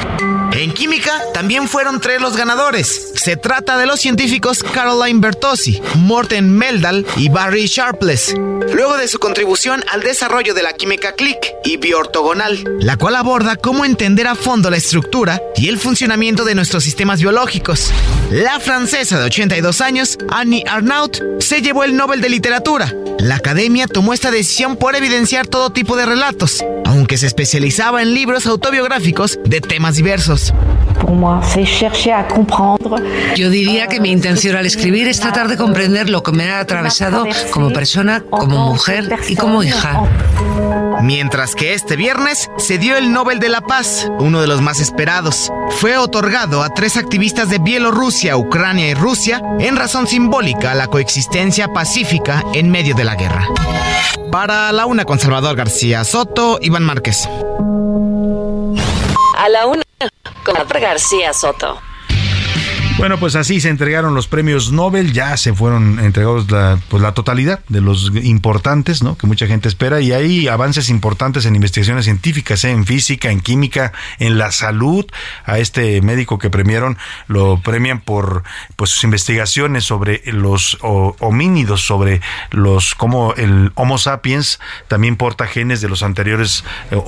[0.53, 3.13] En química también fueron tres los ganadores.
[3.15, 8.35] Se trata de los científicos Caroline Bertozzi, Morten Meldal y Barry Sharpless.
[8.73, 13.55] Luego de su contribución al desarrollo de la química click y biortogonal, la cual aborda
[13.55, 17.91] cómo entender a fondo la estructura y el funcionamiento de nuestros sistemas biológicos.
[18.29, 20.17] La francesa de 82 años,
[20.51, 22.93] Annie Arnaut, se llevó el Nobel de Literatura.
[23.19, 28.13] La academia tomó esta decisión por evidenciar todo tipo de relatos, aunque se especializaba en
[28.13, 30.53] libros autobiográficos de temas diversos.
[33.35, 36.59] Yo diría que mi intención al escribir es tratar de comprender lo que me ha
[36.59, 40.03] atravesado como persona, como mujer y como hija.
[41.01, 44.79] Mientras que este viernes se dio el Nobel de la Paz, uno de los más
[44.79, 45.51] esperados.
[45.79, 51.67] Fue otorgado a tres activistas de Bielorrusia, Ucrania y Rusia en razón simbólica la coexistencia
[51.67, 53.47] pacífica en medio de la guerra.
[54.31, 57.29] Para la una con Salvador García Soto, Iván Márquez.
[59.37, 59.83] A la una
[60.43, 61.79] con García Soto.
[62.97, 67.13] Bueno, pues así se entregaron los premios Nobel, ya se fueron entregados la, pues la
[67.13, 69.17] totalidad de los importantes, ¿no?
[69.17, 72.69] Que mucha gente espera y hay avances importantes en investigaciones científicas, ¿eh?
[72.69, 75.05] en física, en química, en la salud.
[75.45, 76.97] A este médico que premiaron
[77.27, 78.43] lo premian por
[78.75, 85.81] pues sus investigaciones sobre los homínidos, sobre los cómo el Homo sapiens también porta genes
[85.81, 87.01] de los anteriores eh,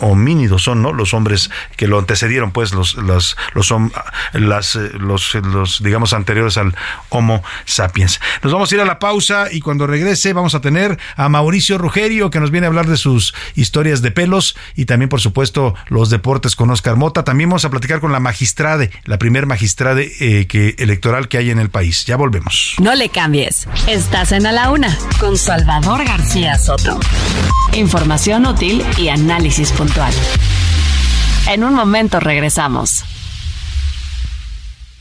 [0.00, 0.92] homínidos, son, ¿no?
[0.92, 3.72] Los hombres que lo antecedieron, pues los los los,
[4.32, 4.90] las, eh,
[5.34, 6.74] los digamos, anteriores al
[7.08, 8.20] Homo sapiens.
[8.42, 11.78] Nos vamos a ir a la pausa y cuando regrese vamos a tener a Mauricio
[11.78, 15.74] Rugerio que nos viene a hablar de sus historias de pelos y también, por supuesto,
[15.88, 17.24] los deportes con Oscar Mota.
[17.24, 21.50] También vamos a platicar con la magistrade, la primer magistrade eh, que, electoral que hay
[21.50, 22.04] en el país.
[22.04, 22.74] Ya volvemos.
[22.78, 23.68] No le cambies.
[23.86, 26.98] Estás en A la Una con Salvador García Soto.
[27.72, 30.12] Información útil y análisis puntual.
[31.48, 33.04] En un momento regresamos.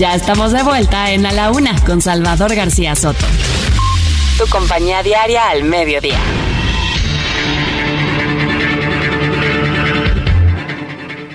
[0.00, 3.26] Ya estamos de vuelta en A la Una con Salvador García Soto.
[4.38, 6.18] Tu compañía diaria al mediodía.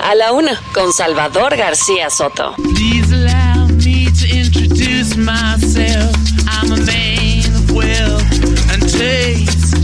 [0.03, 2.55] A la una, con Salvador García Soto.
[2.55, 6.15] Please allow me to introduce myself.
[6.47, 8.23] I'm a man of wealth
[8.71, 9.75] and taste.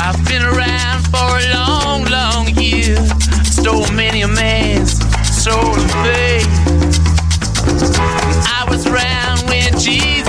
[0.00, 2.96] I've been around for a long, long year.
[3.44, 4.98] Stole many a man's
[5.42, 6.29] soul of faith.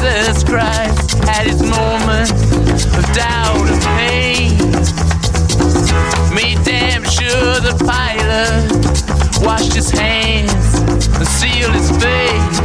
[0.02, 2.32] Jesus Christ had his moment
[2.98, 4.58] of doubt and pain.
[6.34, 12.61] Made damn sure the pilot washed his hands and sealed his face.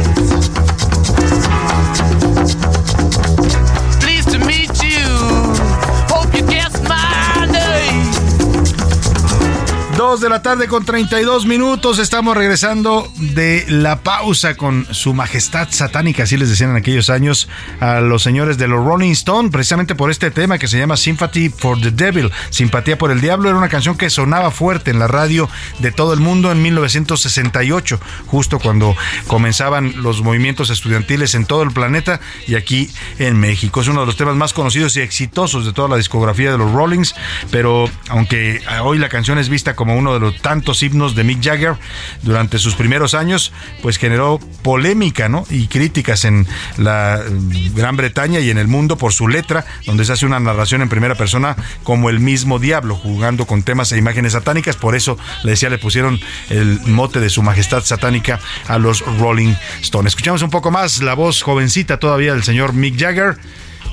[10.07, 11.99] 2 de la tarde con 32 minutos.
[11.99, 17.49] Estamos regresando de la pausa con su majestad satánica, así les decían en aquellos años
[17.81, 21.49] a los señores de los Rolling Stone, precisamente por este tema que se llama Sympathy
[21.49, 23.49] for the Devil, Simpatía por el Diablo.
[23.49, 27.99] Era una canción que sonaba fuerte en la radio de todo el mundo en 1968,
[28.27, 28.95] justo cuando
[29.27, 32.89] comenzaban los movimientos estudiantiles en todo el planeta y aquí
[33.19, 33.81] en México.
[33.81, 36.71] Es uno de los temas más conocidos y exitosos de toda la discografía de los
[36.71, 37.13] Rollings,
[37.51, 41.43] pero aunque hoy la canción es vista como uno de los tantos himnos de Mick
[41.43, 41.75] Jagger
[42.23, 43.51] durante sus primeros años,
[43.81, 45.45] pues generó polémica ¿no?
[45.49, 46.47] y críticas en
[46.77, 50.39] la mm, Gran Bretaña y en el mundo por su letra, donde se hace una
[50.39, 54.75] narración en primera persona como el mismo diablo, jugando con temas e imágenes satánicas.
[54.75, 56.19] Por eso le decía, le pusieron
[56.49, 60.11] el mote de su majestad satánica a los Rolling Stones.
[60.11, 63.37] Escuchamos un poco más la voz jovencita todavía del señor Mick Jagger,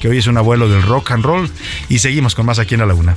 [0.00, 1.50] que hoy es un abuelo del rock and roll,
[1.88, 3.16] y seguimos con más aquí en la laguna.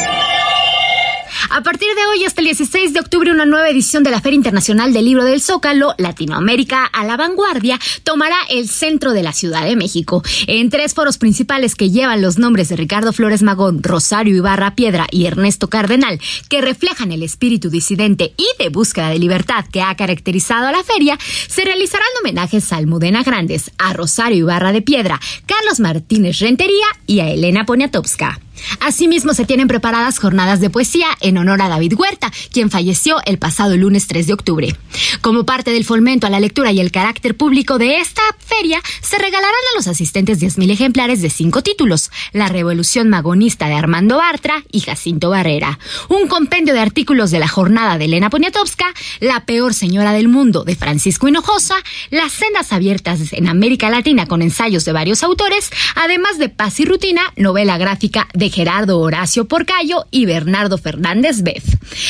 [1.53, 4.37] A partir de hoy hasta el 16 de octubre, una nueva edición de la Feria
[4.37, 9.65] Internacional del Libro del Zócalo, Latinoamérica a la vanguardia, tomará el centro de la Ciudad
[9.65, 10.23] de México.
[10.47, 15.07] En tres foros principales que llevan los nombres de Ricardo Flores Magón, Rosario Ibarra Piedra
[15.11, 19.93] y Ernesto Cardenal, que reflejan el espíritu disidente y de búsqueda de libertad que ha
[19.95, 21.19] caracterizado a la feria,
[21.49, 27.19] se realizarán homenajes a Almudena Grandes, a Rosario Ibarra de Piedra, Carlos Martínez Rentería y
[27.19, 28.39] a Elena Poniatowska.
[28.79, 33.37] Asimismo, se tienen preparadas jornadas de poesía en honor a David Huerta, quien falleció el
[33.37, 34.75] pasado lunes 3 de octubre.
[35.21, 39.17] Como parte del fomento a la lectura y el carácter público de esta feria, se
[39.17, 44.63] regalarán a los asistentes 10.000 ejemplares de cinco títulos: La Revolución Magonista de Armando Bartra
[44.71, 45.79] y Jacinto Barrera,
[46.09, 50.63] un compendio de artículos de la jornada de Elena Poniatowska, La Peor Señora del Mundo
[50.63, 51.75] de Francisco Hinojosa,
[52.09, 56.85] Las Sendas Abiertas en América Latina con ensayos de varios autores, además de Paz y
[56.85, 61.63] Rutina, novela gráfica de Gerardo Horacio Porcayo y Bernardo Fernández Beff.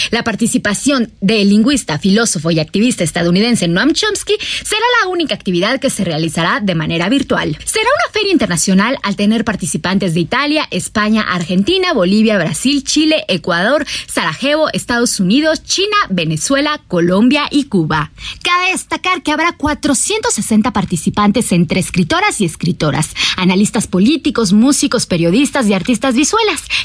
[0.09, 5.89] La participación del lingüista, filósofo y activista estadounidense Noam Chomsky será la única actividad que
[5.89, 7.57] se realizará de manera virtual.
[7.63, 13.85] Será una feria internacional al tener participantes de Italia, España, Argentina, Bolivia, Brasil, Chile, Ecuador,
[14.07, 18.11] Sarajevo, Estados Unidos, China, Venezuela, Colombia y Cuba.
[18.43, 25.73] Cabe destacar que habrá 460 participantes entre escritoras y escritoras, analistas políticos, músicos, periodistas y
[25.73, 26.30] artistas visuales,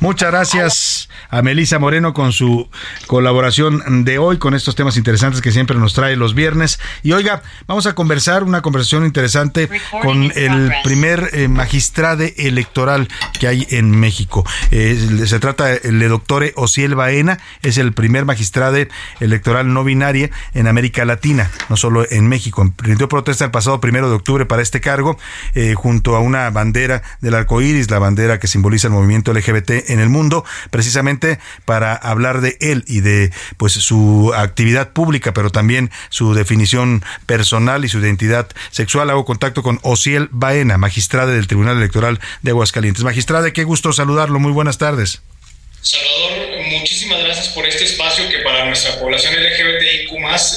[0.00, 2.68] Muchas gracias a Melisa Moreno con su
[3.06, 6.78] colaboración de hoy con estos temas interesantes que siempre nos trae los viernes.
[7.02, 9.68] Y oiga, vamos a conversar una conversación interesante
[10.02, 13.08] con el primer eh, magistrado electoral
[13.38, 14.46] que hay en México.
[14.70, 18.76] Eh, se trata del doctor Ociel Baena, es el primer magistrado
[19.20, 22.72] electoral no binario en América Latina, no solo en México.
[22.78, 25.18] Rindió protesta el pasado primero de octubre para este cargo,
[25.54, 29.47] eh, junto a una bandera del arco iris, la bandera que simboliza el movimiento LGBT
[29.48, 35.50] en el mundo, precisamente para hablar de él y de pues su actividad pública, pero
[35.50, 39.10] también su definición personal y su identidad sexual.
[39.10, 43.04] Hago contacto con Ociel Baena, magistrada del Tribunal Electoral de Aguascalientes.
[43.04, 44.38] Magistrada, qué gusto saludarlo.
[44.38, 45.22] Muy buenas tardes.
[45.80, 46.48] Salvador,
[46.78, 50.08] muchísimas gracias por este espacio que para nuestra población LGBTIQ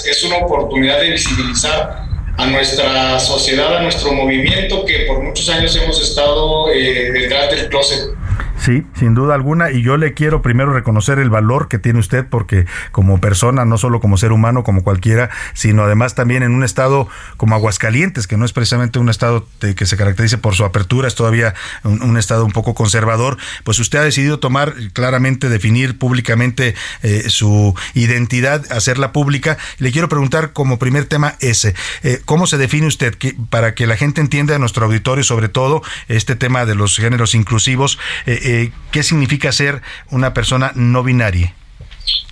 [0.09, 5.75] es una oportunidad de visibilizar a nuestra sociedad, a nuestro movimiento que por muchos años
[5.75, 8.20] hemos estado eh, detrás del closet.
[8.61, 9.71] Sí, sin duda alguna.
[9.71, 13.79] Y yo le quiero primero reconocer el valor que tiene usted, porque como persona, no
[13.79, 17.07] solo como ser humano, como cualquiera, sino además también en un estado
[17.37, 21.15] como Aguascalientes, que no es precisamente un estado que se caracterice por su apertura, es
[21.15, 27.29] todavía un, estado un poco conservador, pues usted ha decidido tomar claramente, definir públicamente eh,
[27.29, 29.57] su identidad, hacerla pública.
[29.79, 31.73] Le quiero preguntar como primer tema ese,
[32.03, 33.15] eh, ¿cómo se define usted
[33.49, 37.33] para que la gente entienda, a nuestro auditorio sobre todo, este tema de los géneros
[37.33, 37.97] inclusivos?
[38.27, 41.55] Eh, eh, qué significa ser una persona no binaria.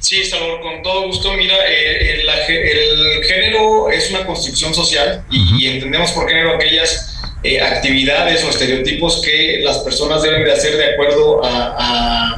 [0.02, 1.34] Sí, Salvador, con todo gusto.
[1.34, 8.44] Mira, eh, el, género es una construcción social y, entendemos por género aquellas eh, actividades
[8.44, 12.36] o estereotipos que las personas deben de hacer de acuerdo a,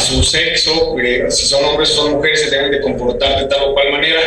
[0.00, 0.94] su sexo,
[1.30, 4.20] si son hombres o son mujeres, se deben de comportar de tal o cual manera.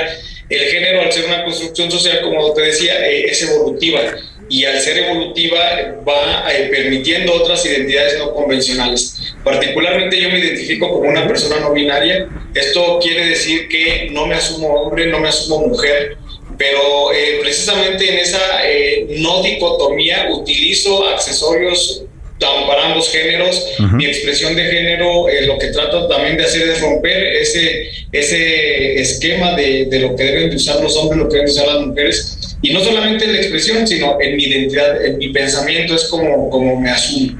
[0.49, 4.01] El género, al ser una construcción social, como te decía, es evolutiva
[4.49, 5.59] y al ser evolutiva
[6.07, 9.33] va eh, permitiendo otras identidades no convencionales.
[9.43, 12.27] Particularmente yo me identifico como una persona no binaria.
[12.53, 16.17] Esto quiere decir que no me asumo hombre, no me asumo mujer,
[16.57, 22.03] pero eh, precisamente en esa eh, no dicotomía utilizo accesorios
[22.39, 23.65] para ambos géneros.
[23.93, 29.55] Mi expresión de género lo que trato también de hacer es romper ese, ese esquema
[29.55, 31.85] de, de, lo que deben de usar los hombres, lo que deben de usar las
[31.87, 36.05] mujeres y no solamente en la expresión, sino en mi identidad, en mi pensamiento, es
[36.05, 37.37] como, como me asumo.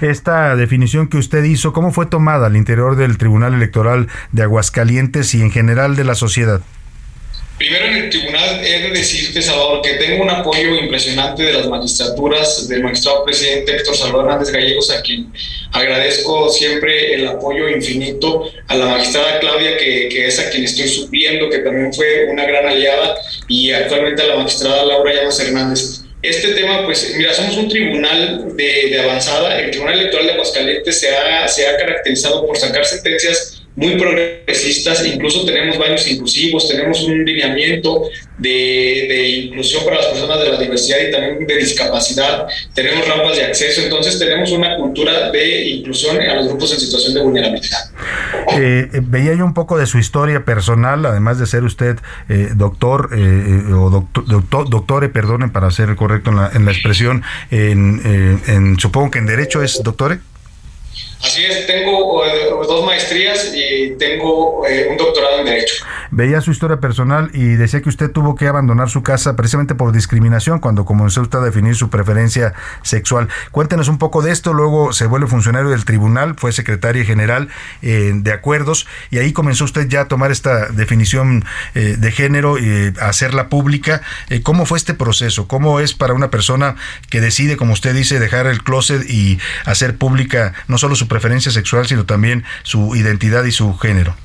[0.00, 5.34] Esta definición que usted hizo, ¿cómo fue tomada al interior del Tribunal Electoral de Aguascalientes
[5.34, 6.60] y en general de la sociedad?
[7.58, 11.66] Primero en el tribunal he de decirte, Salvador, que tengo un apoyo impresionante de las
[11.66, 15.32] magistraturas, del magistrado presidente Héctor Salvador Hernández Gallegos, a quien
[15.76, 21.50] agradezco siempre el apoyo infinito, a la magistrada Claudia, que, es a quien estoy supliendo,
[21.50, 23.16] que también fue una gran aliada,
[23.48, 26.00] y actualmente a la magistrada Laura Llamas Hernández.
[26.22, 29.60] Este tema, pues, mira, somos un tribunal de, de avanzada.
[29.60, 35.04] El Tribunal Electoral de Aguascalientes se ha, se ha caracterizado por sacar sentencias muy progresistas,
[35.04, 38.04] incluso tenemos baños inclusivos, tenemos un lineamiento
[38.38, 43.36] de, de, inclusión para las personas de la diversidad y también de discapacidad, tenemos rampas
[43.36, 47.90] de acceso, entonces tenemos una cultura de inclusión a los grupos en situación de vulnerabilidad.
[48.58, 51.96] Eh, eh veía yo un poco de su historia personal, además de ser usted
[52.30, 56.72] eh, doctor eh, o doctor, doctor, doctore, perdonen para ser correcto en la, en la
[56.72, 60.18] expresión, en, en, supongo que en Derecho es doctore.
[61.22, 65.84] Así es, tengo eh, dos maestrías y tengo eh, un doctorado en Derecho.
[66.10, 69.92] Veía su historia personal y decía que usted tuvo que abandonar su casa precisamente por
[69.92, 72.52] discriminación cuando comenzó usted a definir su preferencia
[72.82, 73.28] sexual.
[73.50, 77.48] Cuéntenos un poco de esto, luego se vuelve funcionario del tribunal, fue secretaria general
[77.82, 81.44] eh, de acuerdos y ahí comenzó usted ya a tomar esta definición
[81.74, 84.02] de género y a hacerla pública.
[84.42, 85.48] ¿Cómo fue este proceso?
[85.48, 86.76] ¿Cómo es para una persona
[87.10, 91.50] que decide, como usted dice, dejar el closet y hacer pública no solo su preferencia
[91.50, 94.16] sexual, sino también su identidad y su género.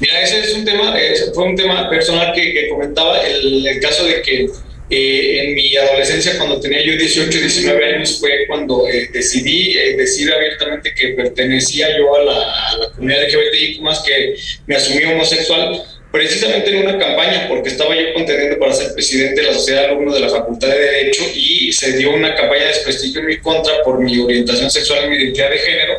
[0.00, 0.94] Mira, ese es un tema,
[1.34, 4.48] fue un tema personal que, comentaba, el, el, caso de que
[4.90, 9.96] eh, en mi adolescencia, cuando tenía yo 18, 19 años, fue cuando eh, decidí eh,
[9.96, 14.36] decir abiertamente que pertenecía yo a la, a la comunidad LGBTI, más que
[14.66, 15.82] me asumí homosexual
[16.14, 19.86] precisamente en una campaña, porque estaba yo contendiendo para ser presidente de la Sociedad de
[19.88, 23.38] Alumnos de la Facultad de Derecho y se dio una campaña de desprestigio en mi
[23.38, 25.94] contra por mi orientación sexual y mi identidad de género,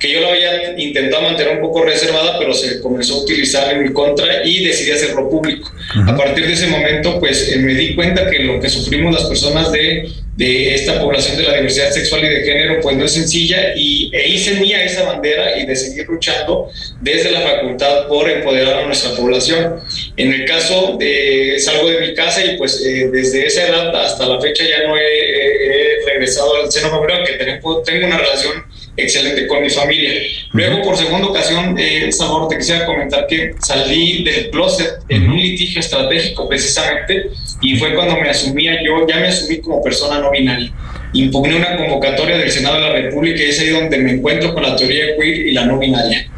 [0.00, 3.84] que yo la había intentado mantener un poco reservada, pero se comenzó a utilizar en
[3.84, 5.70] mi contra y decidí hacerlo público.
[6.08, 9.28] A partir de ese momento, pues eh, me di cuenta que lo que sufrimos las
[9.28, 13.12] personas de, de, esta población de la diversidad sexual y de género, pues no es
[13.12, 18.28] sencilla y e hice mía esa bandera y de seguir luchando desde la facultad por
[18.28, 19.80] empoderar a nuestra población.
[20.16, 24.26] En el caso de salgo de mi casa y pues eh, desde esa edad hasta
[24.26, 28.64] la fecha ya no he, regresado al seno familiar, que tengo, tengo una relación
[28.96, 30.12] excelente con mi familia.
[30.52, 35.36] Luego, por segunda ocasión, eh, Salvador, te quisiera comentar que salí del closet en un
[35.36, 40.30] litigio estratégico precisamente y fue cuando me asumía yo, ya me asumí como persona no
[40.30, 40.72] binaria.
[41.14, 44.62] Impugné una convocatoria del Senado de la República y es ahí donde me encuentro con
[44.62, 46.30] la teoría queer y la no binaria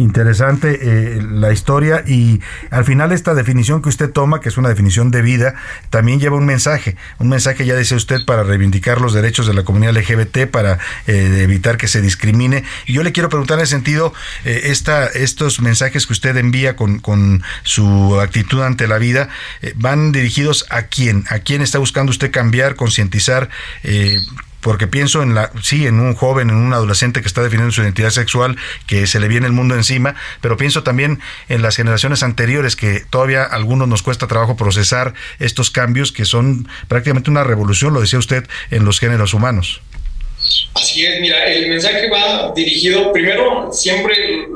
[0.00, 2.40] interesante eh, la historia y
[2.70, 5.54] al final esta definición que usted toma, que es una definición de vida,
[5.90, 9.64] también lleva un mensaje, un mensaje ya dice usted para reivindicar los derechos de la
[9.64, 12.64] comunidad LGBT, para eh, evitar que se discrimine.
[12.86, 14.12] Y yo le quiero preguntar en ese sentido,
[14.44, 19.28] eh, esta, estos mensajes que usted envía con, con su actitud ante la vida,
[19.76, 21.24] ¿van dirigidos a quién?
[21.28, 23.50] ¿A quién está buscando usted cambiar, concientizar?
[24.60, 27.82] Porque pienso en la sí en un joven en un adolescente que está definiendo su
[27.82, 28.56] identidad sexual
[28.86, 33.00] que se le viene el mundo encima pero pienso también en las generaciones anteriores que
[33.08, 38.00] todavía a algunos nos cuesta trabajo procesar estos cambios que son prácticamente una revolución lo
[38.00, 39.80] decía usted en los géneros humanos.
[40.74, 44.14] Así es, mira, el mensaje va dirigido, primero, siempre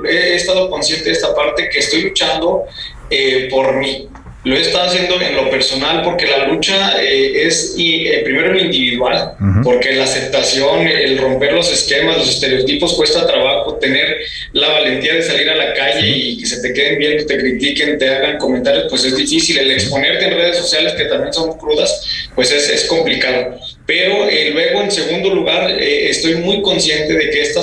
[0.09, 2.63] he estado consciente de esta parte que estoy luchando
[3.11, 4.09] eh, por mí,
[4.45, 8.49] lo he estado haciendo en lo personal porque la lucha eh, es y, eh, primero
[8.49, 14.19] en lo individual, porque la aceptación, el romper los esquemas, los estereotipos cuesta trabajo, tener
[14.53, 17.99] la valentía de salir a la calle y que se te queden viendo, te critiquen,
[17.99, 19.59] te hagan comentarios, pues es difícil.
[19.59, 23.59] El exponerte en redes sociales, que también son crudas, pues es, es complicado.
[23.87, 27.61] Pero eh, luego, en segundo lugar, eh, estoy muy consciente de que esta,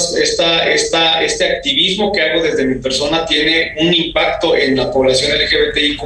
[0.72, 6.00] esta, este activismo que hago desde mi persona tiene un impacto en la población LGBTIQ,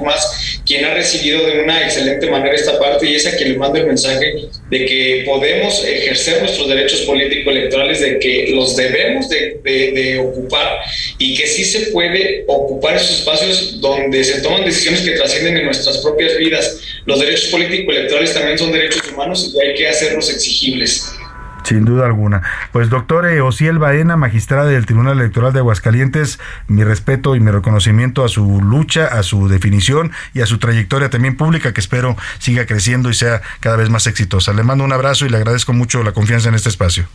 [0.65, 3.77] quien ha recibido de una excelente manera esta parte y es a quien le mando
[3.77, 4.35] el mensaje
[4.69, 10.79] de que podemos ejercer nuestros derechos político-electorales, de que los debemos de, de, ocupar
[11.19, 15.65] y que sí se puede ocupar esos espacios donde se toman decisiones que trascienden en
[15.65, 16.79] nuestras propias vidas.
[17.05, 21.15] Los derechos político-electorales también son derechos humanos y hay que hacer exigibles.
[21.63, 22.43] Sin duda alguna.
[22.71, 28.23] Pues doctor Osiel Baena, magistrada del Tribunal Electoral de Aguascalientes, mi respeto y mi reconocimiento
[28.23, 32.67] a su lucha, a su definición y a su trayectoria también pública que espero siga
[32.67, 34.53] creciendo y sea cada vez más exitosa.
[34.53, 37.07] Le mando un abrazo y le agradezco mucho la confianza en este espacio.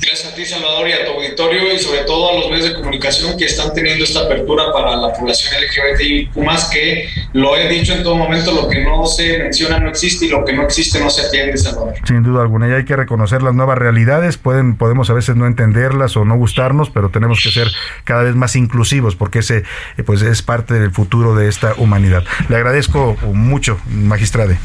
[0.00, 2.74] Gracias a ti, Salvador, y a tu auditorio y sobre todo a los medios de
[2.74, 7.94] comunicación que están teniendo esta apertura para la población LGBTI, más que lo he dicho
[7.94, 10.98] en todo momento, lo que no se menciona no existe y lo que no existe
[10.98, 11.94] no se atiende, Salvador.
[12.06, 15.46] Sin duda alguna, y hay que reconocer las nuevas realidades, pueden, podemos a veces no
[15.46, 17.68] entenderlas o no gustarnos, pero tenemos que ser
[18.02, 19.62] cada vez más inclusivos porque ese
[19.96, 22.24] eh, pues es parte del futuro de esta humanidad.
[22.48, 24.58] Le agradezco mucho, magistrade.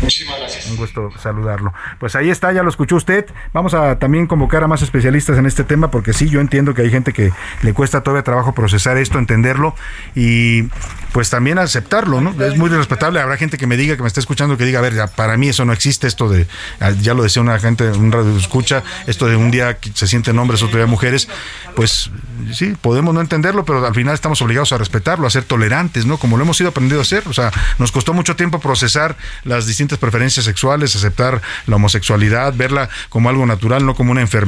[0.00, 0.70] Muchísimas gracias.
[0.70, 1.72] Un gusto saludarlo.
[1.98, 3.26] Pues ahí está, ya lo escuchó usted.
[3.52, 6.74] Vamos a también convocar convocar a más especialistas en este tema porque sí, yo entiendo
[6.74, 7.32] que hay gente que
[7.62, 9.74] le cuesta todavía trabajo procesar esto, entenderlo
[10.14, 10.68] y
[11.10, 12.30] pues también aceptarlo, ¿no?
[12.44, 13.20] Es muy respetable.
[13.20, 15.36] Habrá gente que me diga, que me está escuchando, que diga, a ver, ya, para
[15.36, 16.46] mí eso no existe, esto de,
[16.80, 20.38] ah, ya lo decía una gente, un radio escucha, esto de un día se sienten
[20.38, 21.28] hombres, otro día mujeres,
[21.74, 22.10] pues
[22.52, 26.18] sí, podemos no entenderlo, pero al final estamos obligados a respetarlo, a ser tolerantes, ¿no?
[26.18, 27.22] Como lo hemos ido aprendido a hacer.
[27.26, 32.88] O sea, nos costó mucho tiempo procesar las distintas preferencias sexuales, aceptar la homosexualidad, verla
[33.08, 34.43] como algo natural, no como una enfermedad.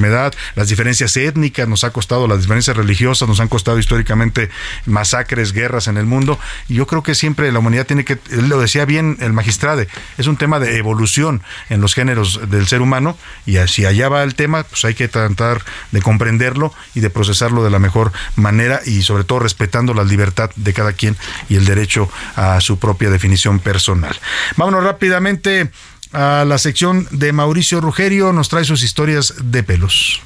[0.55, 4.51] Las diferencias étnicas nos ha costado, las diferencias religiosas nos han costado históricamente
[4.85, 6.39] masacres, guerras en el mundo.
[6.69, 9.85] Y yo creo que siempre la humanidad tiene que, lo decía bien el magistrado,
[10.19, 14.23] es un tema de evolución en los géneros del ser humano y si allá va
[14.23, 18.81] el tema, pues hay que tratar de comprenderlo y de procesarlo de la mejor manera
[18.85, 21.17] y sobre todo respetando la libertad de cada quien
[21.49, 24.17] y el derecho a su propia definición personal.
[24.57, 25.71] Vámonos rápidamente
[26.13, 30.21] a la sección de Mauricio Rugerio, nos trae sus historias de pelos.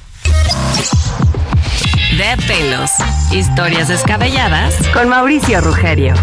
[2.17, 2.91] De pelos.
[3.31, 6.13] Historias descabelladas con Mauricio Rugerio.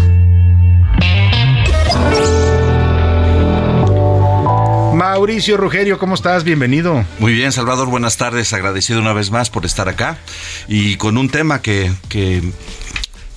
[4.93, 6.43] Mauricio Rugerio, ¿cómo estás?
[6.43, 7.05] Bienvenido.
[7.19, 8.53] Muy bien, Salvador, buenas tardes.
[8.53, 10.17] Agradecido una vez más por estar acá
[10.67, 12.43] y con un tema que, que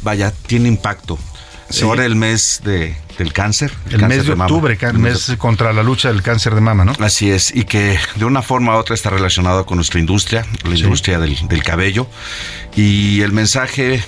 [0.02, 1.18] vaya, tiene impacto.
[1.82, 3.72] Ahora el mes de, del cáncer.
[3.90, 6.92] El, mes de, octubre, el mes contra la lucha del cáncer de mama, ¿no?
[7.00, 10.76] Así es, y que de una forma u otra está relacionado con nuestra industria, la
[10.76, 12.06] industria del, del cabello.
[12.76, 14.04] Y el mensaje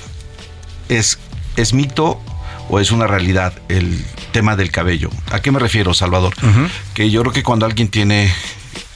[0.88, 1.18] es,
[1.56, 2.20] es mito
[2.68, 5.10] o es una realidad el tema del cabello.
[5.30, 6.34] ¿A qué me refiero, Salvador?
[6.94, 8.32] Que yo creo que cuando alguien tiene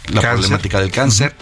[0.08, 1.34] la problemática del cáncer,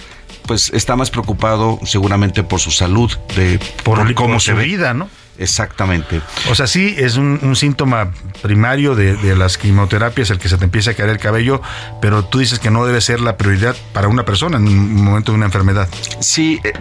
[0.47, 4.65] pues está más preocupado seguramente por su salud, de por, cómo se ve.
[4.65, 5.09] vida, ¿no?
[5.38, 6.20] Exactamente.
[6.50, 10.92] O sea, sí, es un, síntoma primario de, las quimioterapias el que se te empieza
[10.92, 11.60] a caer el cabello,
[12.00, 15.32] pero tú dices que no debe ser la prioridad para una persona en un momento
[15.32, 15.88] de una enfermedad.
[16.20, 16.72] Sí, eh,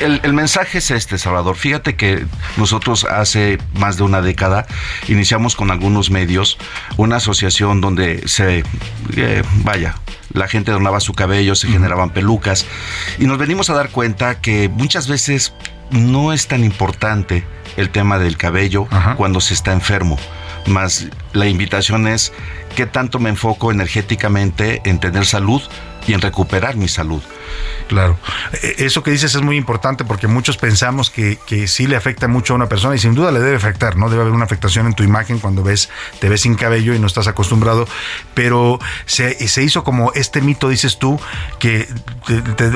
[0.00, 1.56] el, el mensaje es este, Salvador.
[1.56, 2.24] Fíjate que
[2.56, 4.66] nosotros hace más de una década
[5.08, 6.58] iniciamos con algunos medios
[6.96, 8.64] una asociación donde se,
[9.16, 9.94] eh, vaya,
[10.32, 12.66] la gente donaba su cabello, se generaban pelucas
[13.18, 15.54] y nos venimos a dar cuenta que muchas veces
[15.94, 17.44] no es tan importante
[17.76, 20.18] el tema del cabello cuando se está enfermo.
[20.66, 22.32] Más la invitación es
[22.74, 25.62] qué tanto me enfoco energéticamente en tener salud
[26.06, 27.22] y en recuperar mi salud.
[27.88, 28.18] Claro.
[28.62, 32.28] E, eso que dices es muy importante porque muchos pensamos que, que, sí le afecta
[32.28, 34.08] mucho a una persona y sin duda le debe afectar, ¿no?
[34.08, 35.88] Debe haber una afectación en tu imagen cuando ves,
[36.20, 37.86] te ves sin cabello y no estás acostumbrado,
[38.34, 41.20] pero se, se hizo como este mito, dices tú,
[41.58, 41.88] que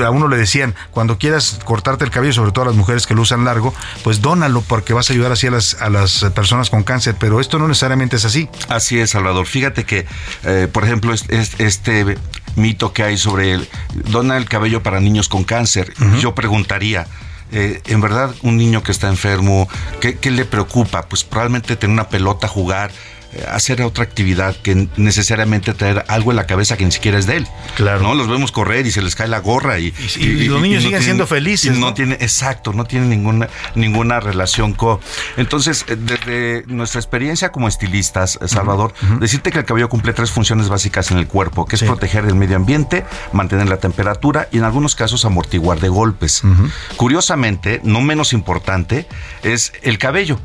[0.03, 3.15] a uno le decían, cuando quieras cortarte el cabello, sobre todo a las mujeres que
[3.15, 3.73] lo usan largo,
[4.03, 7.39] pues dónalo porque vas a ayudar así a las, a las personas con cáncer, pero
[7.39, 8.49] esto no necesariamente es así.
[8.67, 9.45] Así es, Salvador.
[9.45, 10.05] Fíjate que,
[10.43, 12.17] eh, por ejemplo, este
[12.55, 15.93] mito que hay sobre el, dona el cabello para niños con cáncer.
[16.19, 17.07] Yo preguntaría,
[17.51, 19.67] eh, en verdad, un niño que está enfermo,
[19.99, 21.07] ¿qué, ¿qué, le preocupa?
[21.07, 22.91] Pues probablemente tener una pelota, jugar,
[23.47, 27.37] hacer otra actividad que necesariamente traer algo en la cabeza que ni siquiera es de
[27.37, 27.47] él.
[27.75, 28.01] Claro.
[28.01, 28.15] ¿no?
[28.15, 31.27] Los vemos correr y se les cae la gorra y, y, los niños siguen siendo
[31.27, 31.77] felices.
[31.77, 31.93] ¿no?
[31.93, 34.99] tiene, exacto, no tiene ninguna, ninguna relación con.
[35.37, 40.69] Entonces, eh, desde nuestra experiencia como estilistas, Salvador, decirte que el cabello cumple tres funciones
[40.69, 44.63] básicas en el cuerpo, que es proteger el medio ambiente, mantener la temperatura y en
[44.63, 46.41] algunos casos amortiguar de golpes.
[46.95, 49.07] Curiosamente, no menos importante,
[49.43, 50.39] es el cabello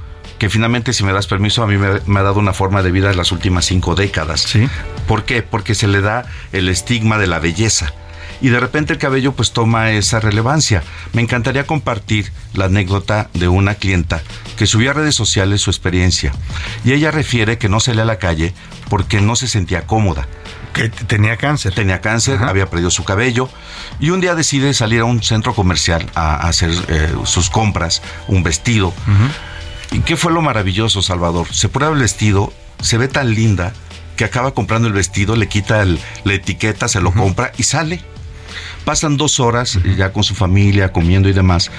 [0.44, 3.10] que finalmente, si me das permiso, a mí me, ha dado una forma de vida
[3.10, 4.42] en las últimas cinco décadas.
[4.42, 4.68] ¿Sí?
[5.08, 5.40] ¿Por qué?
[5.40, 7.94] Porque se le da el estigma de la belleza.
[8.42, 10.82] Y de repente el cabello pues toma esa relevancia.
[11.14, 14.20] Me encantaría compartir la anécdota de una clienta
[14.58, 16.34] que subió a redes sociales su experiencia.
[16.84, 18.52] Y ella refiere que no salía a la calle
[18.90, 20.28] porque no se sentía cómoda.
[20.74, 21.72] Que tenía cáncer.
[21.74, 23.48] Tenía cáncer, había perdido su cabello
[23.98, 28.42] y un día decide salir a un centro comercial a, hacer eh, sus compras, un
[28.42, 28.92] vestido.
[29.94, 31.46] ¿Y qué fue lo maravilloso, Salvador?
[31.52, 32.52] Se prueba el vestido,
[32.82, 33.72] se ve tan linda
[34.16, 38.00] que acaba comprando el vestido, le quita la etiqueta, se lo compra y sale.
[38.84, 41.70] Pasan dos horas ya con su familia, comiendo y demás.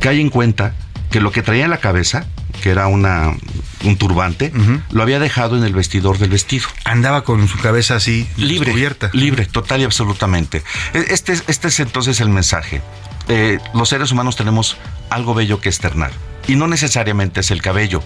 [0.00, 0.74] Cae en cuenta
[1.10, 2.24] que lo que traía en la cabeza,
[2.62, 3.36] que era una,
[3.84, 4.50] un turbante,
[4.90, 6.68] lo había dejado en el vestidor del vestido.
[6.84, 9.10] Andaba con su cabeza así libre, descubierta.
[9.12, 10.62] Libre, total y absolutamente.
[10.94, 12.80] E, este, este es entonces el mensaje.
[13.28, 14.78] Eh, los seres humanos tenemos
[15.10, 16.12] algo bello que externar
[16.48, 18.02] y no necesariamente es el cabello.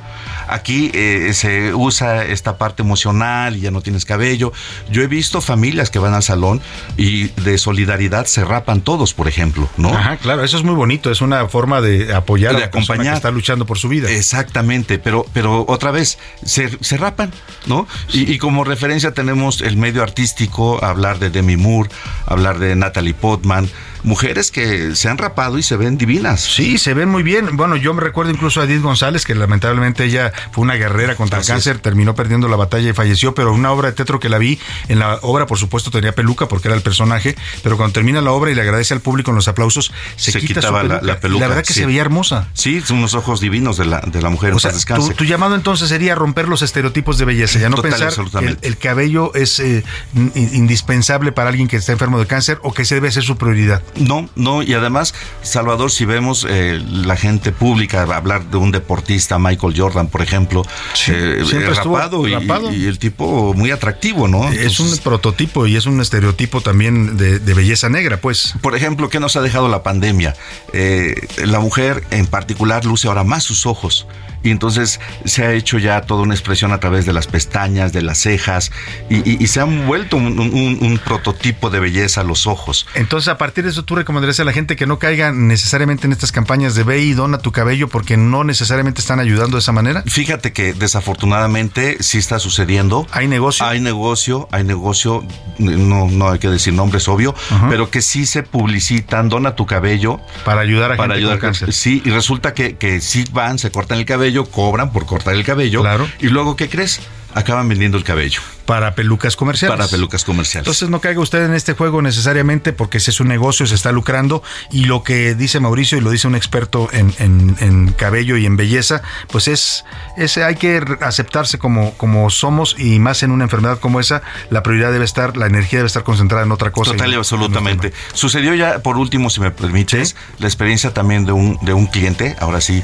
[0.49, 4.53] Aquí eh, se usa esta parte emocional y ya no tienes cabello.
[4.91, 6.61] Yo he visto familias que van al salón
[6.97, 9.91] y de solidaridad se rapan todos, por ejemplo, ¿no?
[9.91, 13.13] Ajá, claro, eso es muy bonito, es una forma de apoyar de a la acompañar.
[13.13, 14.11] que está luchando por su vida.
[14.11, 17.33] Exactamente, pero, pero otra vez, se, se rapan,
[17.67, 17.87] ¿no?
[18.13, 21.91] Y, y, como referencia tenemos el medio artístico, hablar de Demi Moore,
[22.27, 23.71] hablar de Natalie Portman,
[24.05, 26.41] mujeres que se han rapado y se ven divinas.
[26.41, 27.57] Sí, se ven muy bien.
[27.57, 31.39] Bueno, yo me recuerdo incluso a Edith González, que lamentablemente ella fue una guerrera contra
[31.41, 34.39] el cáncer, terminó perdiendo la batalla y falleció, pero una obra de teatro que la
[34.39, 34.59] vi,
[34.89, 38.33] en la obra por supuesto tenía peluca porque era el personaje, pero cuando termina la
[38.33, 41.07] obra y le agradece al público en los aplausos, se, quita quitaba su la- peluca.
[41.07, 41.81] la peluca, Y la verdad que sí.
[41.81, 42.49] se veía hermosa.
[42.55, 44.53] Sí, son unos ojos divinos de la, de la mujer.
[44.53, 47.77] O en sea, tu, tu llamado entonces sería romper los estereotipos de belleza, ya no
[47.77, 49.85] Total, pensar que el, cabello es eh,
[50.15, 53.37] in- indispensable para alguien que está enfermo de cáncer o que ese debe ser su
[53.37, 53.83] prioridad.
[53.97, 59.39] No, no, y además, Salvador, si vemos eh, la gente pública hablar de un deportista,
[59.39, 60.63] Michael Jordan, por ejemplo,
[61.09, 62.73] eh, siempre estuvo rapado, y- rapado.
[62.73, 64.51] Y, el tipo muy atractivo, ¿no?
[64.51, 68.55] es un prototipo y es un estereotipo también de, de belleza negra, pues.
[68.61, 70.35] Por ejemplo, ¿qué nos ha dejado la pandemia?
[70.73, 71.15] Eh,
[71.45, 74.07] la mujer en particular luce ahora más sus ojos.
[74.43, 78.03] Y entonces se ha hecho ya toda una expresión a través de las pestañas, de
[78.03, 78.71] las cejas,
[79.09, 82.87] y, y- y se han vuelto un, un- un prototipo de belleza los ojos.
[82.95, 86.13] Entonces, a partir de eso, tú recomendarías a la gente que no caiga necesariamente en
[86.13, 89.73] estas campañas de ve y dona tu cabello porque no necesariamente están ayudando de esa
[89.73, 90.03] manera.
[90.07, 93.07] Fíjate que desafortunadamente sí está sucediendo.
[93.13, 93.65] Hay negocio.
[93.67, 95.25] Hay negocio, hay negocio,
[95.59, 97.35] no, no hay que decir nombres, obvio,
[97.69, 100.21] pero que sí se publicitan, dona tu cabello.
[100.45, 101.73] Para ayudar a para gente ayudar con cáncer.
[101.73, 105.45] Sí, y resulta que, que sí van, se cortan el cabello, cobran por cortar el
[105.45, 105.81] cabello.
[105.81, 106.09] Claro.
[106.21, 107.01] Y luego, ¿qué crees?
[107.35, 108.41] Acaban vendiendo el cabello.
[108.67, 109.77] Para pelucas comerciales.
[109.77, 110.67] Para pelucas comerciales.
[110.67, 113.91] Entonces no caiga usted en este juego necesariamente porque ese es un negocio, se está
[113.93, 118.37] lucrando y lo que dice Mauricio y lo dice un experto en, en- en cabello
[118.37, 119.85] y en belleza, pues es,
[120.17, 124.63] es hay que aceptarse como, como somos y más en una enfermedad como esa, la
[124.63, 126.93] prioridad debe estar, la energía debe estar concentrada en otra cosa.
[126.93, 127.93] Total y no- absolutamente.
[128.15, 132.37] Sucedió ya, por último, si me permites, la experiencia también de un, de un cliente,
[132.41, 132.83] ahora sí,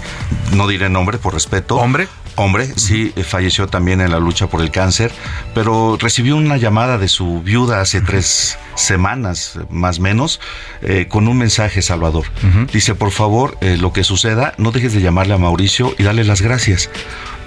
[0.53, 1.77] no diré nombre por respeto.
[1.77, 2.09] ¿Hombre?
[2.39, 5.11] Hombre, sí, eh, falleció también en la lucha por el cáncer,
[5.55, 10.41] pero recibió una llamada de su viuda hace tres semanas, más o menos,
[10.83, 12.27] eh, con un mensaje, Salvador.
[12.73, 16.23] Dice, por favor, eh, lo que suceda, no dejes de llamarle a Mauricio y darle
[16.23, 16.89] las gracias,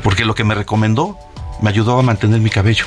[0.03, 1.17] porque lo que me recomendó
[1.61, 2.85] me ayudó a mantener mi cabello.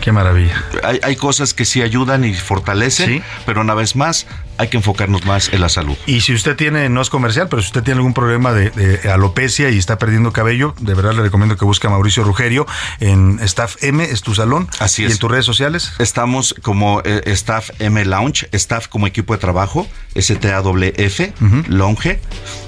[0.00, 0.60] Qué maravilla.
[0.82, 3.22] Hay, hay cosas que sí ayudan y fortalecen, Sí.
[3.46, 4.26] pero una vez más
[4.62, 5.96] hay que enfocarnos más en la salud.
[6.06, 9.10] Y si usted tiene, no es comercial, pero si usted tiene algún problema de, de
[9.10, 12.66] alopecia y está perdiendo cabello, de verdad le recomiendo que busque a Mauricio Rugerio
[13.00, 14.68] en Staff M, es tu salón.
[14.78, 15.12] Así ¿Y es.
[15.12, 15.92] en tus redes sociales?
[15.98, 21.32] Estamos como eh, Staff M Lounge, Staff como equipo de trabajo, S-T-A-W-F,
[21.68, 22.20] Lounge,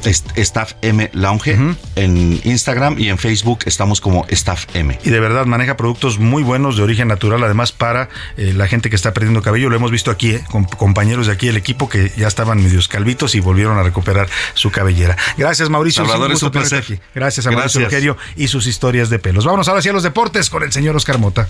[0.04, 1.56] est- Staff M Lounge,
[1.96, 4.98] en Instagram y en Facebook estamos como Staff M.
[5.04, 8.90] Y de verdad maneja productos muy buenos de origen natural, además para eh, la gente
[8.90, 9.70] que está perdiendo cabello.
[9.70, 12.88] Lo hemos visto aquí, eh, con compañeros de aquí del equipo que ya estaban medios
[12.88, 15.16] calvitos y volvieron a recuperar su cabellera.
[15.36, 16.04] Gracias, Mauricio.
[16.04, 16.96] Salvador, es un gusto tenerte placer.
[16.96, 17.02] aquí.
[17.14, 17.80] Gracias a Mauricio.
[17.84, 19.44] Rugerio y sus historias de pelos.
[19.44, 21.48] Vámonos ahora hacia los deportes con el señor Oscar Mota.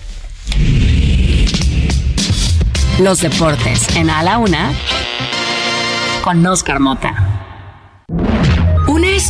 [2.99, 4.71] Los deportes en A la Una
[6.23, 7.13] con Oscar Mota.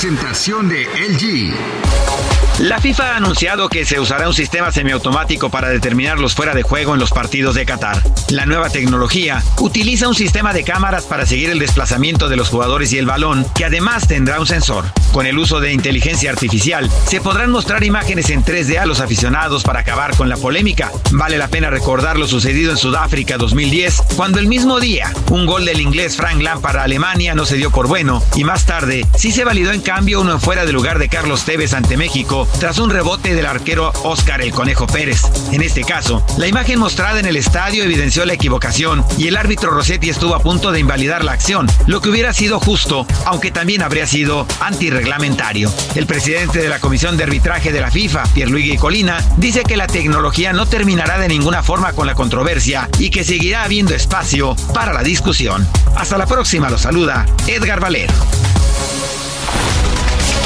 [0.00, 2.29] presentación de LG.
[2.60, 6.62] La FIFA ha anunciado que se usará un sistema semiautomático para determinar los fuera de
[6.62, 8.02] juego en los partidos de Qatar.
[8.28, 12.92] La nueva tecnología utiliza un sistema de cámaras para seguir el desplazamiento de los jugadores
[12.92, 14.84] y el balón, que además tendrá un sensor.
[15.10, 19.62] Con el uso de inteligencia artificial, se podrán mostrar imágenes en 3D a los aficionados
[19.62, 20.92] para acabar con la polémica.
[21.12, 25.64] Vale la pena recordar lo sucedido en Sudáfrica 2010, cuando el mismo día un gol
[25.64, 29.32] del inglés Frank Lampard a Alemania no se dio por bueno y más tarde sí
[29.32, 32.78] se validó en cambio uno en fuera de lugar de Carlos Tevez ante México tras
[32.78, 35.22] un rebote del arquero Oscar el Conejo Pérez.
[35.52, 39.70] En este caso, la imagen mostrada en el estadio evidenció la equivocación y el árbitro
[39.70, 43.82] Rossetti estuvo a punto de invalidar la acción, lo que hubiera sido justo, aunque también
[43.82, 45.72] habría sido antirreglamentario.
[45.94, 49.86] El presidente de la Comisión de Arbitraje de la FIFA, Pierluigi Colina, dice que la
[49.86, 54.92] tecnología no terminará de ninguna forma con la controversia y que seguirá habiendo espacio para
[54.92, 55.66] la discusión.
[55.96, 58.14] Hasta la próxima, lo saluda Edgar Valero.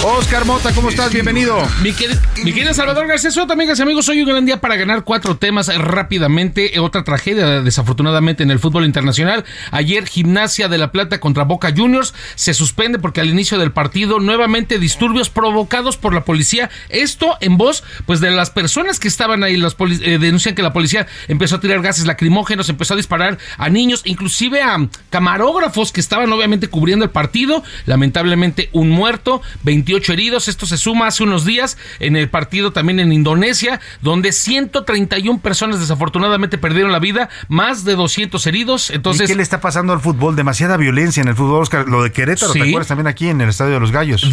[0.06, 1.10] Oscar Mota, ¿cómo estás?
[1.14, 1.56] Bienvenido.
[1.82, 5.39] Mi, querido Salvador García Soto, amigas y amigos, hoy un gran día para ganar cuatro
[5.39, 6.78] temas rápidamente.
[6.78, 9.47] Otra tragedia, desafortunadamente, en el fútbol internacional.
[9.70, 14.20] Ayer, Gimnasia de la Plata contra Boca Juniors se suspende porque al inicio del partido,
[14.20, 16.68] nuevamente disturbios provocados por la policía.
[16.90, 19.56] Esto en voz, pues, de las personas que estaban ahí.
[19.56, 23.70] Los eh, denuncian que la policía empezó a tirar gases lacrimógenos, empezó a disparar a
[23.70, 27.62] niños, inclusive a camarógrafos que estaban obviamente cubriendo el partido.
[27.86, 30.49] Lamentablemente, un muerto, 28 heridos.
[30.49, 35.81] Esto se suma hace unos días en el partido también en Indonesia, donde 131 personas
[35.81, 38.91] desafortunadamente perdieron la vida, más de 200 heridos.
[38.91, 40.37] Entonces, ¿Y qué le está pasando al fútbol?
[40.37, 41.89] Demasiada violencia en el fútbol, Oscar.
[41.89, 44.31] Lo de Querétaro, ¿te acuerdas también aquí en el Estadio de los Gallos?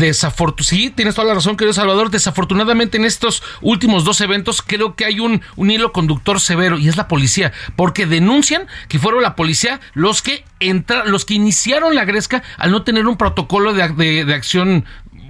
[0.64, 2.10] Sí, tienes toda la razón, querido Salvador.
[2.10, 6.88] Desafortunadamente en estos últimos dos eventos creo que hay un, un hilo conductor severo y
[6.88, 11.96] es la policía, porque denuncian que fueron la policía los que entra, los que iniciaron
[11.96, 14.86] la gresca al no tener un protocolo de, de, de acción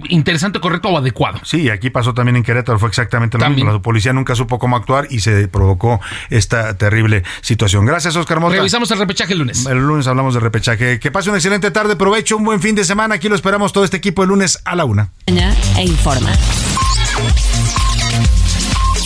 [0.08, 1.40] interesante, correcto o adecuado.
[1.44, 3.72] Sí, aquí pasó también en Querétaro, fue exactamente lo mismo.
[3.72, 6.00] La policía nunca supo cómo actuar y se provocó
[6.30, 7.86] esta terrible situación.
[7.86, 8.56] Gracias, Oscar Mota.
[8.56, 9.66] Revisamos el repechaje el lunes.
[9.66, 10.98] El lunes hablamos de repechaje.
[10.98, 13.16] Que pase una excelente tarde, provecho, un buen fin de semana.
[13.16, 15.10] Aquí lo esperamos todo este equipo el lunes a la una.
[15.26, 16.30] E informa.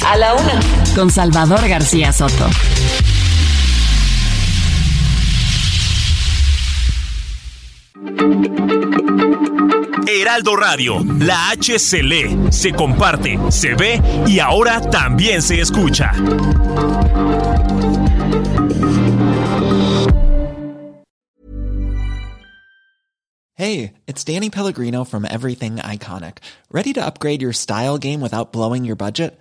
[0.06, 0.60] A la una.
[0.94, 2.48] Con Salvador García Soto.
[10.08, 16.12] Heraldo Radio, la H se lee, se comparte, se ve y ahora también se escucha.
[23.54, 26.38] Hey, it's Danny Pellegrino from Everything Iconic.
[26.70, 29.40] Ready to upgrade your style game without blowing your budget?